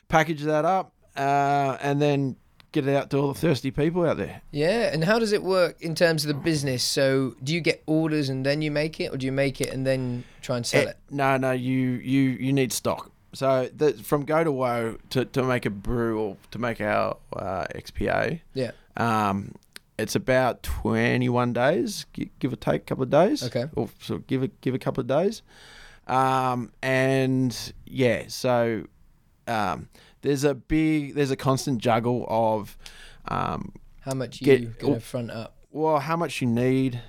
package 0.09 0.43
that 0.43 0.63
up 0.65 0.93
uh, 1.17 1.77
and 1.81 2.01
then 2.01 2.35
get 2.73 2.85
it 2.87 2.95
out 2.95 3.09
to 3.11 3.17
all 3.17 3.29
the 3.29 3.39
thirsty 3.39 3.71
people 3.71 4.05
out 4.05 4.17
there. 4.17 4.41
Yeah, 4.51 4.91
and 4.93 5.03
how 5.05 5.17
does 5.19 5.31
it 5.31 5.41
work 5.43 5.81
in 5.81 5.95
terms 5.95 6.25
of 6.25 6.27
the 6.27 6.33
business? 6.33 6.83
So, 6.83 7.35
do 7.41 7.53
you 7.53 7.61
get 7.61 7.81
orders 7.85 8.27
and 8.29 8.45
then 8.45 8.61
you 8.61 8.69
make 8.71 8.99
it, 8.99 9.13
or 9.13 9.17
do 9.17 9.25
you 9.25 9.31
make 9.31 9.61
it 9.61 9.69
and 9.69 9.87
then 9.87 10.25
try 10.41 10.57
and 10.57 10.65
sell 10.65 10.87
Eh, 10.87 10.91
it? 10.91 10.97
No, 11.09 11.37
no, 11.37 11.51
you 11.51 11.79
you 11.79 12.21
you 12.31 12.51
need 12.51 12.73
stock. 12.73 13.09
So 13.33 13.69
the, 13.75 13.93
from 13.93 14.25
go 14.25 14.43
to 14.43 14.51
woe 14.51 14.97
to, 15.11 15.25
to 15.25 15.41
make 15.43 15.65
a 15.65 15.71
brew 15.71 16.19
or 16.19 16.37
to 16.51 16.59
make 16.59 16.79
our 16.81 17.17
uh, 17.35 17.65
XPA, 17.73 18.41
Yeah. 18.53 18.71
Um, 18.97 19.55
it's 19.97 20.15
about 20.15 20.61
21 20.63 21.53
days, 21.53 22.05
give 22.39 22.51
or 22.53 22.55
take 22.55 22.81
a 22.81 22.85
couple 22.85 23.03
of 23.03 23.09
days. 23.09 23.43
Okay. 23.43 23.65
Or 23.75 23.89
so 24.01 24.19
give 24.19 24.43
it 24.43 24.59
give 24.61 24.75
a 24.75 24.79
couple 24.79 25.01
of 25.01 25.07
days. 25.07 25.41
Um, 26.07 26.71
and 26.81 27.73
yeah, 27.85 28.23
so 28.27 28.85
um, 29.47 29.87
there's 30.23 30.43
a 30.43 30.53
big 30.55 31.13
there's 31.15 31.31
a 31.31 31.35
constant 31.37 31.77
juggle 31.77 32.25
of 32.27 32.75
um, 33.27 33.71
How 34.01 34.13
much 34.15 34.41
you 34.41 34.45
Get- 34.45 34.79
gonna 34.79 34.99
front 34.99 35.29
up? 35.31 35.55
well 35.71 35.99
how 35.99 36.17
much 36.17 36.41
you 36.41 36.47
need, 36.47 36.99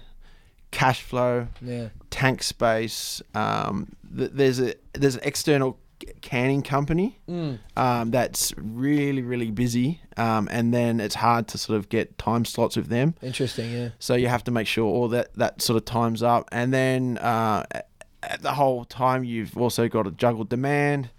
cash 0.70 1.00
flow, 1.02 1.48
Yeah. 1.62 1.88
tank 2.10 2.42
space. 2.42 3.22
Um, 3.34 3.96
th- 4.16 4.30
there's 4.34 4.60
a 4.60 4.74
there's 4.92 5.16
an 5.16 5.22
external 5.24 5.78
canning 6.20 6.60
company 6.62 7.18
Mm. 7.28 7.58
um, 7.76 8.10
that's 8.10 8.52
really 8.58 9.22
really 9.22 9.50
busy, 9.50 10.00
um, 10.16 10.48
and 10.50 10.72
then 10.74 11.00
it's 11.00 11.14
hard 11.14 11.48
to 11.48 11.58
sort 11.58 11.78
of 11.78 11.88
get 11.88 12.18
time 12.18 12.44
slots 12.44 12.76
with 12.76 12.88
them. 12.88 13.14
Interesting. 13.22 13.72
Yeah. 13.72 13.88
So 13.98 14.14
you 14.14 14.28
have 14.28 14.44
to 14.44 14.50
make 14.50 14.66
sure 14.66 14.84
all 14.84 15.08
that 15.08 15.32
that 15.34 15.62
sort 15.62 15.76
of 15.76 15.84
times 15.84 16.22
up, 16.22 16.48
and 16.52 16.72
then 16.74 17.18
uh, 17.18 17.64
at 18.22 18.42
the 18.42 18.52
whole 18.54 18.84
time 18.84 19.24
you've 19.24 19.56
also 19.56 19.88
got 19.88 20.02
to 20.04 20.10
juggle 20.10 20.44
demand, 20.44 21.10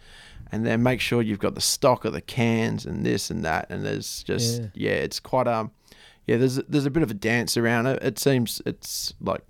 and 0.51 0.65
then 0.65 0.83
make 0.83 1.01
sure 1.01 1.21
you've 1.21 1.39
got 1.39 1.55
the 1.55 1.61
stock 1.61 2.05
of 2.05 2.13
the 2.13 2.21
cans 2.21 2.85
and 2.85 3.05
this 3.05 3.29
and 3.29 3.43
that, 3.45 3.67
and 3.69 3.85
there's 3.85 4.23
just 4.23 4.61
Yeah. 4.61 4.67
yeah, 4.75 4.91
it's 4.91 5.19
quite 5.19 5.47
um 5.47 5.71
yeah 6.27 6.37
there's 6.37 6.55
there's 6.67 6.85
a 6.85 6.91
bit 6.91 7.03
of 7.03 7.11
a 7.11 7.15
dance 7.15 7.57
around 7.57 7.87
it. 7.87 8.01
It 8.03 8.19
seems 8.19 8.61
it's 8.65 9.13
like 9.21 9.41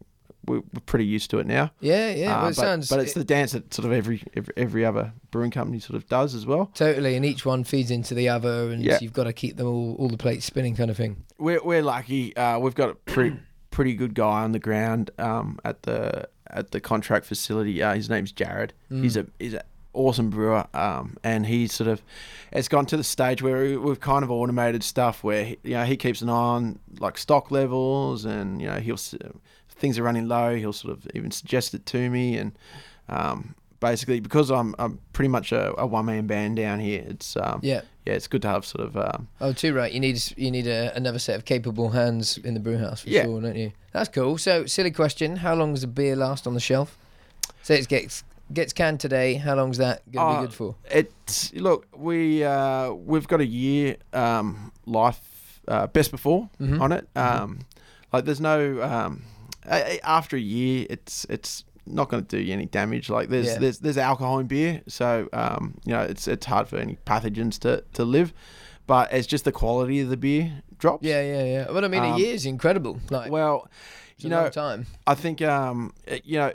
we're, 0.47 0.61
pretty 0.85 1.05
used 1.05 1.31
to 1.31 1.39
it 1.39 1.47
now. 1.47 1.71
Yeah. 1.79 2.11
Yeah. 2.11 2.35
Uh, 2.37 2.41
well, 2.41 2.45
it 2.45 2.49
but, 2.49 2.55
sounds. 2.55 2.89
but 2.89 2.99
it's 2.99 3.13
the 3.13 3.23
dance 3.23 3.53
that 3.53 3.73
sort 3.73 3.87
of 3.87 3.91
every, 3.91 4.21
every 4.35 4.53
every 4.55 4.85
other 4.85 5.11
brewing 5.31 5.49
company 5.49 5.79
sort 5.79 5.95
of 5.95 6.07
does 6.07 6.35
as 6.35 6.45
well. 6.45 6.69
Totally, 6.75 7.15
and 7.15 7.25
each 7.25 7.45
one 7.47 7.63
feeds 7.63 7.89
into 7.89 8.13
the 8.13 8.29
other, 8.29 8.69
and 8.71 8.83
Yeah. 8.83 8.99
you've 9.01 9.13
got 9.13 9.23
to 9.23 9.33
keep 9.33 9.57
them 9.57 9.65
all, 9.67 9.95
all 9.95 10.07
the 10.07 10.17
plates 10.17 10.45
spinning, 10.45 10.75
kind 10.75 10.91
of 10.91 10.97
thing. 10.97 11.23
we're 11.39 11.63
we're 11.63 11.81
lucky. 11.81 12.35
Uh, 12.37 12.59
we've 12.59 12.75
got 12.75 12.89
a 12.89 12.93
pretty 12.95 13.37
pretty 13.71 13.95
good 13.95 14.13
guy 14.13 14.43
on 14.43 14.51
the 14.51 14.59
ground 14.59 15.09
um, 15.17 15.57
at 15.65 15.81
the 15.83 16.29
at 16.51 16.69
the 16.71 16.79
contract 16.79 17.25
facility. 17.25 17.81
Uh, 17.81 17.95
his 17.95 18.07
name's 18.09 18.31
Jared. 18.31 18.73
He's 18.89 19.17
a 19.17 19.25
he's 19.39 19.55
an 19.55 19.61
awesome 19.95 20.29
brewer, 20.29 20.65
um, 20.73 21.17
and 21.23 21.45
he 21.45 21.67
sort 21.67 21.87
of 21.87 22.01
it's 22.51 22.67
gone 22.67 22.85
to 22.87 22.97
the 22.97 23.03
stage 23.03 23.41
where 23.41 23.63
we- 23.63 23.77
we've 23.77 23.99
kind 23.99 24.23
of 24.23 24.31
automated 24.31 24.83
stuff 24.83 25.23
where 25.23 25.43
he, 25.45 25.57
you 25.63 25.71
know 25.73 25.83
he 25.85 25.97
keeps 25.97 26.21
an 26.21 26.29
eye 26.29 26.33
on 26.33 26.79
like 26.99 27.17
stock 27.17 27.51
levels, 27.51 28.25
and 28.25 28.61
you 28.61 28.67
know 28.67 28.79
he'll 28.79 28.97
things 29.69 29.97
are 29.99 30.03
running 30.03 30.27
low. 30.27 30.55
He'll 30.55 30.73
sort 30.73 30.93
of 30.97 31.07
even 31.15 31.31
suggest 31.31 31.73
it 31.73 31.85
to 31.87 32.09
me, 32.09 32.37
and 32.37 32.51
um, 33.09 33.55
basically 33.79 34.19
because 34.19 34.49
I'm 34.51 34.75
I'm 34.79 34.99
pretty 35.13 35.29
much 35.29 35.51
a, 35.51 35.73
a 35.79 35.85
one 35.85 36.05
man 36.05 36.27
band 36.27 36.55
down 36.57 36.79
here. 36.79 37.03
It's 37.07 37.35
um, 37.37 37.59
Yeah. 37.63 37.81
yeah, 38.05 38.13
it's 38.13 38.27
good 38.27 38.41
to 38.43 38.47
have 38.47 38.65
sort 38.65 38.85
of 38.87 38.97
um, 38.97 39.27
Oh, 39.41 39.51
too 39.53 39.73
right. 39.73 39.91
You 39.91 39.99
need 39.99 40.21
you 40.37 40.51
need 40.51 40.67
a, 40.67 40.95
another 40.95 41.19
set 41.19 41.35
of 41.35 41.45
capable 41.45 41.89
hands 41.89 42.37
in 42.37 42.53
the 42.53 42.59
brew 42.59 42.77
house 42.77 43.01
for 43.01 43.09
Yeah. 43.09 43.23
sure, 43.23 43.41
don't 43.41 43.55
you? 43.57 43.71
That's 43.91 44.09
cool. 44.09 44.37
So, 44.37 44.65
silly 44.65 44.91
question: 44.91 45.37
How 45.37 45.55
long 45.55 45.73
does 45.73 45.83
a 45.83 45.87
beer 45.87 46.15
last 46.15 46.47
on 46.47 46.53
the 46.53 46.59
shelf? 46.59 46.97
Say 47.63 47.79
it 47.79 47.87
gets 47.87 48.23
gets 48.53 48.73
canned 48.73 48.99
today. 48.99 49.35
How 49.35 49.55
long's 49.55 49.77
that 49.79 50.09
gonna 50.11 50.27
Uh, 50.31 50.41
be 50.41 50.47
good 50.47 50.53
for? 50.55 50.75
It's 50.91 51.53
look, 51.53 51.87
we 51.95 52.43
uh, 52.43 52.91
we've 52.93 53.27
got 53.27 53.41
a 53.41 53.45
year 53.45 53.97
um, 54.13 54.71
life 54.85 55.61
uh, 55.67 55.87
best 55.87 56.11
before 56.11 56.49
Mhm. 56.59 56.79
on 56.81 56.91
it. 56.91 57.07
Um, 57.15 57.59
like 58.13 58.25
there's 58.25 58.41
no 58.41 58.81
um, 58.83 59.23
after 60.03 60.35
a 60.37 60.39
year, 60.39 60.85
it's 60.89 61.25
it's 61.29 61.63
not 61.87 62.09
going 62.09 62.23
to 62.25 62.37
do 62.37 62.41
you 62.43 62.53
any 62.53 62.65
damage. 62.65 63.09
Like 63.09 63.29
there's 63.29 63.47
Yeah. 63.47 63.59
there's 63.59 63.79
there's 63.79 63.97
alcohol 63.97 64.39
in 64.39 64.47
beer, 64.47 64.81
so 64.87 65.27
um, 65.33 65.75
you 65.85 65.93
know 65.93 66.01
it's 66.01 66.27
it's 66.27 66.45
hard 66.45 66.67
for 66.67 66.77
any 66.77 66.97
pathogens 67.05 67.59
to, 67.59 67.83
to 67.93 68.03
live. 68.05 68.33
But 68.87 69.11
it's 69.11 69.25
just 69.25 69.45
the 69.45 69.51
quality 69.51 69.99
of 70.01 70.09
the 70.09 70.17
beer 70.17 70.61
drops. 70.77 71.03
Yeah, 71.03 71.21
yeah, 71.23 71.43
yeah. 71.43 71.65
But 71.71 71.83
I 71.83 71.87
mean, 71.87 72.03
a 72.03 72.11
Um, 72.11 72.19
year's 72.19 72.45
incredible. 72.45 72.99
Like, 73.09 73.31
Well, 73.31 73.67
you 74.19 74.29
know, 74.29 74.47
time. 74.49 74.85
I 75.07 75.15
think 75.15 75.41
um, 75.41 75.93
uh, 76.09 76.17
you 76.23 76.37
know 76.37 76.53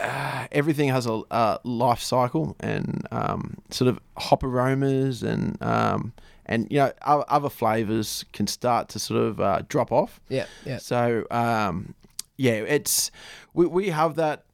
uh, 0.00 0.46
everything 0.52 0.88
has 0.90 1.06
a, 1.06 1.22
a 1.30 1.58
life 1.64 2.00
cycle 2.00 2.56
and 2.60 3.06
um, 3.10 3.56
sort 3.70 3.88
of 3.88 3.98
hop 4.16 4.42
aromas 4.44 5.22
and 5.22 5.60
um, 5.62 6.12
and 6.46 6.66
you 6.70 6.78
know 6.78 6.92
other 7.02 7.48
flavors 7.50 8.24
can 8.32 8.46
start 8.46 8.88
to 8.90 8.98
sort 8.98 9.20
of 9.22 9.40
uh, 9.40 9.62
drop 9.68 9.92
off. 9.92 10.20
Yeah, 10.28 10.46
yeah. 10.64 10.78
So 10.78 11.24
um, 11.30 11.94
yeah, 12.36 12.52
it's 12.52 13.10
we 13.54 13.66
we 13.66 13.88
have 13.90 14.14
that 14.16 14.44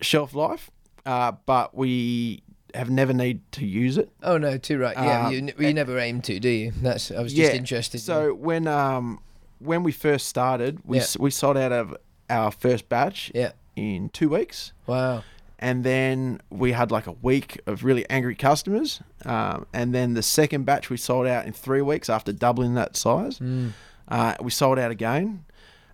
shelf 0.00 0.34
life, 0.34 0.70
uh, 1.06 1.32
but 1.46 1.74
we 1.74 2.42
have 2.74 2.88
never 2.90 3.12
need 3.12 3.40
to 3.52 3.66
use 3.66 3.98
it. 3.98 4.10
Oh 4.22 4.38
no, 4.38 4.56
too 4.56 4.78
right. 4.78 4.96
Yeah, 4.96 5.26
Uh, 5.26 5.30
you, 5.30 5.52
you 5.58 5.74
never 5.74 5.98
aim 5.98 6.22
to, 6.22 6.40
do 6.40 6.48
you? 6.48 6.72
That's. 6.80 7.10
I 7.10 7.20
was 7.22 7.34
just 7.34 7.52
Yeah, 7.52 7.58
interested. 7.58 7.98
So 8.00 8.32
when 8.34 8.66
um 8.66 9.20
when 9.58 9.82
we 9.82 9.92
first 9.92 10.26
started, 10.26 10.80
we 10.84 10.96
Yeah. 10.98 11.02
s 11.04 11.18
we 11.18 11.30
sold 11.30 11.56
out 11.56 11.72
of 11.72 11.96
our 12.30 12.50
first 12.50 12.88
batch 12.88 13.30
yeah. 13.34 13.52
In 13.76 14.08
two 14.10 14.28
weeks. 14.28 14.72
Wow. 14.86 15.22
and 15.58 15.84
then 15.84 16.40
we 16.50 16.72
had 16.72 16.90
like 16.90 17.06
a 17.06 17.12
week 17.22 17.60
of 17.66 17.84
really 17.84 18.04
angry 18.10 18.34
customers, 18.34 19.00
um, 19.24 19.64
and 19.72 19.94
then 19.94 20.14
the 20.14 20.22
second 20.22 20.64
batch 20.64 20.90
we 20.90 20.96
sold 20.96 21.26
out 21.26 21.46
in 21.46 21.52
three 21.52 21.82
weeks 21.82 22.10
after 22.10 22.32
doubling 22.32 22.74
that 22.74 22.96
size. 22.96 23.38
Mm. 23.38 23.70
Uh, 24.08 24.34
we 24.42 24.50
sold 24.50 24.78
out 24.78 24.90
again, 24.90 25.44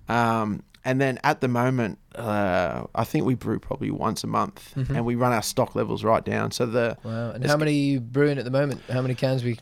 um, 0.09 0.63
and 0.85 1.01
then 1.01 1.19
at 1.23 1.41
the 1.43 1.49
moment 1.49 1.99
uh, 2.15 2.85
I 2.95 3.05
think 3.05 3.27
we 3.27 3.35
brew 3.35 3.59
probably 3.59 3.91
once 3.91 4.25
a 4.25 4.27
month, 4.27 4.73
Mhm. 4.75 4.97
and 4.97 5.05
we 5.05 5.15
run 5.15 5.33
our 5.33 5.43
stock 5.43 5.75
levels 5.75 6.03
right 6.03 6.25
down. 6.25 6.51
So 6.51 6.65
the 6.67 6.97
Wow. 7.05 7.33
And 7.33 7.45
how 7.47 7.57
many 7.59 7.73
are 7.73 7.75
you 7.93 8.01
brewing 8.01 8.39
at 8.39 8.45
the 8.45 8.51
moment? 8.51 8.81
How 8.91 9.03
many 9.03 9.15
cans 9.15 9.45
we? 9.45 9.59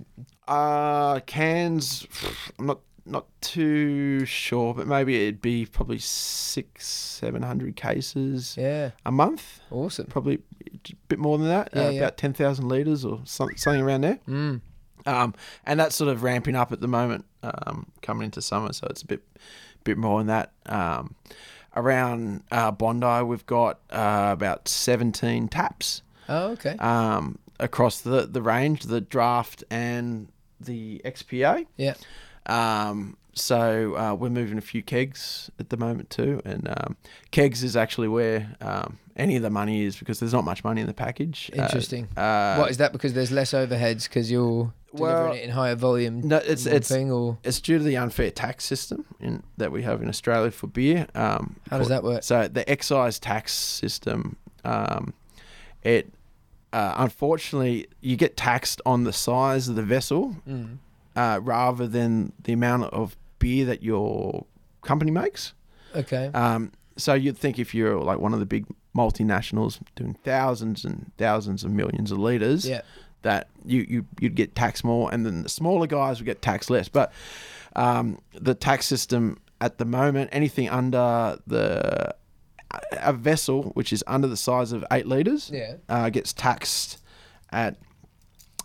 uh, 0.48 1.18
cans, 1.26 2.06
I'm 2.58 2.66
not 2.66 2.78
not 3.06 3.26
too 3.40 4.24
sure, 4.24 4.74
but 4.74 4.86
maybe 4.86 5.22
it'd 5.22 5.40
be 5.40 5.64
probably 5.66 5.98
six, 5.98 6.86
seven 6.86 7.42
hundred 7.42 7.76
cases 7.76 8.56
Yeah. 8.58 8.90
a 9.04 9.12
month. 9.12 9.60
Awesome. 9.70 10.06
Probably 10.06 10.40
a 10.90 10.94
bit 11.08 11.18
more 11.18 11.38
than 11.38 11.48
that, 11.48 11.70
Yeah, 11.74 11.86
uh, 11.86 11.90
yeah. 11.90 12.00
about 12.00 12.16
ten 12.16 12.32
thousand 12.32 12.68
liters 12.68 13.04
or 13.04 13.20
some, 13.24 13.48
something 13.56 13.82
around 13.82 14.02
there. 14.02 14.18
Mm. 14.28 14.60
Um, 15.06 15.34
and 15.64 15.78
that's 15.78 15.94
sort 15.94 16.10
of 16.10 16.22
ramping 16.24 16.56
up 16.56 16.72
at 16.72 16.80
the 16.80 16.88
moment, 16.88 17.24
um, 17.44 17.86
coming 18.02 18.24
into 18.24 18.42
summer, 18.42 18.72
so 18.72 18.88
it's 18.90 19.02
a 19.02 19.06
bit, 19.06 19.22
bit 19.84 19.96
more 19.96 20.18
than 20.18 20.26
that. 20.26 20.52
Um, 20.66 21.14
around 21.76 22.42
uh, 22.50 22.70
Bondi, 22.72 23.22
we've 23.24 23.46
got 23.46 23.80
uh, 23.90 24.30
about 24.32 24.66
seventeen 24.68 25.46
taps 25.48 26.02
Oh, 26.28 26.52
okay. 26.52 26.76
um, 26.78 27.38
across 27.60 28.00
the 28.00 28.26
the 28.26 28.42
range, 28.42 28.82
the 28.82 29.00
draft 29.00 29.62
and 29.70 30.28
the 30.58 31.00
XPA. 31.04 31.66
Yeah. 31.76 31.94
Um, 32.46 33.16
so 33.34 33.94
uh, 33.96 34.14
we're 34.14 34.30
moving 34.30 34.56
a 34.56 34.62
few 34.62 34.82
kegs 34.82 35.50
at 35.58 35.68
the 35.68 35.76
moment 35.76 36.08
too, 36.08 36.40
and 36.44 36.68
um, 36.68 36.96
kegs 37.32 37.62
is 37.62 37.76
actually 37.76 38.08
where 38.08 38.54
um, 38.62 38.98
any 39.14 39.36
of 39.36 39.42
the 39.42 39.50
money 39.50 39.82
is 39.84 39.96
because 39.96 40.20
there's 40.20 40.32
not 40.32 40.44
much 40.44 40.64
money 40.64 40.80
in 40.80 40.86
the 40.86 40.94
package. 40.94 41.50
Uh, 41.56 41.62
Interesting. 41.62 42.08
Uh, 42.16 42.56
what 42.56 42.70
is 42.70 42.78
that? 42.78 42.92
Because 42.92 43.12
there's 43.12 43.30
less 43.30 43.52
overheads 43.52 44.04
because 44.08 44.30
you're 44.30 44.72
delivering 44.94 45.24
Well, 45.24 45.32
it 45.34 45.42
in 45.42 45.50
higher 45.50 45.74
volume. 45.74 46.26
no, 46.26 46.38
it's 46.38 46.64
it's 46.64 46.88
thing, 46.88 47.12
or 47.12 47.36
it's 47.44 47.60
due 47.60 47.76
to 47.76 47.84
the 47.84 47.98
unfair 47.98 48.30
tax 48.30 48.64
system 48.64 49.04
in, 49.20 49.42
that 49.58 49.70
we 49.70 49.82
have 49.82 50.00
in 50.00 50.08
Australia 50.08 50.50
for 50.50 50.66
beer. 50.68 51.06
Um, 51.14 51.56
how 51.70 51.76
does 51.76 51.88
for- 51.88 51.90
that 51.90 52.04
work? 52.04 52.22
So 52.22 52.48
the 52.48 52.68
excise 52.70 53.18
tax 53.18 53.52
system, 53.52 54.36
um, 54.64 55.12
it 55.82 56.10
uh, 56.72 56.94
unfortunately 56.96 57.86
you 58.00 58.16
get 58.16 58.36
taxed 58.38 58.80
on 58.86 59.04
the 59.04 59.12
size 59.12 59.68
of 59.68 59.74
the 59.76 59.82
vessel 59.82 60.36
Mm. 60.48 60.78
Uh, 61.16 61.40
rather 61.42 61.86
than 61.86 62.32
the 62.44 62.52
amount 62.52 62.84
of 62.92 63.16
beer 63.38 63.64
that 63.66 63.82
your 63.82 64.46
company 64.82 65.10
makes. 65.10 65.52
Okay. 65.94 66.30
Um, 66.34 66.72
so 66.96 67.14
you'd 67.14 67.36
think 67.36 67.58
if 67.58 67.74
you're 67.74 67.98
like 68.00 68.18
one 68.18 68.32
of 68.32 68.40
the 68.40 68.46
big 68.46 68.66
multinationals 68.96 69.78
doing 69.94 70.14
thousands 70.24 70.84
and 70.84 71.10
thousands 71.18 71.64
of 71.64 71.70
millions 71.70 72.10
of 72.12 72.18
liters, 72.18 72.66
yeah. 72.68 72.82
that 73.22 73.48
you, 73.64 73.84
you 73.88 74.06
you'd 74.20 74.34
get 74.34 74.54
taxed 74.54 74.84
more, 74.84 75.12
and 75.12 75.26
then 75.26 75.42
the 75.42 75.48
smaller 75.48 75.86
guys 75.86 76.18
would 76.18 76.26
get 76.26 76.40
taxed 76.42 76.70
less. 76.70 76.88
But 76.88 77.12
um, 77.74 78.18
the 78.32 78.54
tax 78.54 78.86
system 78.86 79.38
at 79.60 79.78
the 79.78 79.84
moment, 79.84 80.30
anything 80.32 80.68
under 80.68 81.38
the 81.46 82.14
a 82.92 83.12
vessel 83.12 83.64
which 83.74 83.92
is 83.92 84.02
under 84.06 84.26
the 84.26 84.36
size 84.36 84.72
of 84.72 84.84
eight 84.90 85.06
liters 85.06 85.50
Yeah. 85.52 85.74
uh, 85.88 86.10
gets 86.10 86.32
taxed 86.32 87.00
at 87.50 87.76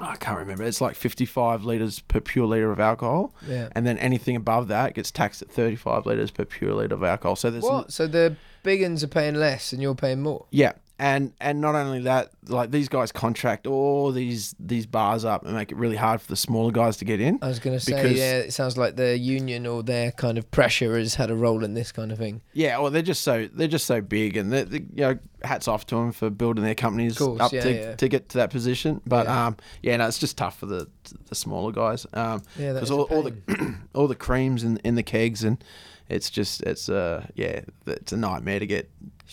I 0.02 0.16
can't 0.16 0.38
remember. 0.40 0.64
It's 0.64 0.82
like 0.82 0.96
55 0.96 1.64
liters 1.64 2.00
per 2.00 2.20
pure 2.20 2.46
liter 2.48 2.72
of 2.72 2.80
alcohol, 2.80 3.34
Yeah. 3.48 3.70
and 3.74 3.86
then 3.86 3.98
anything 4.00 4.36
above 4.36 4.68
that 4.70 4.94
gets 4.96 5.12
taxed 5.12 5.42
at 5.42 5.50
35 5.52 6.06
liters 6.06 6.32
per 6.32 6.46
pure 6.46 6.74
liter 6.74 6.96
of 6.96 7.04
alcohol. 7.04 7.36
So 7.36 7.52
there's 7.52 7.64
What? 7.64 7.92
So 7.94 8.08
the 8.08 8.36
big 8.64 8.82
uns 8.84 9.04
are 9.04 9.08
paying 9.08 9.36
less 9.36 9.72
and 9.74 9.82
you're 9.82 9.96
paying 9.96 10.22
more. 10.22 10.46
yeah, 10.52 10.74
and 11.02 11.34
and 11.42 11.60
not 11.60 11.74
only 11.74 12.02
that, 12.02 12.30
like 12.48 12.70
these 12.70 12.88
guys 12.88 13.12
contract 13.12 13.66
all 13.66 14.12
these 14.12 14.54
these 14.60 14.86
bars 14.86 15.26
up 15.26 15.44
and 15.44 15.56
make 15.56 15.72
it 15.72 15.76
really 15.76 15.96
hard 15.96 16.22
for 16.22 16.28
the 16.28 16.36
smaller 16.36 16.72
guys 16.72 16.98
to 16.98 17.06
get 17.06 17.20
in. 17.20 17.40
I 17.42 17.48
was 17.48 17.58
going 17.58 17.76
to 17.76 17.84
say, 17.84 18.14
yeah, 18.14 18.38
it 18.38 18.54
sounds 18.54 18.78
like 18.78 18.98
the 18.98 19.18
union 19.18 19.66
or 19.66 19.82
their 19.82 20.12
kind 20.12 20.38
of 20.38 20.52
pressure 20.52 20.96
has 21.00 21.16
had 21.16 21.32
a 21.32 21.36
role 21.36 21.64
in 21.64 21.74
this 21.74 21.92
kind 21.92 22.12
of 22.12 22.20
thing. 22.20 22.44
Yeah, 22.54 22.78
well, 22.78 22.92
they're 22.92 23.02
just 23.02 23.24
so 23.24 23.50
they're 23.52 23.68
just 23.68 23.88
so 23.88 24.00
big, 24.00 24.38
and 24.38 24.54
they, 24.54 24.62
you 24.94 25.02
know, 25.02 25.18
hats 25.44 25.68
off 25.68 25.88
to 25.88 25.96
them 25.96 26.12
for 26.12 26.30
building 26.30 26.64
their 26.64 26.76
companies 26.76 27.18
Course, 27.18 27.42
up 27.42 27.52
yeah, 27.52 27.64
to, 27.64 27.74
yeah. 27.74 27.96
to 27.96 28.08
get 28.08 28.30
to 28.30 28.38
that 28.38 28.52
position. 28.52 29.02
But 29.08 29.26
Yeah. 29.26 29.48
um, 29.48 29.58
yeah, 29.82 29.98
no, 29.98 30.08
it's 30.08 30.20
just 30.20 30.38
tough 30.38 30.60
for 30.60 30.68
the 30.68 30.88
the 31.30 31.36
smaller 31.36 31.72
guys. 31.72 32.06
Um, 32.14 32.44
Yeah, 32.56 32.74
that's 32.74 32.92
because 32.92 32.92
all, 32.92 33.02
all 33.06 33.24
the 33.24 33.76
all 33.96 34.08
the 34.08 34.14
creams 34.14 34.64
in 34.64 34.78
in 34.84 34.94
the 34.94 35.04
kegs, 35.04 35.44
and 35.44 35.64
it's 36.10 36.30
just 36.30 36.62
it's 36.62 36.90
uh 36.90 37.26
yeah, 37.34 37.62
it's 37.88 38.12
a 38.12 38.18
nightmare 38.18 38.60
to 38.60 38.68
get 38.68 38.88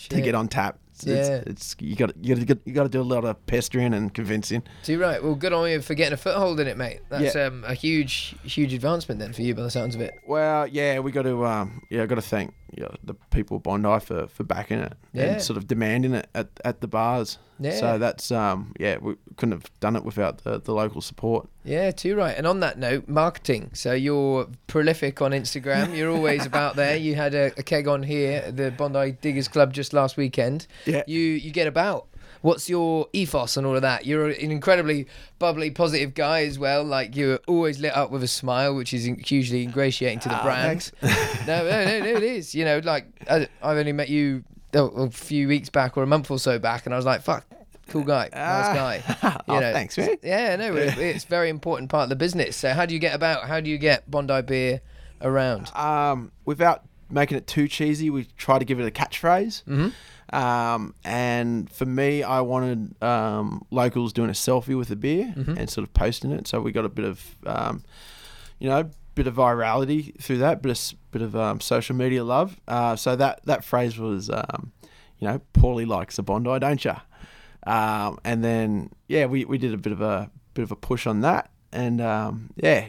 to 0.09 0.19
get 0.19 0.33
on 0.33 0.47
tap. 0.47 0.79
It's, 1.03 1.29
Yeah. 1.29 1.35
it's, 1.45 1.49
it's 1.49 1.75
you 1.79 1.95
got 1.95 2.11
you 2.23 2.35
got 2.45 2.57
you 2.65 2.73
got 2.73 2.83
to 2.83 2.89
do 2.89 3.01
a 3.01 3.03
lot 3.03 3.25
of 3.25 3.45
pestering 3.45 3.93
and 3.93 4.13
convincing. 4.13 4.63
Too 4.83 4.99
right. 4.99 5.23
Well, 5.23 5.35
good 5.35 5.53
on 5.53 5.69
you 5.69 5.81
for 5.81 5.93
getting 5.95 6.13
a 6.13 6.17
foothold 6.17 6.59
in 6.59 6.67
it, 6.67 6.77
mate. 6.77 7.01
That's 7.09 7.35
Yeah. 7.35 7.45
um, 7.45 7.63
a 7.67 7.73
huge, 7.73 8.35
huge 8.43 8.73
advancement 8.73 9.19
then 9.19 9.33
for 9.33 9.41
you, 9.41 9.55
by 9.55 9.63
the 9.63 9.71
sounds 9.71 9.95
of 9.95 10.01
it. 10.01 10.13
Well, 10.25 10.67
yeah, 10.67 10.99
we 10.99 11.11
got 11.11 11.23
to 11.23 11.45
um, 11.45 11.81
yeah, 11.89 12.05
got 12.05 12.15
to 12.15 12.21
thank 12.21 12.53
you 12.75 12.83
know, 12.83 12.93
the 13.03 13.13
people 13.31 13.57
of 13.57 13.63
Bondi 13.63 13.99
for, 14.05 14.27
for 14.27 14.43
backing 14.43 14.79
it 14.79 14.93
Yeah. 15.13 15.23
and 15.33 15.41
sort 15.41 15.57
of 15.57 15.67
demanding 15.67 16.13
it 16.13 16.29
at, 16.35 16.47
at 16.65 16.81
the 16.81 16.87
bars. 16.87 17.37
Yeah. 17.59 17.71
So 17.79 17.97
that's 17.97 18.31
um, 18.31 18.73
yeah, 18.79 18.97
we 19.01 19.15
couldn't 19.35 19.51
have 19.53 19.69
done 19.79 19.95
it 19.95 20.03
without 20.05 20.43
the, 20.43 20.59
the 20.59 20.73
local 20.73 21.01
support. 21.01 21.49
Yeah, 21.65 21.91
too 21.91 22.15
right. 22.15 22.35
And 22.37 22.47
on 22.47 22.61
that 22.61 22.77
note, 22.79 23.07
marketing. 23.09 23.71
So 23.73 23.91
you're 23.93 24.47
prolific 24.67 25.21
on 25.21 25.31
Instagram. 25.31 25.95
You're 25.97 26.11
always 26.11 26.45
about 26.45 26.75
there. 26.75 26.95
You 26.95 27.15
had 27.15 27.33
a, 27.35 27.47
a 27.57 27.63
keg 27.63 27.87
on 27.87 28.03
here 28.03 28.49
the 28.51 28.71
Bondi 28.71 29.11
Diggers 29.21 29.47
Club 29.47 29.73
just 29.73 29.91
last 29.93 30.15
weekend. 30.17 30.67
Yeah. 30.85 31.03
You 31.07 31.19
you 31.19 31.51
get 31.51 31.67
about. 31.67 32.07
What's 32.41 32.69
your 32.69 33.07
ethos 33.13 33.57
and 33.57 33.67
all 33.67 33.75
of 33.75 33.81
that? 33.81 34.05
You're 34.05 34.29
an 34.29 34.51
incredibly 34.51 35.07
bubbly, 35.39 35.71
positive 35.71 36.13
guy 36.13 36.45
as 36.45 36.57
well. 36.57 36.83
Like 36.83 37.15
you're 37.15 37.39
always 37.47 37.79
lit 37.79 37.95
up 37.95 38.11
with 38.11 38.23
a 38.23 38.27
smile, 38.27 38.75
which 38.75 38.93
is 38.93 39.05
hugely 39.25 39.63
ingratiating 39.63 40.19
to 40.21 40.29
the 40.29 40.35
Ah, 40.35 40.43
brand. 40.43 40.91
no, 41.01 41.09
no, 41.47 41.85
no, 41.85 41.99
no, 41.99 42.05
it 42.17 42.23
is. 42.23 42.55
You 42.55 42.65
know, 42.65 42.79
like 42.83 43.07
I, 43.29 43.47
I've 43.61 43.77
only 43.77 43.91
met 43.91 44.09
you 44.09 44.43
a, 44.73 44.83
a 44.83 45.09
few 45.09 45.47
weeks 45.47 45.69
back 45.69 45.97
or 45.97 46.03
a 46.03 46.07
month 46.07 46.31
or 46.31 46.39
so 46.39 46.59
back, 46.59 46.85
and 46.85 46.93
I 46.93 46.97
was 46.97 47.05
like, 47.05 47.21
"Fuck, 47.21 47.45
cool 47.87 48.03
guy, 48.03 48.29
nice 48.33 48.73
guy." 49.03 49.03
oh, 49.47 49.53
You 49.55 49.59
know, 49.61 49.73
thanks, 49.73 49.97
man. 49.97 50.15
Yeah, 50.23 50.55
no, 50.55 50.75
it, 50.75 50.97
it's 50.97 51.25
a 51.25 51.27
very 51.27 51.49
important 51.49 51.89
part 51.89 52.03
of 52.03 52.09
the 52.09 52.15
business. 52.15 52.55
So 52.55 52.71
how 52.73 52.85
do 52.85 52.93
you 52.93 52.99
get 52.99 53.13
about? 53.15 53.47
How 53.49 53.59
do 53.59 53.69
you 53.69 53.77
get 53.77 54.09
Bondi 54.09 54.41
beer 54.43 54.81
around? 55.21 55.75
Um, 55.75 56.31
without 56.45 56.83
making 57.09 57.37
it 57.37 57.47
too 57.47 57.67
cheesy, 57.67 58.09
we 58.09 58.25
try 58.37 58.59
to 58.59 58.65
give 58.65 58.79
it 58.79 58.87
a 58.87 58.91
catchphrase. 58.91 59.63
Mhm. 59.65 59.91
Um, 60.31 60.93
and 61.03 61.69
for 61.71 61.85
me, 61.85 62.23
I 62.23 62.41
wanted 62.41 63.01
um, 63.03 63.65
locals 63.71 64.13
doing 64.13 64.29
a 64.29 64.33
selfie 64.33 64.77
with 64.77 64.91
a 64.91 64.95
beer 64.95 65.33
Mhm. 65.35 65.57
and 65.57 65.69
sort 65.69 65.87
of 65.87 65.93
posting 65.93 66.31
it. 66.31 66.47
So 66.47 66.61
we 66.61 66.71
got 66.71 66.85
a 66.85 66.89
bit 66.89 67.05
of, 67.05 67.23
um, 67.45 67.83
you 68.59 68.69
know, 68.69 68.89
bit 69.15 69.27
of 69.27 69.35
virality 69.35 70.19
through 70.21 70.37
that, 70.39 70.61
bit 70.61 70.71
of 70.71 71.11
bit 71.11 71.21
of 71.23 71.35
um, 71.35 71.59
social 71.59 71.95
media 71.95 72.23
love. 72.23 72.59
Uh, 72.67 72.95
so 72.95 73.15
that 73.15 73.41
that 73.45 73.63
phrase 73.63 73.97
was, 73.97 74.29
um, 74.29 74.71
you 75.17 75.27
know, 75.27 75.41
Paulie 75.53 75.87
likes 75.87 76.17
a 76.19 76.23
Bondi, 76.23 76.59
don't 76.59 76.83
you? 76.85 76.95
Um, 77.67 78.19
and 78.23 78.43
then 78.43 78.91
yeah, 79.07 79.25
we, 79.25 79.45
we 79.45 79.57
did 79.57 79.73
a 79.73 79.77
bit 79.77 79.91
of 79.93 80.01
a 80.01 80.29
bit 80.53 80.63
of 80.63 80.71
a 80.71 80.75
push 80.75 81.07
on 81.07 81.21
that, 81.21 81.49
and 81.71 81.99
um, 82.01 82.51
yeah. 82.55 82.85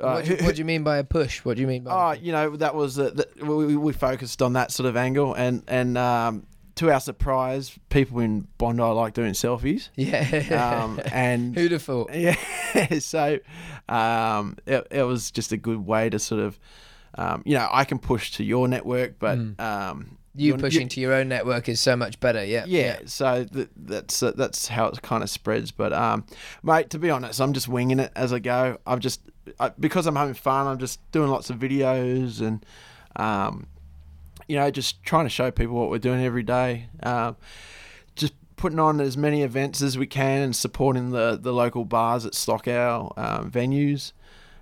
Uh, 0.00 0.12
what, 0.14 0.24
do 0.24 0.30
you, 0.32 0.36
what 0.44 0.54
do 0.56 0.58
you 0.58 0.64
mean 0.64 0.82
by 0.82 0.98
a 0.98 1.04
push? 1.04 1.44
What 1.44 1.56
do 1.56 1.60
you 1.62 1.68
mean 1.68 1.84
by? 1.84 1.92
Oh, 1.92 2.12
you 2.20 2.32
know, 2.32 2.56
that 2.56 2.74
was 2.74 2.98
uh, 2.98 3.10
that 3.14 3.42
we, 3.42 3.76
we 3.76 3.92
focused 3.92 4.42
on 4.42 4.54
that 4.54 4.72
sort 4.72 4.86
of 4.88 4.96
angle, 4.96 5.34
and 5.34 5.62
and 5.68 5.96
um, 5.96 6.46
to 6.76 6.90
our 6.90 6.98
surprise, 6.98 7.78
people 7.90 8.18
in 8.18 8.48
Bondi 8.58 8.82
like 8.82 9.14
doing 9.14 9.32
selfies, 9.34 9.90
yeah. 9.94 10.82
um, 10.84 11.00
and 11.12 11.54
Who'd 11.54 11.70
have 11.72 11.82
thought? 11.82 12.10
yeah, 12.14 12.34
so 12.98 13.38
um, 13.88 14.56
it, 14.66 14.86
it 14.90 15.02
was 15.04 15.30
just 15.30 15.52
a 15.52 15.56
good 15.56 15.86
way 15.86 16.10
to 16.10 16.18
sort 16.18 16.40
of, 16.40 16.58
um, 17.16 17.42
you 17.46 17.54
know, 17.54 17.68
I 17.70 17.84
can 17.84 17.98
push 18.00 18.32
to 18.32 18.44
your 18.44 18.66
network, 18.68 19.18
but 19.20 19.38
Mm. 19.38 19.60
um, 19.60 20.18
You 20.34 20.56
pushing 20.56 20.88
to 20.88 21.00
your 21.00 21.12
own 21.12 21.28
network 21.28 21.68
is 21.68 21.78
so 21.78 21.94
much 21.94 22.18
better. 22.18 22.44
Yeah. 22.44 22.64
yeah, 22.66 22.98
so 23.06 23.44
th- 23.44 23.68
that's 23.76 24.20
uh, 24.24 24.32
that's 24.32 24.66
how 24.66 24.86
it 24.88 25.00
kind 25.02 25.22
of 25.22 25.30
spreads. 25.30 25.70
But 25.70 25.92
um, 25.92 26.24
mate, 26.64 26.90
to 26.90 26.98
be 26.98 27.10
honest, 27.10 27.40
I'm 27.40 27.52
just 27.52 27.68
winging 27.68 28.00
it 28.00 28.10
as 28.16 28.32
I 28.32 28.40
go. 28.40 28.78
I'm 28.84 28.98
just 28.98 29.20
I, 29.60 29.70
because 29.78 30.06
I'm 30.06 30.16
having 30.16 30.34
fun. 30.34 30.66
I'm 30.66 30.78
just 30.78 31.00
doing 31.12 31.30
lots 31.30 31.50
of 31.50 31.58
videos 31.58 32.40
and 32.40 32.64
um, 33.16 33.66
you 34.48 34.56
know, 34.56 34.70
just 34.70 35.02
trying 35.02 35.24
to 35.24 35.30
show 35.30 35.50
people 35.50 35.74
what 35.74 35.90
we're 35.90 35.98
doing 35.98 36.22
every 36.24 36.42
day. 36.42 36.88
Um, 37.02 37.36
just 38.14 38.34
putting 38.56 38.78
on 38.78 39.00
as 39.00 39.16
many 39.16 39.42
events 39.42 39.82
as 39.82 39.96
we 39.96 40.06
can 40.06 40.42
and 40.42 40.56
supporting 40.56 41.10
the 41.10 41.38
the 41.40 41.52
local 41.52 41.84
bars 41.84 42.26
at 42.26 42.34
stock 42.34 42.68
our 42.68 43.12
um, 43.16 43.50
venues. 43.50 44.12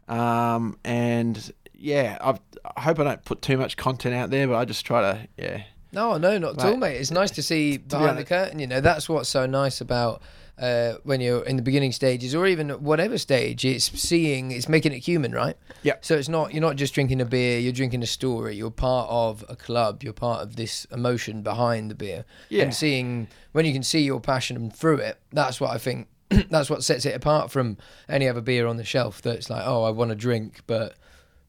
Um, 0.08 0.78
and 0.84 1.52
yeah, 1.74 2.18
I've, 2.20 2.40
I 2.76 2.82
hope 2.82 3.00
I 3.00 3.04
don't 3.04 3.24
put 3.24 3.42
too 3.42 3.56
much 3.56 3.76
content 3.76 4.14
out 4.14 4.30
there, 4.30 4.46
but 4.46 4.56
I 4.56 4.64
just 4.64 4.84
try 4.84 5.00
to 5.00 5.28
yeah. 5.36 5.62
No, 5.94 6.16
no, 6.16 6.38
not 6.38 6.58
at 6.58 6.64
all, 6.64 6.76
mate. 6.78 6.96
It's 6.96 7.10
nice 7.10 7.30
to 7.32 7.42
see 7.42 7.76
be 7.76 7.84
behind 7.84 8.16
the 8.16 8.24
curtain. 8.24 8.58
You 8.58 8.66
know, 8.66 8.80
that's 8.80 9.10
what's 9.10 9.28
so 9.28 9.44
nice 9.44 9.80
about 9.80 10.22
uh, 10.58 10.94
when 11.02 11.20
you're 11.20 11.44
in 11.44 11.56
the 11.56 11.62
beginning 11.62 11.92
stages, 11.92 12.34
or 12.34 12.46
even 12.46 12.70
whatever 12.70 13.18
stage. 13.18 13.64
It's 13.64 13.90
seeing, 13.98 14.50
it's 14.50 14.68
making 14.68 14.92
it 14.92 14.98
human, 14.98 15.32
right? 15.32 15.56
Yeah. 15.82 15.94
So 16.00 16.16
it's 16.16 16.28
not 16.28 16.52
you're 16.52 16.60
not 16.60 16.76
just 16.76 16.94
drinking 16.94 17.20
a 17.20 17.24
beer. 17.24 17.58
You're 17.58 17.72
drinking 17.72 18.02
a 18.02 18.06
story. 18.06 18.56
You're 18.56 18.70
part 18.70 19.08
of 19.10 19.44
a 19.48 19.56
club. 19.56 20.02
You're 20.02 20.12
part 20.12 20.42
of 20.42 20.56
this 20.56 20.84
emotion 20.86 21.42
behind 21.42 21.90
the 21.90 21.94
beer. 21.94 22.24
Yeah. 22.48 22.64
And 22.64 22.74
seeing 22.74 23.28
when 23.52 23.64
you 23.64 23.72
can 23.72 23.82
see 23.82 24.02
your 24.02 24.20
passion 24.20 24.70
through 24.70 24.98
it, 24.98 25.18
that's 25.32 25.60
what 25.60 25.70
I 25.70 25.78
think. 25.78 26.08
that's 26.50 26.70
what 26.70 26.82
sets 26.82 27.04
it 27.04 27.14
apart 27.14 27.50
from 27.50 27.76
any 28.08 28.26
other 28.28 28.40
beer 28.40 28.66
on 28.66 28.76
the 28.76 28.84
shelf. 28.84 29.20
That's 29.20 29.50
like, 29.50 29.64
oh, 29.66 29.82
I 29.84 29.90
want 29.90 30.10
to 30.10 30.14
drink, 30.14 30.60
but 30.66 30.94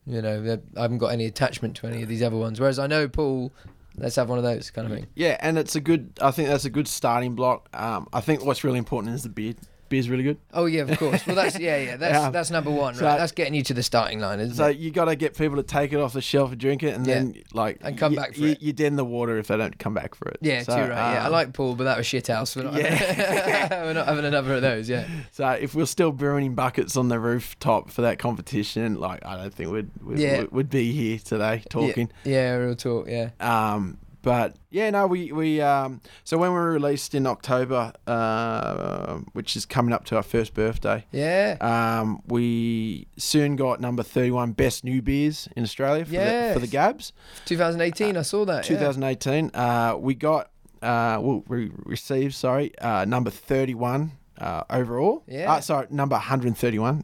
you 0.05 0.21
know, 0.21 0.59
I 0.75 0.81
haven't 0.81 0.97
got 0.97 1.07
any 1.07 1.25
attachment 1.25 1.77
to 1.77 1.87
any 1.87 2.03
of 2.03 2.09
these 2.09 2.21
other 2.21 2.35
ones. 2.35 2.59
Whereas 2.59 2.79
I 2.79 2.87
know 2.87 3.07
Paul 3.07 3.53
let's 3.97 4.15
have 4.15 4.29
one 4.29 4.37
of 4.37 4.43
those 4.43 4.71
kind 4.71 4.87
of 4.87 4.93
thing. 4.93 5.07
Yeah, 5.15 5.37
and 5.39 5.57
it's 5.57 5.75
a 5.75 5.81
good. 5.81 6.13
I 6.21 6.31
think 6.31 6.49
that's 6.49 6.65
a 6.65 6.69
good 6.69 6.87
starting 6.87 7.35
block. 7.35 7.69
Um, 7.73 8.07
I 8.13 8.21
think 8.21 8.45
what's 8.45 8.63
really 8.63 8.79
important 8.79 9.15
is 9.15 9.23
the 9.23 9.29
beer. 9.29 9.53
Beer's 9.93 10.09
really 10.09 10.23
good. 10.23 10.37
Oh 10.53 10.65
yeah, 10.65 10.81
of 10.81 10.97
course. 10.99 11.25
Well, 11.27 11.35
that's 11.35 11.59
yeah, 11.59 11.77
yeah. 11.77 11.97
That's 11.97 12.13
Yeah. 12.15 12.29
that's 12.31 12.49
number 12.49 12.71
one, 12.71 12.95
So- 12.95 13.05
right? 13.05 13.17
That's 13.17 13.31
getting 13.31 13.53
you 13.53 13.61
to 13.63 13.73
the 13.75 13.83
starting 13.83 14.19
line, 14.19 14.39
isn't 14.39 14.55
So 14.55 14.65
it? 14.67 14.77
you 14.77 14.89
got 14.89 15.05
to 15.05 15.15
get 15.15 15.37
people 15.37 15.57
to 15.57 15.63
take 15.63 15.93
it 15.93 15.97
off 15.99 16.13
the 16.13 16.21
shelf 16.21 16.51
and 16.51 16.59
drink 16.59 16.81
it, 16.81 16.95
and 16.95 17.05
Yeah. 17.05 17.13
then 17.15 17.35
like 17.53 17.77
And 17.81 17.95
come 17.97 18.13
you, 18.13 18.17
back 18.19 18.33
for 18.33 18.39
you, 18.41 18.47
it. 18.53 18.61
You 18.61 18.73
den 18.73 18.95
the 18.95 19.05
water 19.05 19.37
if 19.37 19.47
they 19.47 19.57
don't 19.57 19.77
come 19.77 19.93
back 19.93 20.15
for 20.15 20.27
it. 20.29 20.37
Yeah, 20.41 20.63
So, 20.63 20.73
too 20.75 20.81
right. 20.81 20.89
yeah, 21.13 21.23
I 21.23 21.25
um, 21.27 21.31
like 21.31 21.53
Paul, 21.53 21.75
but 21.75 21.83
that 21.83 21.97
was 21.97 22.07
shit 22.07 22.27
house. 22.27 22.55
We're 22.55 22.63
not, 22.63 22.73
Yeah. 22.73 23.83
we're 23.83 23.93
not 23.93 24.07
having 24.07 24.25
another 24.25 24.55
of 24.55 24.61
those. 24.63 24.89
Yeah. 24.89 25.05
So 25.31 25.47
if 25.49 25.75
we're 25.75 25.85
still 25.85 26.11
brewing 26.11 26.45
in 26.47 26.55
buckets 26.55 26.97
on 26.97 27.09
the 27.09 27.19
rooftop 27.19 27.91
for 27.91 28.01
that 28.01 28.17
competition, 28.19 28.99
like 28.99 29.23
I 29.25 29.37
don't 29.37 29.53
think 29.53 29.71
we'd 29.71 29.89
we'd, 30.03 30.19
Yeah. 30.19 30.43
we'd, 30.51 30.69
be 30.69 30.91
here 30.91 31.19
today 31.19 31.61
talking. 31.69 32.09
Yeah, 32.23 32.31
yeah, 32.33 32.55
real 32.55 32.75
talk. 32.75 33.07
Yeah. 33.07 33.29
Um, 33.39 33.99
but 34.23 34.55
yeah, 34.71 34.89
no, 34.89 35.05
we 35.05 35.31
we 35.31 35.61
um, 35.61 36.01
so 36.23 36.37
when 36.39 36.49
we 36.51 36.55
were 36.57 36.71
released 36.71 37.13
in 37.13 37.27
October, 37.27 37.93
uh, 38.07 39.19
which 39.33 39.55
is 39.55 39.65
coming 39.67 39.93
up 39.93 40.05
to 40.05 40.15
our 40.15 40.23
first 40.23 40.53
birthday, 40.55 41.05
Yeah. 41.11 41.57
um, 41.61 42.21
we 42.25 43.07
soon 43.17 43.55
got 43.55 43.79
number 43.79 44.01
thirty-one 44.01 44.53
best 44.53 44.83
new 44.83 45.01
beers 45.01 45.47
in 45.55 45.61
Australia 45.63 46.05
for, 46.05 46.11
the, 46.11 46.51
for 46.53 46.59
the 46.59 46.67
GABS. 46.67 47.13
2018. 47.45 48.17
I 48.17 48.21
saw 48.23 48.45
that. 48.45 48.67
yeah. 48.69 48.77
2018. 48.77 49.51
Uh, 49.53 49.95
we 49.99 50.15
got 50.15 50.49
uh, 50.81 51.19
well, 51.21 51.43
we 51.47 51.69
received 51.85 52.33
sorry 52.33 52.77
uh, 52.79 53.05
number 53.05 53.29
31 53.29 54.11
uh, 54.39 54.63
overall. 54.69 55.23
Yeah. 55.27 55.51
Uh, 55.51 55.61
sorry, 55.61 55.87
number 55.91 56.15
131. 56.15 57.03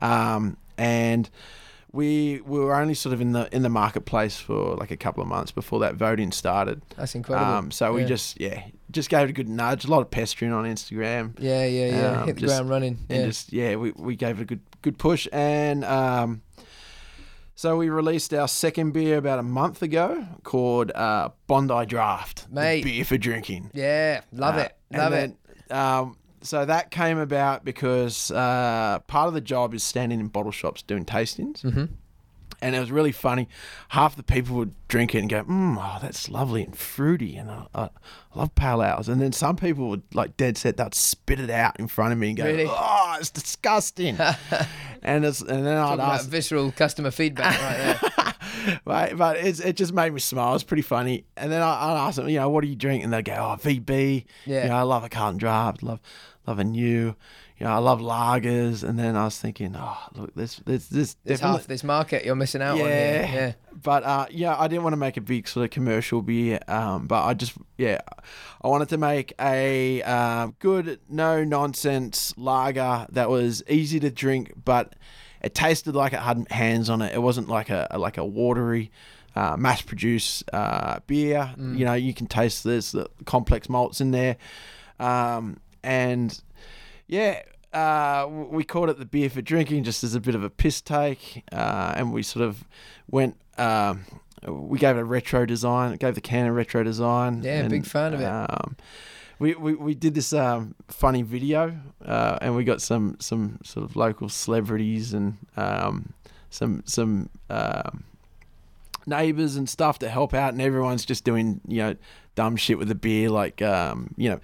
Um, 0.00 0.56
and 0.78 1.30
we 1.96 2.40
we 2.44 2.58
were 2.60 2.74
only 2.76 2.94
sort 2.94 3.12
of 3.14 3.20
in 3.20 3.32
the 3.32 3.48
in 3.54 3.62
the 3.62 3.68
marketplace 3.68 4.36
for 4.38 4.76
like 4.76 4.90
a 4.90 4.96
couple 4.96 5.22
of 5.22 5.28
months 5.28 5.50
before 5.50 5.80
that 5.80 5.94
voting 5.96 6.30
started. 6.32 6.82
That's 6.96 7.14
incredible. 7.14 7.50
Um, 7.52 7.70
so 7.70 7.92
we 7.94 8.02
Yeah. 8.02 8.06
just 8.06 8.40
yeah 8.40 8.62
just 8.90 9.08
gave 9.10 9.22
it 9.26 9.30
a 9.30 9.32
good 9.32 9.48
nudge. 9.48 9.84
A 9.84 9.88
lot 9.90 10.00
of 10.02 10.10
pestering 10.10 10.52
on 10.52 10.64
Instagram. 10.64 11.34
Yeah, 11.40 11.64
yeah, 11.66 11.86
yeah. 11.86 12.20
um, 12.20 12.26
Hit 12.26 12.34
the 12.36 12.40
just- 12.42 12.54
ground 12.54 12.70
running. 12.70 12.98
And 13.08 13.20
Yeah. 13.20 13.26
just 13.26 13.52
yeah, 13.52 13.76
we, 13.76 13.92
we 13.96 14.14
gave 14.16 14.38
it 14.38 14.42
a 14.42 14.44
good 14.44 14.60
good 14.82 14.98
push 14.98 15.26
and 15.32 15.84
um, 15.84 16.42
so 17.54 17.76
we 17.78 17.88
released 17.88 18.34
our 18.34 18.46
second 18.48 18.92
beer 18.92 19.16
about 19.16 19.38
a 19.38 19.42
month 19.42 19.80
ago 19.82 20.26
called 20.44 20.92
uh, 20.94 21.30
Bondi 21.46 21.86
Draft, 21.86 22.46
Mate. 22.50 22.84
beer 22.84 23.04
for 23.04 23.16
drinking. 23.16 23.70
yeah. 23.72 24.20
Love 24.32 24.56
Uh, 24.56 24.58
it. 24.60 24.76
Love 24.92 25.12
and 25.14 25.32
it. 25.32 25.36
then, 25.68 25.78
Um, 25.78 26.16
so 26.46 26.64
that 26.64 26.90
came 26.90 27.18
about 27.18 27.64
because 27.64 28.30
uh, 28.30 29.00
part 29.06 29.28
of 29.28 29.34
the 29.34 29.40
job 29.40 29.74
is 29.74 29.82
standing 29.82 30.20
in 30.20 30.28
bottle 30.28 30.52
shops 30.52 30.82
doing 30.82 31.04
tastings. 31.04 31.62
Mm-hmm. 31.62 31.86
And 32.62 32.74
it 32.74 32.80
was 32.80 32.90
really 32.90 33.12
funny. 33.12 33.48
Half 33.90 34.16
the 34.16 34.22
people 34.22 34.56
would 34.56 34.74
drink 34.88 35.14
it 35.14 35.18
and 35.18 35.28
go, 35.28 35.44
mm, 35.44 35.76
oh, 35.78 35.98
that's 36.00 36.30
lovely 36.30 36.62
and 36.64 36.76
fruity. 36.76 37.36
And 37.36 37.50
I, 37.50 37.66
I, 37.74 37.82
I 37.84 37.90
love 38.34 38.54
pale 38.54 38.82
ales. 38.82 39.08
And 39.08 39.20
then 39.20 39.32
some 39.32 39.56
people 39.56 39.88
would, 39.90 40.02
like 40.14 40.38
dead 40.38 40.56
set, 40.56 40.78
they'd 40.78 40.94
spit 40.94 41.38
it 41.38 41.50
out 41.50 41.78
in 41.78 41.86
front 41.86 42.12
of 42.12 42.18
me 42.18 42.28
and 42.28 42.36
go, 42.36 42.44
Really? 42.44 42.66
oh, 42.66 43.16
it's 43.20 43.30
disgusting. 43.30 44.18
and, 45.02 45.24
it's, 45.24 45.42
and 45.42 45.66
then 45.66 45.76
I'd 45.76 46.00
ask, 46.00 46.28
visceral 46.28 46.72
customer 46.72 47.10
feedback 47.10 47.60
right 47.60 48.00
there. 48.00 48.80
right, 48.86 49.16
but 49.16 49.36
it's, 49.36 49.60
it 49.60 49.76
just 49.76 49.92
made 49.92 50.14
me 50.14 50.20
smile. 50.20 50.54
It's 50.54 50.64
pretty 50.64 50.82
funny. 50.82 51.26
And 51.36 51.52
then 51.52 51.60
I, 51.60 51.92
I'd 51.92 52.08
ask 52.08 52.16
them, 52.16 52.28
you 52.28 52.38
know, 52.38 52.48
what 52.48 52.62
do 52.62 52.68
you 52.68 52.76
drink? 52.76 53.04
And 53.04 53.12
they'd 53.12 53.24
go, 53.24 53.34
oh, 53.34 53.62
VB. 53.62 54.24
Yeah. 54.46 54.62
You 54.62 54.68
know, 54.70 54.76
I 54.76 54.82
love 54.82 55.04
a 55.04 55.10
Carlton 55.10 55.38
Draft. 55.38 55.82
Love, 55.82 56.00
love 56.46 56.58
a 56.58 56.64
new. 56.64 57.14
You 57.58 57.64
know, 57.64 57.72
I 57.72 57.78
love 57.78 58.00
lagers. 58.00 58.84
And 58.84 58.98
then 58.98 59.16
I 59.16 59.24
was 59.24 59.38
thinking, 59.38 59.74
oh, 59.78 59.96
look, 60.14 60.34
this, 60.34 60.56
this, 60.66 60.88
this 60.88 61.14
definitely- 61.14 61.58
half 61.58 61.66
this 61.66 61.82
market 61.82 62.24
you're 62.24 62.34
missing 62.34 62.60
out 62.60 62.72
on. 62.72 62.78
Here. 62.78 62.88
yeah. 62.88 63.34
Yeah. 63.34 63.52
But 63.82 64.04
uh, 64.04 64.26
yeah, 64.30 64.56
I 64.58 64.68
didn't 64.68 64.82
want 64.82 64.92
to 64.92 64.98
make 64.98 65.16
a 65.16 65.20
big 65.22 65.48
sort 65.48 65.64
of 65.64 65.70
commercial 65.70 66.20
beer. 66.22 66.60
Um, 66.68 67.06
but 67.06 67.24
I 67.24 67.34
just 67.34 67.54
yeah, 67.78 68.00
I 68.62 68.68
wanted 68.68 68.88
to 68.90 68.98
make 68.98 69.32
a 69.40 70.02
um, 70.02 70.54
good, 70.58 71.00
no 71.08 71.44
nonsense 71.44 72.34
lager 72.36 73.06
that 73.10 73.30
was 73.30 73.62
easy 73.68 74.00
to 74.00 74.10
drink, 74.10 74.52
but 74.64 74.94
it 75.42 75.54
tasted 75.54 75.94
like 75.94 76.12
it 76.12 76.20
had 76.20 76.46
hands 76.50 76.88
on 76.90 77.02
it. 77.02 77.14
It 77.14 77.20
wasn't 77.22 77.48
like 77.48 77.70
a 77.70 77.88
like 77.98 78.18
a 78.18 78.24
watery. 78.24 78.90
Uh, 79.34 79.54
mass 79.58 79.82
produced 79.82 80.44
uh, 80.54 80.98
beer, 81.06 81.52
you 81.58 81.84
know, 81.84 81.92
you 81.92 82.14
can 82.14 82.26
taste 82.26 82.64
this 82.64 82.92
the 82.92 83.06
complex 83.26 83.68
malts 83.68 84.00
in 84.00 84.10
there, 84.10 84.38
um, 84.98 85.58
and 85.86 86.42
yeah, 87.06 87.42
uh, 87.72 88.26
we 88.28 88.64
called 88.64 88.90
it 88.90 88.98
the 88.98 89.06
beer 89.06 89.30
for 89.30 89.40
drinking 89.40 89.84
just 89.84 90.02
as 90.02 90.14
a 90.14 90.20
bit 90.20 90.34
of 90.34 90.42
a 90.42 90.50
piss 90.50 90.80
take, 90.80 91.44
uh, 91.52 91.94
and 91.96 92.12
we 92.12 92.22
sort 92.22 92.44
of 92.44 92.64
went. 93.10 93.36
Um, 93.56 94.04
we 94.46 94.78
gave 94.78 94.96
it 94.96 95.00
a 95.00 95.04
retro 95.04 95.46
design. 95.46 95.96
Gave 95.96 96.14
the 96.14 96.20
can 96.20 96.46
a 96.46 96.52
retro 96.52 96.82
design. 96.82 97.42
Yeah, 97.42 97.60
and, 97.60 97.70
big 97.70 97.86
fan 97.86 98.14
of 98.14 98.20
it. 98.20 98.26
Um, 98.26 98.76
we, 99.38 99.54
we, 99.54 99.74
we 99.74 99.94
did 99.94 100.14
this 100.14 100.32
um, 100.32 100.74
funny 100.88 101.22
video, 101.22 101.78
uh, 102.04 102.38
and 102.40 102.56
we 102.56 102.64
got 102.64 102.82
some 102.82 103.16
some 103.20 103.58
sort 103.62 103.88
of 103.88 103.94
local 103.94 104.28
celebrities 104.28 105.12
and 105.12 105.38
um, 105.56 106.12
some 106.50 106.82
some 106.86 107.30
um, 107.48 108.04
neighbors 109.06 109.56
and 109.56 109.68
stuff 109.68 109.98
to 110.00 110.08
help 110.08 110.34
out, 110.34 110.52
and 110.52 110.60
everyone's 110.60 111.04
just 111.04 111.24
doing 111.24 111.60
you 111.68 111.78
know 111.78 111.96
dumb 112.34 112.56
shit 112.56 112.78
with 112.78 112.88
the 112.88 112.94
beer, 112.94 113.30
like 113.30 113.62
um, 113.62 114.12
you 114.16 114.30
know. 114.30 114.40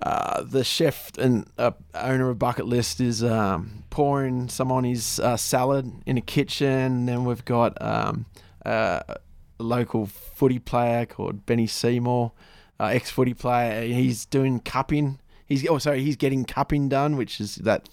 Uh, 0.00 0.42
the 0.42 0.62
chef 0.62 1.10
and 1.18 1.46
uh, 1.58 1.72
owner 1.94 2.30
of 2.30 2.38
Bucket 2.38 2.66
List 2.66 3.00
is 3.00 3.22
um, 3.24 3.82
pouring 3.90 4.48
some 4.48 4.70
on 4.70 4.84
his 4.84 5.18
uh, 5.20 5.36
salad 5.36 5.90
in 6.06 6.16
a 6.16 6.20
kitchen. 6.20 7.06
Then 7.06 7.24
we've 7.24 7.44
got 7.44 7.76
um, 7.82 8.26
uh, 8.64 9.00
a 9.08 9.16
local 9.58 10.06
footy 10.06 10.58
player 10.60 11.04
called 11.04 11.44
Benny 11.46 11.66
Seymour, 11.66 12.32
uh, 12.78 12.84
ex 12.84 13.10
footy 13.10 13.34
player. 13.34 13.82
He's 13.86 14.24
doing 14.24 14.60
cupping. 14.60 15.18
He's 15.46 15.66
oh 15.68 15.78
sorry, 15.78 16.02
he's 16.04 16.16
getting 16.16 16.44
cupping 16.44 16.88
done, 16.88 17.16
which 17.16 17.40
is 17.40 17.56
that 17.56 17.88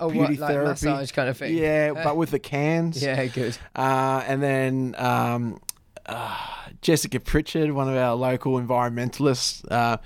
Oh, 0.00 0.10
beauty 0.10 0.34
what, 0.34 0.40
like 0.40 0.50
therapy. 0.50 0.68
massage 0.68 1.10
kind 1.12 1.28
of 1.28 1.36
thing. 1.36 1.56
Yeah, 1.56 1.92
but 2.04 2.16
with 2.16 2.30
the 2.30 2.38
cans. 2.38 3.02
yeah, 3.02 3.26
good. 3.26 3.56
Uh, 3.76 4.22
and 4.26 4.42
then 4.42 4.94
um, 4.98 5.60
uh, 6.06 6.36
Jessica 6.82 7.20
Pritchard, 7.20 7.72
one 7.72 7.88
of 7.88 7.96
our 7.96 8.14
local 8.14 8.54
environmentalists, 8.60 9.64
uh, 9.70 9.98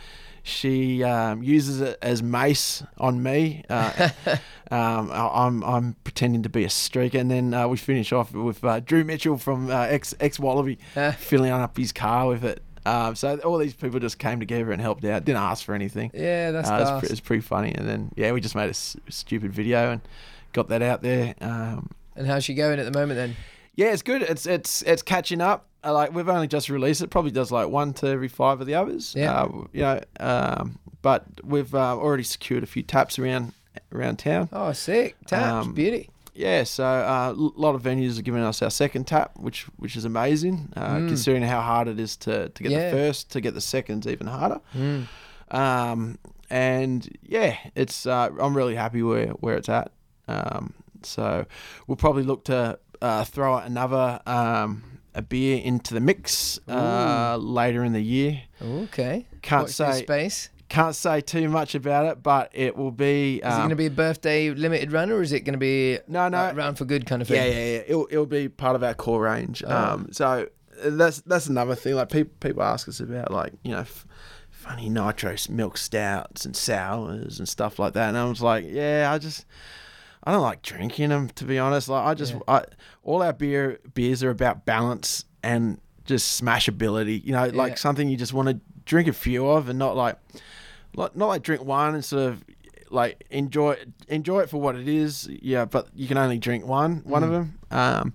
she 0.43 1.03
um, 1.05 1.43
uses 1.43 1.80
it 1.80 1.99
as 2.03 2.22
mace 2.22 2.82
on 2.99 3.22
me. 3.22 3.64
Uh, 3.70 4.09
um, 4.70 5.11
I- 5.12 5.47
I'm 5.47 5.62
I'm 5.64 5.97
pretending 6.05 6.43
to 6.43 6.49
be 6.49 6.64
a 6.64 6.68
streaker, 6.68 7.20
and 7.20 7.30
then 7.30 7.55
uh, 7.55 7.68
we 7.68 7.76
finish 7.76 8.12
off 8.12 8.32
with 8.32 8.64
uh, 8.64 8.80
Drew 8.80 9.05
Mitchell 9.05 9.38
from 9.38 9.70
uh, 9.70 9.82
ex 9.82 10.14
ex 10.20 10.38
Wallaby 10.38 10.78
filling 11.18 11.51
up 11.53 11.76
his 11.76 11.93
car 11.93 12.26
with 12.28 12.45
it. 12.45 12.62
Um, 12.84 13.14
so 13.14 13.36
all 13.45 13.59
these 13.59 13.74
people 13.74 14.01
just 14.01 14.18
came 14.18 14.40
together 14.40 14.72
and 14.72 14.80
helped 14.82 15.05
out. 15.05 15.24
Didn't 15.24 15.40
ask 15.43 15.64
for 15.64 15.72
anything. 15.74 16.11
yeah, 16.12 16.51
that's 16.51 16.68
Uh, 16.68 16.80
it's, 16.80 17.01
pre- 17.07 17.12
it's 17.12 17.20
pretty 17.20 17.43
funny. 17.43 17.72
And 17.74 17.88
then 17.88 18.11
yeah, 18.16 18.32
we 18.32 18.40
just 18.40 18.57
made 18.57 18.66
a 18.66 18.70
s- 18.70 18.97
stupid 19.09 19.53
video 19.53 19.93
and 19.93 20.01
got 20.53 20.68
that 20.70 20.82
out 20.82 21.01
there. 21.03 21.34
Um, 21.40 21.90
And 22.16 22.26
how's 22.26 22.43
she 22.43 22.55
going 22.55 22.80
at 22.80 22.84
the 22.84 22.90
moment 22.99 23.16
then? 23.18 23.36
yeah, 23.76 23.93
it's 23.93 24.03
good. 24.03 24.22
It's 24.22 24.47
it's 24.47 24.82
it's 24.82 25.01
catching 25.03 25.40
up. 25.40 25.68
Uh, 25.85 25.93
like 25.93 26.14
we've 26.14 26.28
only 26.28 26.47
just 26.49 26.68
released 26.68 27.03
it. 27.03 27.11
Probably 27.11 27.30
does 27.33 27.51
like 27.51 27.68
one 27.68 27.93
to 27.95 28.07
every 28.09 28.28
five 28.28 28.61
of 28.61 28.66
the 28.66 28.74
others. 28.74 29.14
Yeah. 29.16 29.33
Uh, 29.43 29.64
you 29.72 29.80
know, 29.83 30.01
um, 30.20 30.78
but 31.03 31.24
we've 31.43 31.74
uh, 31.74 31.97
already 31.97 32.22
secured 32.22 32.62
a 32.62 32.66
few 32.66 32.83
taps 32.83 33.18
around 33.18 33.53
around 33.93 34.18
town. 34.18 34.49
Oh, 34.53 34.72
sick. 34.72 35.16
Taps, 35.26 35.66
Um, 35.66 35.74
beauty. 35.74 36.09
Yeah, 36.35 36.64
so 36.64 36.85
uh, 36.85 37.33
a 37.33 37.35
lot 37.35 37.74
of 37.74 37.83
venues 37.83 38.18
are 38.18 38.22
giving 38.22 38.43
us 38.43 38.62
our 38.62 38.70
second 38.70 39.07
tap, 39.07 39.33
which 39.39 39.64
which 39.76 39.97
is 39.97 40.05
amazing. 40.05 40.72
Uh, 40.76 40.95
Mm. 40.97 41.09
Considering 41.09 41.43
how 41.43 41.61
hard 41.61 41.89
it 41.89 41.99
is 42.01 42.16
to, 42.18 42.49
to 42.49 42.62
get 42.62 42.72
Yeah. 42.72 42.91
the 42.91 42.97
first, 42.97 43.30
to 43.33 43.41
get 43.41 43.53
the 43.55 43.61
second's 43.61 44.07
even 44.07 44.28
harder. 44.28 44.61
Mm. 44.74 45.09
Um, 45.51 46.18
and 46.49 47.09
yeah, 47.22 47.57
it's 47.74 48.07
uh, 48.07 48.30
I'm 48.41 48.57
really 48.57 48.74
happy 48.76 49.03
where 49.03 49.28
where 49.41 49.57
it's 49.57 49.68
at. 49.68 49.91
Um, 50.28 50.72
so 51.03 51.45
we'll 51.87 51.97
probably 51.97 52.22
look 52.22 52.45
to 52.45 52.78
uh, 53.03 53.24
throw 53.24 53.57
another 53.59 54.20
um, 54.26 54.85
a 55.14 55.22
beer 55.22 55.60
into 55.62 55.94
the 55.94 56.00
mix 56.00 56.58
uh, 56.68 57.36
later 57.40 57.84
in 57.84 57.92
the 57.92 58.00
year. 58.02 58.42
Okay. 58.60 59.26
Can't 59.42 59.64
Watch 59.64 59.72
say 59.72 60.02
space. 60.02 60.48
can't 60.68 60.94
say 60.94 61.20
too 61.20 61.48
much 61.48 61.74
about 61.74 62.06
it, 62.06 62.22
but 62.22 62.50
it 62.52 62.76
will 62.76 62.90
be. 62.92 63.36
Is 63.36 63.40
it 63.42 63.44
Um, 63.46 63.58
going 63.58 63.68
to 63.70 63.76
be 63.76 63.86
a 63.86 63.90
birthday 63.90 64.50
limited 64.50 64.90
run, 64.92 65.10
or 65.10 65.20
is 65.20 65.32
it 65.32 65.40
going 65.40 65.52
to 65.54 65.58
be 65.58 65.98
no, 66.08 66.28
no, 66.28 66.38
like, 66.38 66.56
round 66.56 66.78
for 66.78 66.84
good 66.86 67.04
kind 67.06 67.20
of 67.22 67.28
thing? 67.28 67.36
yeah, 67.36 67.44
yeah. 67.44 67.52
yeah. 67.76 67.82
It'll, 67.88 68.08
it'll 68.10 68.26
be 68.26 68.48
part 68.48 68.74
of 68.76 68.82
our 68.82 68.94
core 68.94 69.22
range. 69.22 69.62
Oh. 69.66 69.76
Um, 69.76 70.08
so 70.12 70.48
uh, 70.82 70.90
that's 70.90 71.20
that's 71.22 71.46
another 71.46 71.74
thing. 71.74 71.94
Like 71.94 72.08
people 72.10 72.32
people 72.40 72.62
ask 72.62 72.88
us 72.88 73.00
about 73.00 73.30
like 73.30 73.52
you 73.62 73.72
know. 73.72 73.80
F- 73.80 74.06
Funny 74.50 74.88
nitro 74.88 75.34
milk 75.50 75.76
stouts 75.76 76.44
and 76.44 76.54
sours 76.54 77.40
and 77.40 77.48
stuff 77.48 77.80
like 77.80 77.94
that, 77.94 78.10
and 78.10 78.16
I 78.16 78.26
was 78.26 78.40
like, 78.40 78.64
"Yeah, 78.68 79.10
I 79.12 79.18
just, 79.18 79.44
I 80.25 80.33
don't 80.33 80.43
like 80.43 80.62
drinking 80.62 81.09
them 81.11 81.29
to 81.31 81.45
be 81.45 81.59
honest. 81.59 81.89
Like, 81.89 82.05
I 82.07 82.14
just, 82.14 82.33
Yeah. 82.35 82.41
I, 82.49 82.64
all 83.03 83.23
our 83.23 83.33
beer 83.33 83.81
beers 83.95 84.23
are 84.23 84.31
about 84.31 84.64
balance 84.64 85.25
and 85.43 85.81
just 86.05 86.41
smashability. 86.41 87.25
You 87.25 87.33
know, 87.33 87.47
like 87.49 87.70
Yeah. 87.73 87.77
something 87.77 88.09
you 88.09 88.16
just 88.16 88.33
want 88.33 88.49
to 88.49 88.61
drink 88.85 89.09
a 89.09 89.12
few 89.12 89.49
of, 89.49 89.68
and 89.68 89.79
not 89.79 89.97
like, 89.97 90.16
like 90.95 91.16
not 91.16 91.27
like 91.27 91.43
drink 91.43 91.64
one 91.64 91.95
and 91.95 92.05
sort 92.05 92.23
of 92.33 92.45
like 92.91 93.25
enjoy 93.31 93.77
enjoy 94.09 94.41
it 94.41 94.51
for 94.51 94.61
what 94.61 94.77
it 94.77 94.87
is. 94.87 95.27
Yeah, 95.41 95.64
but 95.64 95.89
you 95.95 96.07
can 96.07 96.18
only 96.18 96.39
drink 96.39 96.66
one 96.66 97.01
one 97.05 97.23
of 97.25 97.31
Mm. 97.31 97.33
them. 97.33 97.59
Um, 97.70 98.12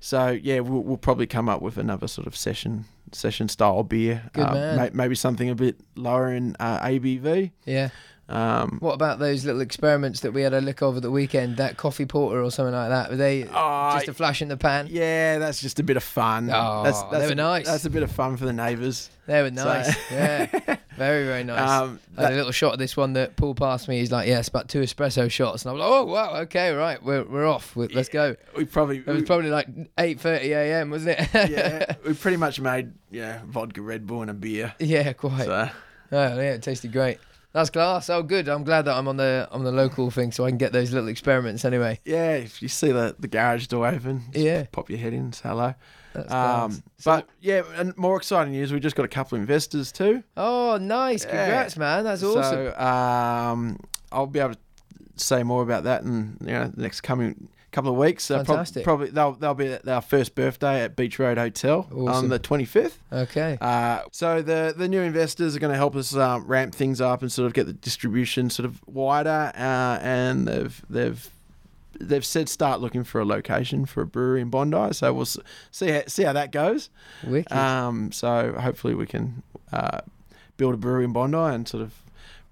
so 0.00 0.28
yeah, 0.30 0.60
we'll, 0.60 0.82
we'll 0.82 0.96
probably 0.96 1.26
come 1.26 1.48
up 1.48 1.62
with 1.62 1.78
another 1.78 2.08
sort 2.08 2.26
of 2.26 2.36
session 2.36 2.84
session 3.12 3.48
style 3.48 3.82
beer. 3.84 4.28
Good 4.32 4.50
man. 4.52 4.76
may- 4.76 4.90
maybe 4.92 5.14
something 5.14 5.48
a 5.48 5.54
bit 5.54 5.80
lower 5.96 6.32
in 6.32 6.56
uh, 6.60 6.80
ABV. 6.80 7.52
Yeah. 7.64 7.88
Um, 8.28 8.76
What 8.80 8.92
about 8.92 9.18
those 9.18 9.44
little 9.46 9.62
experiments 9.62 10.20
that 10.20 10.32
we 10.32 10.42
had 10.42 10.52
a 10.52 10.60
look 10.60 10.82
over 10.82 11.00
the 11.00 11.10
weekend? 11.10 11.56
That 11.56 11.76
coffee 11.76 12.04
porter 12.04 12.42
or 12.42 12.50
something 12.50 12.74
like 12.74 12.90
that? 12.90 13.10
Were 13.10 13.16
they 13.16 13.44
oh, 13.44 13.92
just 13.94 14.08
a 14.08 14.14
flash 14.14 14.42
in 14.42 14.48
the 14.48 14.56
pan? 14.56 14.86
yeah, 14.90 15.38
that's 15.38 15.60
just 15.62 15.80
a 15.80 15.82
bit 15.82 15.96
of 15.96 16.02
fun. 16.02 16.50
Oh, 16.52 16.82
that's, 16.84 17.02
they 17.04 17.26
were 17.26 17.32
a, 17.32 17.34
nice. 17.34 17.66
That's 17.66 17.84
a 17.86 17.90
bit 17.90 18.02
of 18.02 18.10
fun 18.12 18.36
for 18.36 18.44
the 18.44 18.52
neighbours. 18.52 19.08
They 19.26 19.40
were 19.42 19.48
So- 19.48 19.64
nice. 19.64 19.96
yeah. 20.10 20.76
Very, 20.98 21.24
very 21.26 21.44
nice. 21.44 21.60
Um, 21.70 22.00
I 22.16 22.22
had 22.24 22.32
a 22.32 22.36
little 22.36 22.50
shot 22.50 22.72
of 22.72 22.80
this 22.80 22.96
one 22.96 23.12
that 23.12 23.36
Paul 23.36 23.54
passed 23.54 23.86
me. 23.86 24.00
He's 24.00 24.10
like, 24.10 24.26
"Yeah, 24.26 24.40
it's 24.40 24.48
about 24.48 24.68
two 24.68 24.80
espresso 24.80 25.30
shots," 25.30 25.64
and 25.64 25.70
I 25.70 25.72
was 25.74 25.80
like, 25.80 25.88
"Oh, 25.92 26.04
wow, 26.06 26.36
okay, 26.40 26.72
right, 26.72 27.00
we're 27.00 27.22
we're 27.22 27.46
off. 27.46 27.76
we 27.76 27.86
let's 27.86 28.08
go." 28.08 28.34
we 28.56 28.64
probably 28.64 28.96
It 28.98 29.06
was 29.06 29.20
we- 29.20 29.24
probably 29.26 29.50
like 29.50 29.68
eight 29.96 30.18
thirty 30.18 30.50
a.m., 30.50 30.90
wasn't 30.90 31.20
it? 31.20 31.28
yeah, 31.50 31.94
we 32.04 32.14
pretty 32.14 32.36
much 32.36 32.58
made 32.60 32.94
yeah 33.12 33.42
vodka, 33.46 33.80
Red 33.80 34.08
Bull, 34.08 34.22
and 34.22 34.30
a 34.32 34.34
beer. 34.34 34.74
yeah, 34.80 35.12
quite. 35.12 35.44
So 35.44 35.70
Oh, 36.10 36.16
yeah, 36.36 36.54
it 36.54 36.62
tasted 36.62 36.90
great. 36.90 37.18
That's 37.52 37.70
class. 37.70 38.10
Oh, 38.10 38.22
good. 38.22 38.46
I'm 38.48 38.62
glad 38.62 38.82
that 38.84 38.94
I'm 38.96 39.08
on 39.08 39.16
the 39.16 39.48
on 39.50 39.64
the 39.64 39.72
local 39.72 40.10
thing, 40.10 40.32
so 40.32 40.44
I 40.44 40.50
can 40.50 40.58
get 40.58 40.72
those 40.72 40.92
little 40.92 41.08
experiments 41.08 41.64
anyway. 41.64 41.98
yeah, 42.04 42.32
if 42.34 42.60
you 42.62 42.68
see 42.68 42.92
the, 42.92 43.16
the 43.18 43.26
garage 43.28 43.66
door 43.68 43.86
open, 43.86 44.24
just 44.32 44.44
Yeah. 44.44 44.66
pop 44.70 44.90
your 44.90 44.98
head 44.98 45.12
in, 45.14 45.32
say 45.32 45.48
hello. 45.48 45.74
Um, 46.28 46.72
So- 46.98 47.10
but 47.12 47.28
yeah, 47.40 47.62
and 47.76 47.96
more 47.96 48.16
exciting 48.16 48.52
news, 48.52 48.72
we 48.72 48.80
just 48.80 48.96
got 48.96 49.04
a 49.04 49.08
couple 49.08 49.36
of 49.36 49.40
investors 49.42 49.92
too. 49.92 50.22
oh, 50.36 50.76
nice. 50.80 51.24
Yeah. 51.24 51.30
Congrats, 51.30 51.76
man. 51.76 52.04
That's 52.04 52.22
awesome. 52.22 52.42
So 52.42 52.78
um, 52.78 53.78
I'll 54.12 54.26
be 54.26 54.40
able 54.40 54.54
to 54.54 54.60
say 55.16 55.42
more 55.42 55.62
about 55.62 55.84
that 55.84 56.02
in 56.02 56.36
you 56.40 56.52
know 56.52 56.68
the 56.68 56.82
next 56.82 57.00
coming 57.00 57.48
couple 57.70 57.90
of 57.92 57.98
weeks. 57.98 58.30
Uh, 58.30 58.36
prob- 58.38 58.46
Fantastic. 58.46 58.84
probably 58.84 59.10
they'll 59.10 59.32
they'll 59.32 59.54
be 59.54 59.68
at 59.68 59.86
our 59.86 60.00
first 60.00 60.34
birthday 60.34 60.82
at 60.82 60.96
Beach 60.96 61.18
Road 61.18 61.38
Hotel 61.38 61.86
on 61.92 62.28
the 62.28 62.38
twenty 62.38 62.64
fifth. 62.64 62.98
okay. 63.12 63.58
Uh, 63.60 64.00
so 64.12 64.40
the 64.42 64.74
the 64.76 64.88
new 64.88 65.02
investors 65.02 65.54
are 65.54 65.58
going 65.58 65.72
to 65.72 65.76
help 65.76 65.94
us 65.96 66.14
um, 66.16 66.46
ramp 66.46 66.74
things 66.74 67.00
up 67.00 67.22
and 67.22 67.30
sort 67.30 67.46
of 67.46 67.52
get 67.54 67.66
the 67.66 67.72
distribution 67.72 68.50
sort 68.50 68.64
of 68.64 68.80
wider. 68.88 69.52
Uh, 69.54 69.98
and 70.00 70.48
they've 70.48 70.82
they've 70.88 71.30
they've 72.00 72.24
said 72.24 72.48
start 72.48 72.80
looking 72.80 73.02
for 73.04 73.20
a 73.20 73.24
location 73.24 73.84
for 73.84 74.02
a 74.02 74.06
brewery 74.06 74.40
in 74.40 74.50
Bondi. 74.50 74.94
So 74.94 75.12
we'll 75.12 75.26
see 75.26 75.88
how, 75.90 76.02
see 76.06 76.22
how 76.22 76.32
that 76.32 76.52
goes. 76.52 76.90
Wicked. 77.26 77.52
Um, 77.52 78.12
so 78.12 78.54
hopefully 78.58 78.94
we 78.94 79.06
can 79.06 79.42
uh, 79.72 80.00
build 80.56 80.74
a 80.74 80.76
brewery 80.76 81.04
in 81.04 81.12
Bondi 81.12 81.36
and 81.36 81.66
sort 81.68 81.82
of 81.82 81.94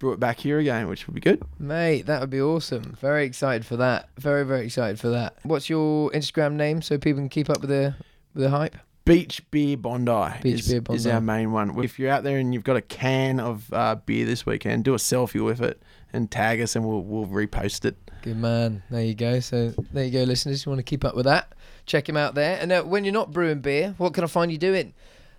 it 0.02 0.20
back 0.20 0.38
here 0.38 0.58
again, 0.58 0.88
which 0.88 1.06
would 1.06 1.14
be 1.14 1.20
good. 1.20 1.42
Mate, 1.58 2.06
that 2.06 2.20
would 2.20 2.30
be 2.30 2.40
awesome. 2.40 2.96
Very 3.00 3.24
excited 3.24 3.64
for 3.64 3.76
that. 3.76 4.08
Very, 4.18 4.44
very 4.44 4.66
excited 4.66 5.00
for 5.00 5.08
that. 5.08 5.36
What's 5.42 5.68
your 5.68 6.10
Instagram 6.10 6.52
name 6.52 6.82
so 6.82 6.98
people 6.98 7.20
can 7.20 7.28
keep 7.28 7.50
up 7.50 7.60
with 7.60 7.70
the 7.70 7.94
with 8.34 8.44
the 8.44 8.50
hype? 8.50 8.76
Beach 9.04 9.48
Beer 9.52 9.76
Bondi, 9.76 10.40
Beach 10.42 10.60
is, 10.60 10.68
Beer 10.68 10.82
is 10.90 11.06
our 11.06 11.20
main 11.20 11.52
one. 11.52 11.78
If 11.82 11.98
you're 11.98 12.10
out 12.10 12.24
there 12.24 12.38
and 12.38 12.52
you've 12.52 12.64
got 12.64 12.76
a 12.76 12.82
can 12.82 13.38
of 13.38 13.72
uh, 13.72 13.94
beer 13.94 14.26
this 14.26 14.44
weekend, 14.44 14.84
do 14.84 14.94
a 14.94 14.98
selfie 14.98 15.44
with 15.44 15.60
it 15.60 15.80
and 16.12 16.28
tag 16.28 16.60
us, 16.60 16.74
and 16.74 16.84
we'll 16.84 17.02
we'll 17.02 17.26
repost 17.26 17.84
it. 17.84 17.96
Good 18.22 18.36
man. 18.36 18.82
There 18.90 19.04
you 19.04 19.14
go. 19.14 19.38
So 19.38 19.72
there 19.92 20.04
you 20.04 20.10
go, 20.10 20.24
listeners. 20.24 20.66
You 20.66 20.70
want 20.70 20.80
to 20.80 20.82
keep 20.82 21.04
up 21.04 21.14
with 21.14 21.26
that? 21.26 21.52
Check 21.86 22.08
him 22.08 22.16
out 22.16 22.34
there. 22.34 22.58
And 22.60 22.72
uh, 22.72 22.82
when 22.82 23.04
you're 23.04 23.12
not 23.12 23.30
brewing 23.30 23.60
beer, 23.60 23.94
what 23.98 24.12
can 24.12 24.24
I 24.24 24.26
find 24.26 24.50
you 24.50 24.58
doing? 24.58 24.92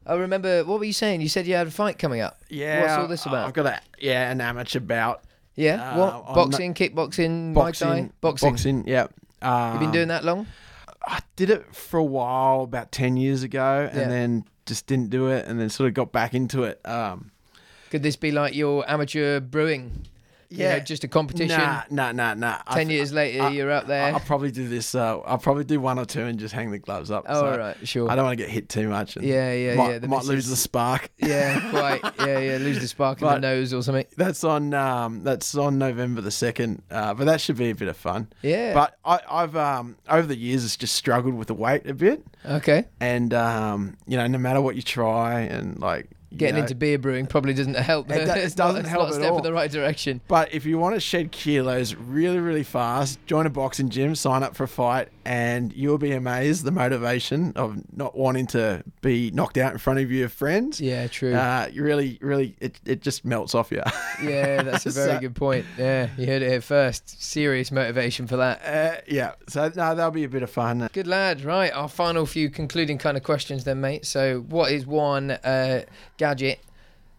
I 0.07 0.15
remember. 0.15 0.63
What 0.63 0.79
were 0.79 0.85
you 0.85 0.93
saying? 0.93 1.21
You 1.21 1.27
said 1.29 1.45
you 1.47 1.55
had 1.55 1.67
a 1.67 1.71
fight 1.71 1.99
coming 1.99 2.21
up. 2.21 2.39
Yeah, 2.49 2.81
What's 2.81 2.93
all 2.93 3.07
this 3.07 3.25
about? 3.25 3.47
I've 3.47 3.53
got 3.53 3.65
a 3.65 3.79
yeah 3.99 4.31
an 4.31 4.39
amateur 4.41 4.79
bout. 4.79 5.23
Yeah. 5.55 5.91
Uh, 5.91 5.97
what? 6.23 6.35
Boxing, 6.35 6.73
kickboxing, 6.73 7.51
Muay 7.51 7.53
Boxing, 7.53 7.87
Thai, 8.07 8.11
boxing. 8.21 8.49
boxing. 8.51 8.83
Yeah. 8.87 9.07
Um, 9.41 9.71
You've 9.73 9.81
been 9.81 9.91
doing 9.91 10.07
that 10.07 10.23
long? 10.23 10.47
I 11.05 11.19
did 11.35 11.49
it 11.49 11.75
for 11.75 11.97
a 11.97 12.03
while, 12.03 12.61
about 12.61 12.91
ten 12.91 13.17
years 13.17 13.43
ago, 13.43 13.87
and 13.91 14.01
Yeah. 14.01 14.07
then 14.07 14.45
just 14.65 14.87
didn't 14.87 15.09
do 15.09 15.27
it, 15.27 15.45
and 15.47 15.59
then 15.59 15.69
sort 15.69 15.87
of 15.87 15.93
got 15.93 16.11
back 16.11 16.33
into 16.33 16.63
it. 16.63 16.79
Um, 16.85 17.31
Could 17.89 18.03
this 18.03 18.15
be 18.15 18.31
like 18.31 18.53
your 18.55 18.89
amateur 18.89 19.39
brewing? 19.39 20.05
You 20.49 20.59
know, 20.59 20.63
Yeah. 20.65 20.79
just 20.79 21.03
a 21.03 21.07
competition. 21.09 21.57
Nah, 21.59 21.81
nah, 21.89 22.11
nah, 22.13 22.33
nah. 22.33 22.57
I- 22.65 22.75
Ten 22.75 22.89
years 22.89 23.11
later, 23.11 23.43
I- 23.43 23.49
you're 23.49 23.69
up 23.71 23.85
there. 23.87 24.13
I'll 24.13 24.19
probably 24.21 24.49
do 24.51 24.67
this. 24.69 24.95
Uh, 24.95 25.19
I'll 25.19 25.37
probably 25.37 25.65
do 25.65 25.79
one 25.81 25.99
or 25.99 26.05
two 26.05 26.21
and 26.21 26.39
just 26.39 26.53
hang 26.53 26.71
the 26.71 26.79
gloves 26.79 27.11
up. 27.11 27.25
oh, 27.27 27.41
so 27.41 27.45
all 27.51 27.57
right, 27.57 27.75
sure. 27.85 28.09
I 28.09 28.15
don't 28.15 28.23
want 28.25 28.37
to 28.37 28.43
get 28.45 28.49
hit 28.51 28.69
too 28.69 28.87
much. 28.87 29.17
And 29.17 29.25
Yeah, 29.25 29.51
yeah, 29.53 29.75
might, 29.75 29.89
yeah. 29.91 29.99
The 29.99 30.07
might 30.07 30.23
lose 30.23 30.47
the 30.47 30.55
spark. 30.55 31.09
Yeah, 31.17 31.59
quite. 31.69 32.01
Yeah, 32.25 32.39
yeah. 32.39 32.57
Lose 32.57 32.79
the 32.79 32.87
spark 32.87 33.21
in 33.21 33.27
But- 33.27 33.35
the 33.35 33.39
nose 33.41 33.73
or 33.73 33.83
something. 33.83 34.05
That's 34.15 34.43
on. 34.45 34.73
Um, 34.73 35.23
that's 35.23 35.53
on 35.55 35.77
November 35.77 36.21
the 36.21 36.31
second. 36.31 36.81
Uh, 36.89 37.13
but 37.13 37.25
that 37.25 37.41
should 37.41 37.57
be 37.57 37.69
a 37.69 37.75
bit 37.75 37.89
of 37.89 37.97
fun. 37.97 38.27
Yeah. 38.41 38.73
But 38.73 38.97
I, 39.03 39.19
I've 39.29 39.55
um, 39.57 39.97
over 40.09 40.27
the 40.27 40.37
years, 40.37 40.63
it's 40.63 40.77
just 40.77 40.95
struggled 40.95 41.33
with 41.35 41.47
the 41.49 41.53
weight 41.55 41.85
a 41.89 41.93
bit, 41.93 42.23
okay. 42.45 42.85
and 43.01 43.33
um, 43.33 43.97
you 44.07 44.15
know, 44.15 44.27
no 44.27 44.37
matter 44.37 44.61
what 44.61 44.75
you 44.77 44.81
try, 44.81 45.41
and 45.41 45.77
like 45.79 46.09
Getting 46.35 46.55
know- 46.55 46.61
into 46.61 46.75
beer 46.75 46.97
brewing 46.97 47.25
probably 47.25 47.53
doesn't 47.53 47.75
help. 47.75 48.11
It 48.11 48.25
do- 48.25 48.31
it 48.31 48.37
it's 48.37 48.57
not, 48.57 48.67
doesn't 48.67 48.85
help 48.85 49.03
not 49.03 49.11
a 49.11 49.15
at 49.15 49.21
step 49.21 49.31
all. 49.31 49.37
in 49.37 49.43
the 49.43 49.53
right 49.53 49.71
direction. 49.71 50.19
But 50.27 50.53
if 50.53 50.65
you 50.65 50.77
want 50.77 50.95
to 50.95 50.99
shed 50.99 51.31
kilos 51.31 51.95
really, 51.95 52.39
really 52.39 52.63
fast, 52.63 53.19
join 53.25 53.45
a 53.45 53.49
boxing 53.49 53.89
gym, 53.89 54.13
sign 54.13 54.43
up 54.43 54.55
for 54.55 54.65
a 54.65 54.67
fight, 54.67 55.07
and 55.27 55.73
you'll 55.73 55.97
be 55.97 56.13
amazed 56.13 56.63
the 56.63 56.71
motivation 56.71 57.51
of 57.57 57.81
not 57.95 58.17
wanting 58.17 58.47
to 58.47 58.81
be 59.01 59.29
knocked 59.31 59.57
out 59.57 59.73
in 59.73 59.77
front 59.77 59.99
of 59.99 60.09
your 60.09 60.29
friends. 60.29 60.79
Yeah, 60.79 61.07
true. 61.07 61.33
Uh, 61.33 61.67
you 61.69 61.83
really, 61.83 62.17
really, 62.21 62.55
it, 62.61 62.79
it 62.85 63.01
just 63.01 63.25
melts 63.25 63.53
off 63.53 63.69
you. 63.69 63.81
yeah, 64.23 64.63
that's 64.63 64.85
a 64.85 64.91
very 64.91 65.15
so- 65.15 65.19
good 65.19 65.35
point. 65.35 65.65
Yeah, 65.77 66.07
you 66.17 66.27
heard 66.27 66.41
it 66.41 66.49
here 66.49 66.61
first. 66.61 67.21
Serious 67.21 67.73
motivation 67.73 68.25
for 68.25 68.37
that. 68.37 68.61
uh, 68.63 69.01
yeah, 69.05 69.33
so 69.49 69.63
no, 69.75 69.93
that'll 69.95 70.11
be 70.11 70.23
a 70.23 70.29
bit 70.29 70.43
of 70.43 70.49
fun. 70.49 70.87
Good 70.93 71.07
lad. 71.07 71.41
Right, 71.43 71.73
our 71.73 71.89
final 71.89 72.25
few 72.25 72.49
concluding 72.49 72.97
kind 72.97 73.17
of 73.17 73.23
questions 73.23 73.65
then, 73.65 73.81
mate. 73.81 74.05
So, 74.05 74.39
what 74.47 74.71
is 74.71 74.85
one 74.85 75.31
uh, 75.31 75.83
gadget, 76.15 76.59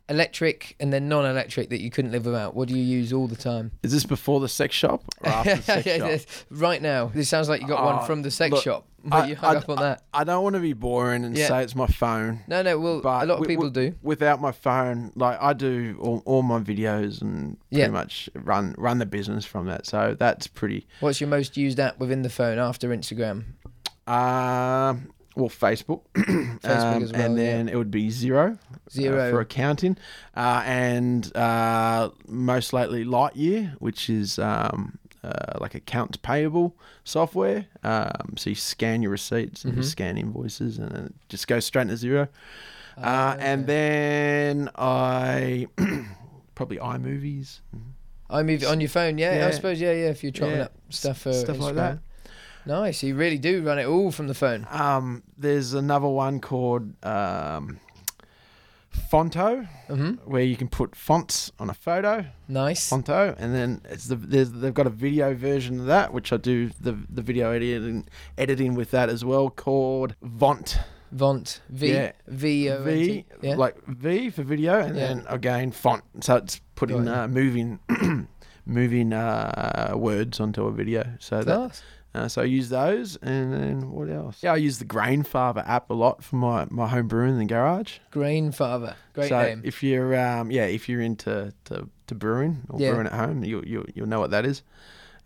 electric 0.08 0.74
and 0.80 0.92
then 0.92 1.08
non-electric, 1.08 1.70
that 1.70 1.80
you 1.80 1.90
couldn't 1.90 2.12
live 2.12 2.24
without? 2.26 2.54
What 2.54 2.68
do 2.68 2.74
you 2.76 2.82
use 2.84 3.12
all 3.12 3.26
the 3.26 3.36
time? 3.36 3.72
Is 3.82 3.92
this 3.92 4.04
before 4.04 4.40
the 4.40 4.48
sex 4.48 4.74
shop 4.74 5.04
or 5.22 5.28
after 5.30 5.56
the 5.56 5.62
sex 5.62 6.24
shop? 6.24 6.46
right 6.50 6.80
now, 6.82 7.06
this 7.06 7.28
sounds 7.28 7.48
like 7.48 7.60
you 7.60 7.66
got 7.68 7.84
one 7.84 7.98
Oh, 8.00 8.06
from 8.06 8.22
the 8.22 8.30
sex 8.30 8.52
look, 8.52 8.62
shop, 8.64 8.86
but 9.04 9.24
I- 9.24 9.26
you 9.28 9.36
hung 9.36 9.56
I- 9.56 9.58
up 9.58 9.68
on 9.68 9.76
that. 9.76 10.02
I 10.14 10.24
don't 10.24 10.42
want 10.42 10.54
to 10.54 10.60
be 10.60 10.72
boring 10.72 11.24
and 11.24 11.36
Yeah. 11.36 11.48
say 11.48 11.62
it's 11.62 11.74
my 11.74 11.86
phone. 11.86 12.40
No, 12.48 12.62
no. 12.62 12.78
Well, 12.78 12.96
a 12.98 13.26
lot 13.26 13.38
of 13.40 13.46
people 13.46 13.70
do. 13.70 13.94
Without 14.02 14.40
my 14.40 14.52
phone, 14.52 15.12
like 15.14 15.38
I 15.40 15.52
do 15.52 15.96
all, 16.00 16.22
all 16.24 16.42
my 16.42 16.58
videos 16.60 17.20
and 17.22 17.58
pretty 17.70 17.82
Yeah. 17.82 17.88
much 17.88 18.28
run 18.34 18.74
run 18.78 18.98
the 18.98 19.06
business 19.06 19.44
from 19.44 19.66
that. 19.66 19.86
So 19.86 20.16
that's 20.18 20.46
pretty. 20.46 20.86
What's 21.00 21.20
your 21.20 21.28
most 21.28 21.56
used 21.56 21.78
app 21.78 21.98
within 21.98 22.22
the 22.22 22.30
phone 22.30 22.58
after 22.58 22.88
Instagram? 22.88 23.44
Um, 24.06 25.10
well, 25.38 25.48
Facebook, 25.48 26.02
Facebook 26.14 26.96
Um, 26.96 27.02
as 27.04 27.12
well, 27.12 27.22
and 27.22 27.38
then 27.38 27.68
it 27.68 27.76
would 27.76 27.90
be 27.90 28.08
Xero, 28.08 28.54
uh, 28.56 29.30
for 29.30 29.40
accounting, 29.40 29.96
uh, 30.36 30.62
and 30.66 31.34
uh, 31.36 32.10
most 32.26 32.72
lately 32.72 33.04
Lightyear, 33.04 33.74
which 33.78 34.10
is 34.10 34.38
um, 34.38 34.98
uh, 35.22 35.58
like 35.60 35.74
accounts 35.74 36.16
payable 36.18 36.76
software. 37.04 37.66
Um, 37.84 38.34
so 38.36 38.50
you 38.50 38.56
scan 38.56 39.00
your 39.02 39.12
receipts 39.12 39.64
and 39.64 39.74
you 39.76 39.82
Mhm. 39.82 39.86
scan 39.86 40.18
invoices, 40.18 40.78
and 40.78 40.92
it 40.92 41.14
just 41.28 41.46
goes 41.46 41.64
straight 41.64 41.88
to 41.88 41.94
Xero. 41.94 42.22
Uh, 42.96 43.00
Ah, 43.00 43.36
And 43.38 43.66
then 43.68 44.70
I 44.74 45.68
probably 46.56 46.78
iMovies, 46.78 47.60
iMovie 48.28 48.68
on 48.68 48.80
your 48.80 48.90
phone, 48.90 49.18
yeah, 49.18 49.46
I 49.46 49.52
suppose, 49.52 49.80
yeah, 49.80 49.92
yeah. 49.92 50.08
If 50.10 50.22
you're 50.24 50.32
chopping 50.32 50.56
Yeah. 50.56 50.64
up 50.64 50.72
stuff 50.90 51.18
for 51.18 51.32
stuff 51.32 51.58
like 51.60 51.76
that. 51.76 51.98
Nice, 52.68 53.02
you 53.02 53.14
really 53.14 53.38
do 53.38 53.62
run 53.62 53.78
it 53.78 53.86
all 53.86 54.12
from 54.12 54.28
the 54.28 54.34
phone. 54.34 54.66
Um, 54.70 55.22
there's 55.38 55.72
another 55.72 56.06
one 56.06 56.38
called 56.38 56.92
um, 57.02 57.80
Phonto, 59.10 59.66
hmm 59.86 60.10
where 60.26 60.42
you 60.42 60.54
can 60.54 60.68
put 60.68 60.94
fonts 60.94 61.50
on 61.58 61.70
a 61.70 61.74
photo, 61.74 62.26
Nice. 62.46 62.90
Phonto, 62.90 63.34
and 63.38 63.54
then 63.54 63.80
it's 63.88 64.06
the 64.08 64.16
there's, 64.16 64.52
they've 64.52 64.74
got 64.74 64.86
a 64.86 64.90
video 64.90 65.34
version 65.34 65.80
of 65.80 65.86
that, 65.86 66.12
which 66.12 66.30
I 66.30 66.36
do 66.36 66.68
the 66.80 66.92
the 67.08 67.22
video 67.22 67.52
editing 67.52 68.06
editing 68.36 68.74
with 68.74 68.90
that 68.90 69.08
as 69.08 69.24
well, 69.24 69.48
called 69.48 70.14
Vont. 70.22 70.78
Vont. 71.10 71.62
V. 71.70 71.90
Yeah. 71.90 72.12
V. 72.26 72.68
V. 72.68 73.24
Yeah. 73.40 73.56
like 73.56 73.82
V 73.86 74.28
for 74.28 74.42
video, 74.42 74.78
and 74.80 74.94
Yeah. 74.94 75.06
then 75.08 75.24
again 75.28 75.70
font. 75.72 76.04
So 76.20 76.36
it's 76.36 76.60
putting 76.74 77.08
uh, 77.08 77.28
moving 77.28 77.78
moving 78.66 79.14
uh, 79.14 79.92
words 79.96 80.38
onto 80.38 80.66
a 80.66 80.70
video. 80.72 81.14
So 81.18 81.42
that 81.42 81.44
Class. 81.56 81.82
Uh, 82.14 82.26
so 82.26 82.40
I 82.42 82.46
use 82.46 82.70
those, 82.70 83.16
and 83.16 83.52
then 83.52 83.90
what 83.90 84.08
else? 84.08 84.42
Yeah, 84.42 84.52
I 84.54 84.56
use 84.56 84.78
the 84.78 84.84
Grainfather 84.86 85.62
app 85.68 85.90
a 85.90 85.94
lot 85.94 86.24
for 86.24 86.36
my, 86.36 86.66
my 86.70 86.88
home 86.88 87.06
brewing 87.06 87.32
in 87.34 87.38
the 87.38 87.44
garage. 87.44 87.98
Grainfather. 88.12 88.94
Great 89.12 89.28
so 89.28 89.42
name. 89.42 89.60
if 89.64 89.82
you're 89.82 90.18
um 90.18 90.50
yeah 90.50 90.64
if 90.64 90.88
you're 90.88 91.02
into 91.02 91.52
to, 91.66 91.88
to 92.06 92.14
brewing 92.14 92.62
or 92.70 92.80
Yeah. 92.80 92.92
brewing 92.92 93.06
at 93.06 93.12
home, 93.12 93.44
you 93.44 93.62
you 93.66 93.84
you'll 93.94 94.08
know 94.08 94.20
what 94.20 94.30
that 94.30 94.46
is. 94.46 94.62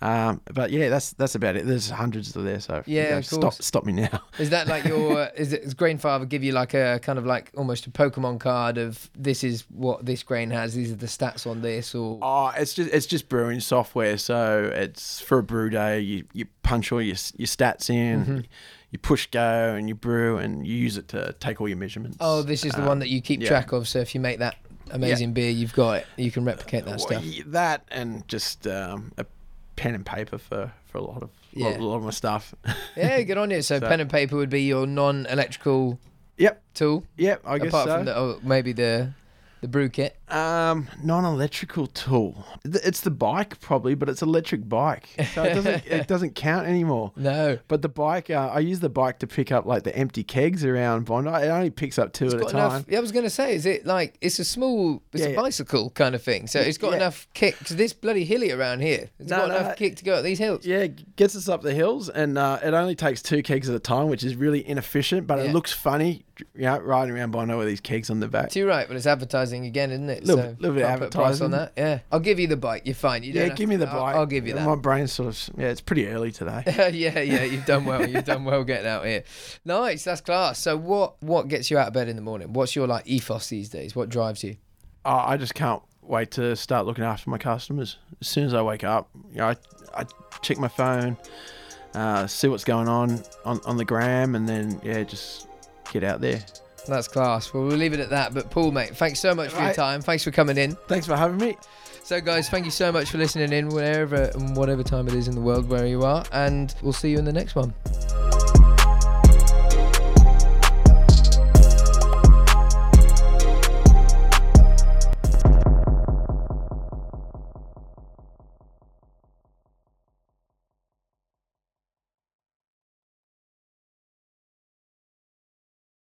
Um, 0.02 0.40
but 0.52 0.70
yeah, 0.72 0.88
that's 0.88 1.12
that's 1.12 1.34
about 1.34 1.54
it. 1.56 1.64
There's 1.66 1.88
hundreds 1.90 2.34
of 2.34 2.42
there, 2.44 2.58
so 2.60 2.82
Yeah, 2.86 3.02
you 3.08 3.14
know, 3.16 3.20
stop 3.20 3.54
stop 3.54 3.84
me 3.84 3.92
now. 3.92 4.22
Is 4.38 4.50
that 4.50 4.66
like 4.66 4.84
your? 4.84 5.24
is 5.36 5.52
it? 5.52 5.62
Does 5.62 5.74
Grainfather 5.74 6.28
give 6.28 6.42
you 6.42 6.52
like 6.52 6.74
a 6.74 6.98
kind 7.02 7.18
of 7.18 7.24
like 7.26 7.50
almost 7.56 7.86
a 7.86 7.90
Pokemon 7.90 8.40
card 8.40 8.78
of 8.78 9.08
this 9.16 9.44
is 9.44 9.62
what 9.70 10.04
this 10.04 10.22
grain 10.22 10.50
has. 10.50 10.74
These 10.74 10.90
are 10.92 10.96
the 10.96 11.06
stats 11.06 11.46
on 11.46 11.62
this, 11.62 11.94
or 11.94 12.18
Oh, 12.20 12.52
it's 12.56 12.74
just 12.74 12.90
it's 12.92 13.06
just 13.06 13.28
brewing 13.28 13.60
software. 13.60 14.18
So 14.18 14.70
it's 14.74 15.20
for 15.20 15.38
a 15.38 15.42
brew 15.42 15.70
day. 15.70 16.00
You 16.00 16.24
you 16.32 16.46
punch 16.62 16.90
all 16.92 17.00
your 17.00 17.16
your 17.36 17.46
stats 17.46 17.88
in. 17.88 18.26
Mhm. 18.26 18.44
you 18.90 18.98
push 18.98 19.26
go 19.30 19.74
and 19.74 19.88
you 19.88 19.94
brew 19.94 20.36
and 20.36 20.66
you 20.66 20.74
use 20.76 20.98
it 20.98 21.08
to 21.08 21.34
take 21.40 21.60
all 21.62 21.68
your 21.68 21.78
measurements. 21.78 22.18
Oh, 22.20 22.42
this 22.42 22.62
is 22.64 22.72
the 22.72 22.82
Um, 22.82 22.88
one 22.88 22.98
that 22.98 23.08
you 23.08 23.22
keep 23.22 23.40
yeah. 23.40 23.48
track 23.48 23.72
of. 23.72 23.88
So 23.88 24.00
if 24.00 24.14
you 24.14 24.20
make 24.20 24.40
that 24.40 24.56
amazing 24.90 25.32
beer, 25.32 25.50
you've 25.50 25.72
got 25.72 25.92
it. 26.00 26.06
You 26.18 26.30
can 26.30 26.44
replicate 26.44 26.84
that 26.84 26.98
Well, 26.98 27.22
stuff. 27.22 27.24
that 27.46 27.84
and 27.90 28.26
just 28.28 28.66
um, 28.66 29.12
a 29.16 29.24
pen 29.76 29.94
and 29.94 30.04
paper 30.06 30.38
for, 30.38 30.72
for 30.86 30.98
a 30.98 31.02
lot 31.02 31.22
of 31.22 31.30
Yeah. 31.52 31.68
lot, 31.70 31.80
lot 31.80 31.96
of 31.96 32.04
my 32.04 32.10
stuff. 32.10 32.54
Yeah, 32.96 33.22
good 33.22 33.38
on 33.38 33.50
you. 33.50 33.62
So, 33.62 33.78
So- 33.80 33.88
pen 33.88 34.00
and 34.00 34.10
paper 34.10 34.36
would 34.36 34.50
be 34.50 34.62
your 34.62 34.86
non-electrical 34.86 35.98
yep, 36.36 36.62
tool, 36.74 37.04
yep. 37.16 37.42
I 37.46 37.58
guess 37.58 37.68
apart 37.68 37.88
so. 37.88 37.96
from 37.96 38.04
the, 38.06 38.16
oh, 38.16 38.40
maybe 38.42 38.72
the 38.72 39.12
the 39.60 39.68
brew 39.68 39.88
kit. 39.88 40.16
Um, 40.28 40.88
non-electrical 41.02 41.88
tool. 41.88 42.46
It's 42.64 43.00
the 43.02 43.10
bike 43.10 43.60
probably, 43.60 43.94
but 43.94 44.08
it's 44.08 44.22
electric 44.22 44.66
bike, 44.68 45.08
so 45.34 45.42
it 45.42 45.54
doesn't 45.54 45.86
it 45.86 46.08
doesn't 46.08 46.34
count 46.34 46.66
anymore. 46.66 47.12
No, 47.16 47.58
But 47.68 47.82
the 47.82 47.90
bike, 47.90 48.30
uh, 48.30 48.50
I 48.52 48.60
use 48.60 48.80
the 48.80 48.88
bike 48.88 49.18
to 49.18 49.26
pick 49.26 49.52
up 49.52 49.66
like 49.66 49.82
the 49.82 49.94
empty 49.94 50.24
kegs 50.24 50.64
around 50.64 51.04
Bondi. 51.04 51.28
It 51.30 51.50
only 51.50 51.68
picks 51.70 51.98
up 51.98 52.12
two 52.14 52.26
it's 52.26 52.34
at 52.34 52.40
a 52.40 52.44
time. 52.44 52.54
enough. 52.54 52.84
Yeah, 52.88 52.98
I 52.98 53.00
was 53.02 53.12
going 53.12 53.24
to 53.24 53.30
say, 53.30 53.54
is 53.54 53.66
it 53.66 53.84
like 53.84 54.14
it's 54.22 54.38
a 54.38 54.44
small, 54.44 55.02
it's 55.12 55.20
Yeah, 55.22 55.28
a 55.28 55.30
yeah. 55.32 55.36
bicycle 55.36 55.90
kind 55.90 56.14
of 56.14 56.22
thing. 56.22 56.46
So 56.46 56.60
it's 56.60 56.78
got 56.78 56.94
enough 56.94 57.26
kick. 57.34 57.58
Cause 57.58 57.76
this 57.76 57.92
bloody 57.92 58.24
hilly 58.24 58.52
around 58.52 58.80
here. 58.80 59.10
It's 59.18 59.28
No, 59.30 59.36
got 59.38 59.48
no, 59.48 59.56
enough 59.58 59.76
kick 59.76 59.96
to 59.96 60.04
go 60.04 60.14
up 60.14 60.24
these 60.24 60.38
hills. 60.38 60.64
Yeah, 60.64 60.86
gets 60.86 61.36
us 61.36 61.48
up 61.48 61.60
the 61.62 61.74
hills, 61.74 62.08
and 62.08 62.38
uh, 62.38 62.58
it 62.62 62.72
only 62.72 62.94
takes 62.94 63.20
two 63.22 63.42
kegs 63.42 63.68
at 63.68 63.74
a 63.74 63.80
time, 63.80 64.08
which 64.08 64.24
is 64.24 64.34
really 64.36 64.66
inefficient. 64.66 65.26
But 65.26 65.40
it 65.40 65.52
looks 65.52 65.72
funny, 65.72 66.24
you 66.54 66.62
know, 66.62 66.78
riding 66.78 67.14
around 67.14 67.32
Bondi 67.32 67.54
with 67.54 67.66
these 67.66 67.80
kegs 67.80 68.08
on 68.08 68.20
the 68.20 68.28
back. 68.28 68.50
Too 68.50 68.66
right, 68.66 68.86
but 68.88 68.96
it's 68.96 69.06
advertising 69.06 69.66
again, 69.66 69.90
isn't 69.90 70.08
it? 70.08 70.11
Little 70.20 70.36
so 70.44 70.56
little 70.58 70.76
bit 70.76 70.86
can't 70.86 71.00
put 71.00 71.14
a 71.14 71.18
price 71.18 71.40
on 71.40 71.50
that. 71.52 71.72
Yeah, 71.76 72.00
I'll 72.10 72.20
give 72.20 72.38
you 72.38 72.46
the 72.46 72.56
bike. 72.56 72.82
You're 72.84 72.94
fine. 72.94 73.22
You 73.22 73.32
don't 73.32 73.48
Yeah, 73.48 73.54
give 73.54 73.68
me 73.68 73.76
the 73.76 73.88
I'll- 73.88 74.00
bike. 74.00 74.16
I'll, 74.16 74.26
give 74.26 74.46
you 74.46 74.54
that. 74.54 74.66
My 74.66 74.74
brain's 74.76 75.12
sort 75.12 75.28
of 75.28 75.50
yeah, 75.58 75.68
it's 75.68 75.80
pretty 75.80 76.06
early 76.08 76.32
today. 76.32 76.62
yeah, 76.92 77.20
yeah, 77.20 77.44
you've 77.44 77.64
done 77.66 77.84
well. 77.84 78.06
You've 78.08 78.24
done 78.24 78.44
well 78.44 78.64
getting 78.64 78.86
out 78.86 79.04
here. 79.06 79.24
Nice, 79.64 80.04
that's 80.04 80.20
class. 80.20 80.58
So, 80.58 80.76
what 80.76 81.22
what 81.22 81.48
gets 81.48 81.70
you 81.70 81.78
out 81.78 81.88
of 81.88 81.92
bed 81.94 82.08
in 82.08 82.16
the 82.16 82.22
morning? 82.22 82.52
What's 82.52 82.74
your 82.76 82.86
like 82.86 83.06
ethos 83.06 83.48
these 83.48 83.68
days? 83.68 83.94
What 83.96 84.08
drives 84.08 84.42
you? 84.44 84.56
Oh, 85.04 85.16
I 85.16 85.36
just 85.36 85.54
can't 85.54 85.82
wait 86.02 86.30
to 86.32 86.54
start 86.56 86.86
looking 86.86 87.04
after 87.04 87.30
my 87.30 87.38
customers. 87.38 87.98
As 88.20 88.28
soon 88.28 88.44
as 88.44 88.54
I 88.54 88.62
wake 88.62 88.84
up, 88.84 89.08
you 89.30 89.38
know, 89.38 89.48
I, 89.48 89.56
I 89.94 90.04
check 90.42 90.58
my 90.58 90.68
phone, 90.68 91.16
uh, 91.94 92.26
see 92.26 92.48
what's 92.48 92.64
going 92.64 92.88
on, 92.88 93.22
on 93.44 93.60
on 93.64 93.76
the 93.76 93.84
gram, 93.84 94.34
and 94.34 94.48
then 94.48 94.80
yeah, 94.82 95.02
just 95.02 95.46
get 95.92 96.02
out 96.04 96.20
there. 96.20 96.44
That's 96.86 97.08
class. 97.08 97.52
Well, 97.52 97.64
we'll 97.64 97.76
leave 97.76 97.92
it 97.92 98.00
at 98.00 98.10
that. 98.10 98.34
But 98.34 98.50
Paul, 98.50 98.72
mate, 98.72 98.96
thanks 98.96 99.20
so 99.20 99.34
much 99.34 99.50
for 99.50 99.62
your 99.62 99.72
time. 99.72 100.02
Thanks 100.02 100.24
for 100.24 100.30
coming 100.30 100.58
in. 100.58 100.76
Thanks 100.88 101.06
for 101.06 101.16
having 101.16 101.38
me. 101.38 101.56
So, 102.04 102.20
guys, 102.20 102.48
thank 102.48 102.64
you 102.64 102.72
so 102.72 102.90
much 102.90 103.10
for 103.10 103.18
listening 103.18 103.52
in, 103.52 103.68
wherever 103.68 104.24
and 104.34 104.56
whatever 104.56 104.82
time 104.82 105.06
it 105.06 105.14
is 105.14 105.28
in 105.28 105.34
the 105.34 105.40
world 105.40 105.68
where 105.68 105.86
you 105.86 106.02
are, 106.02 106.24
and 106.32 106.74
we'll 106.82 106.92
see 106.92 107.10
you 107.10 107.18
in 107.18 107.24
the 107.24 107.32
next 107.32 107.54
one. 107.54 107.72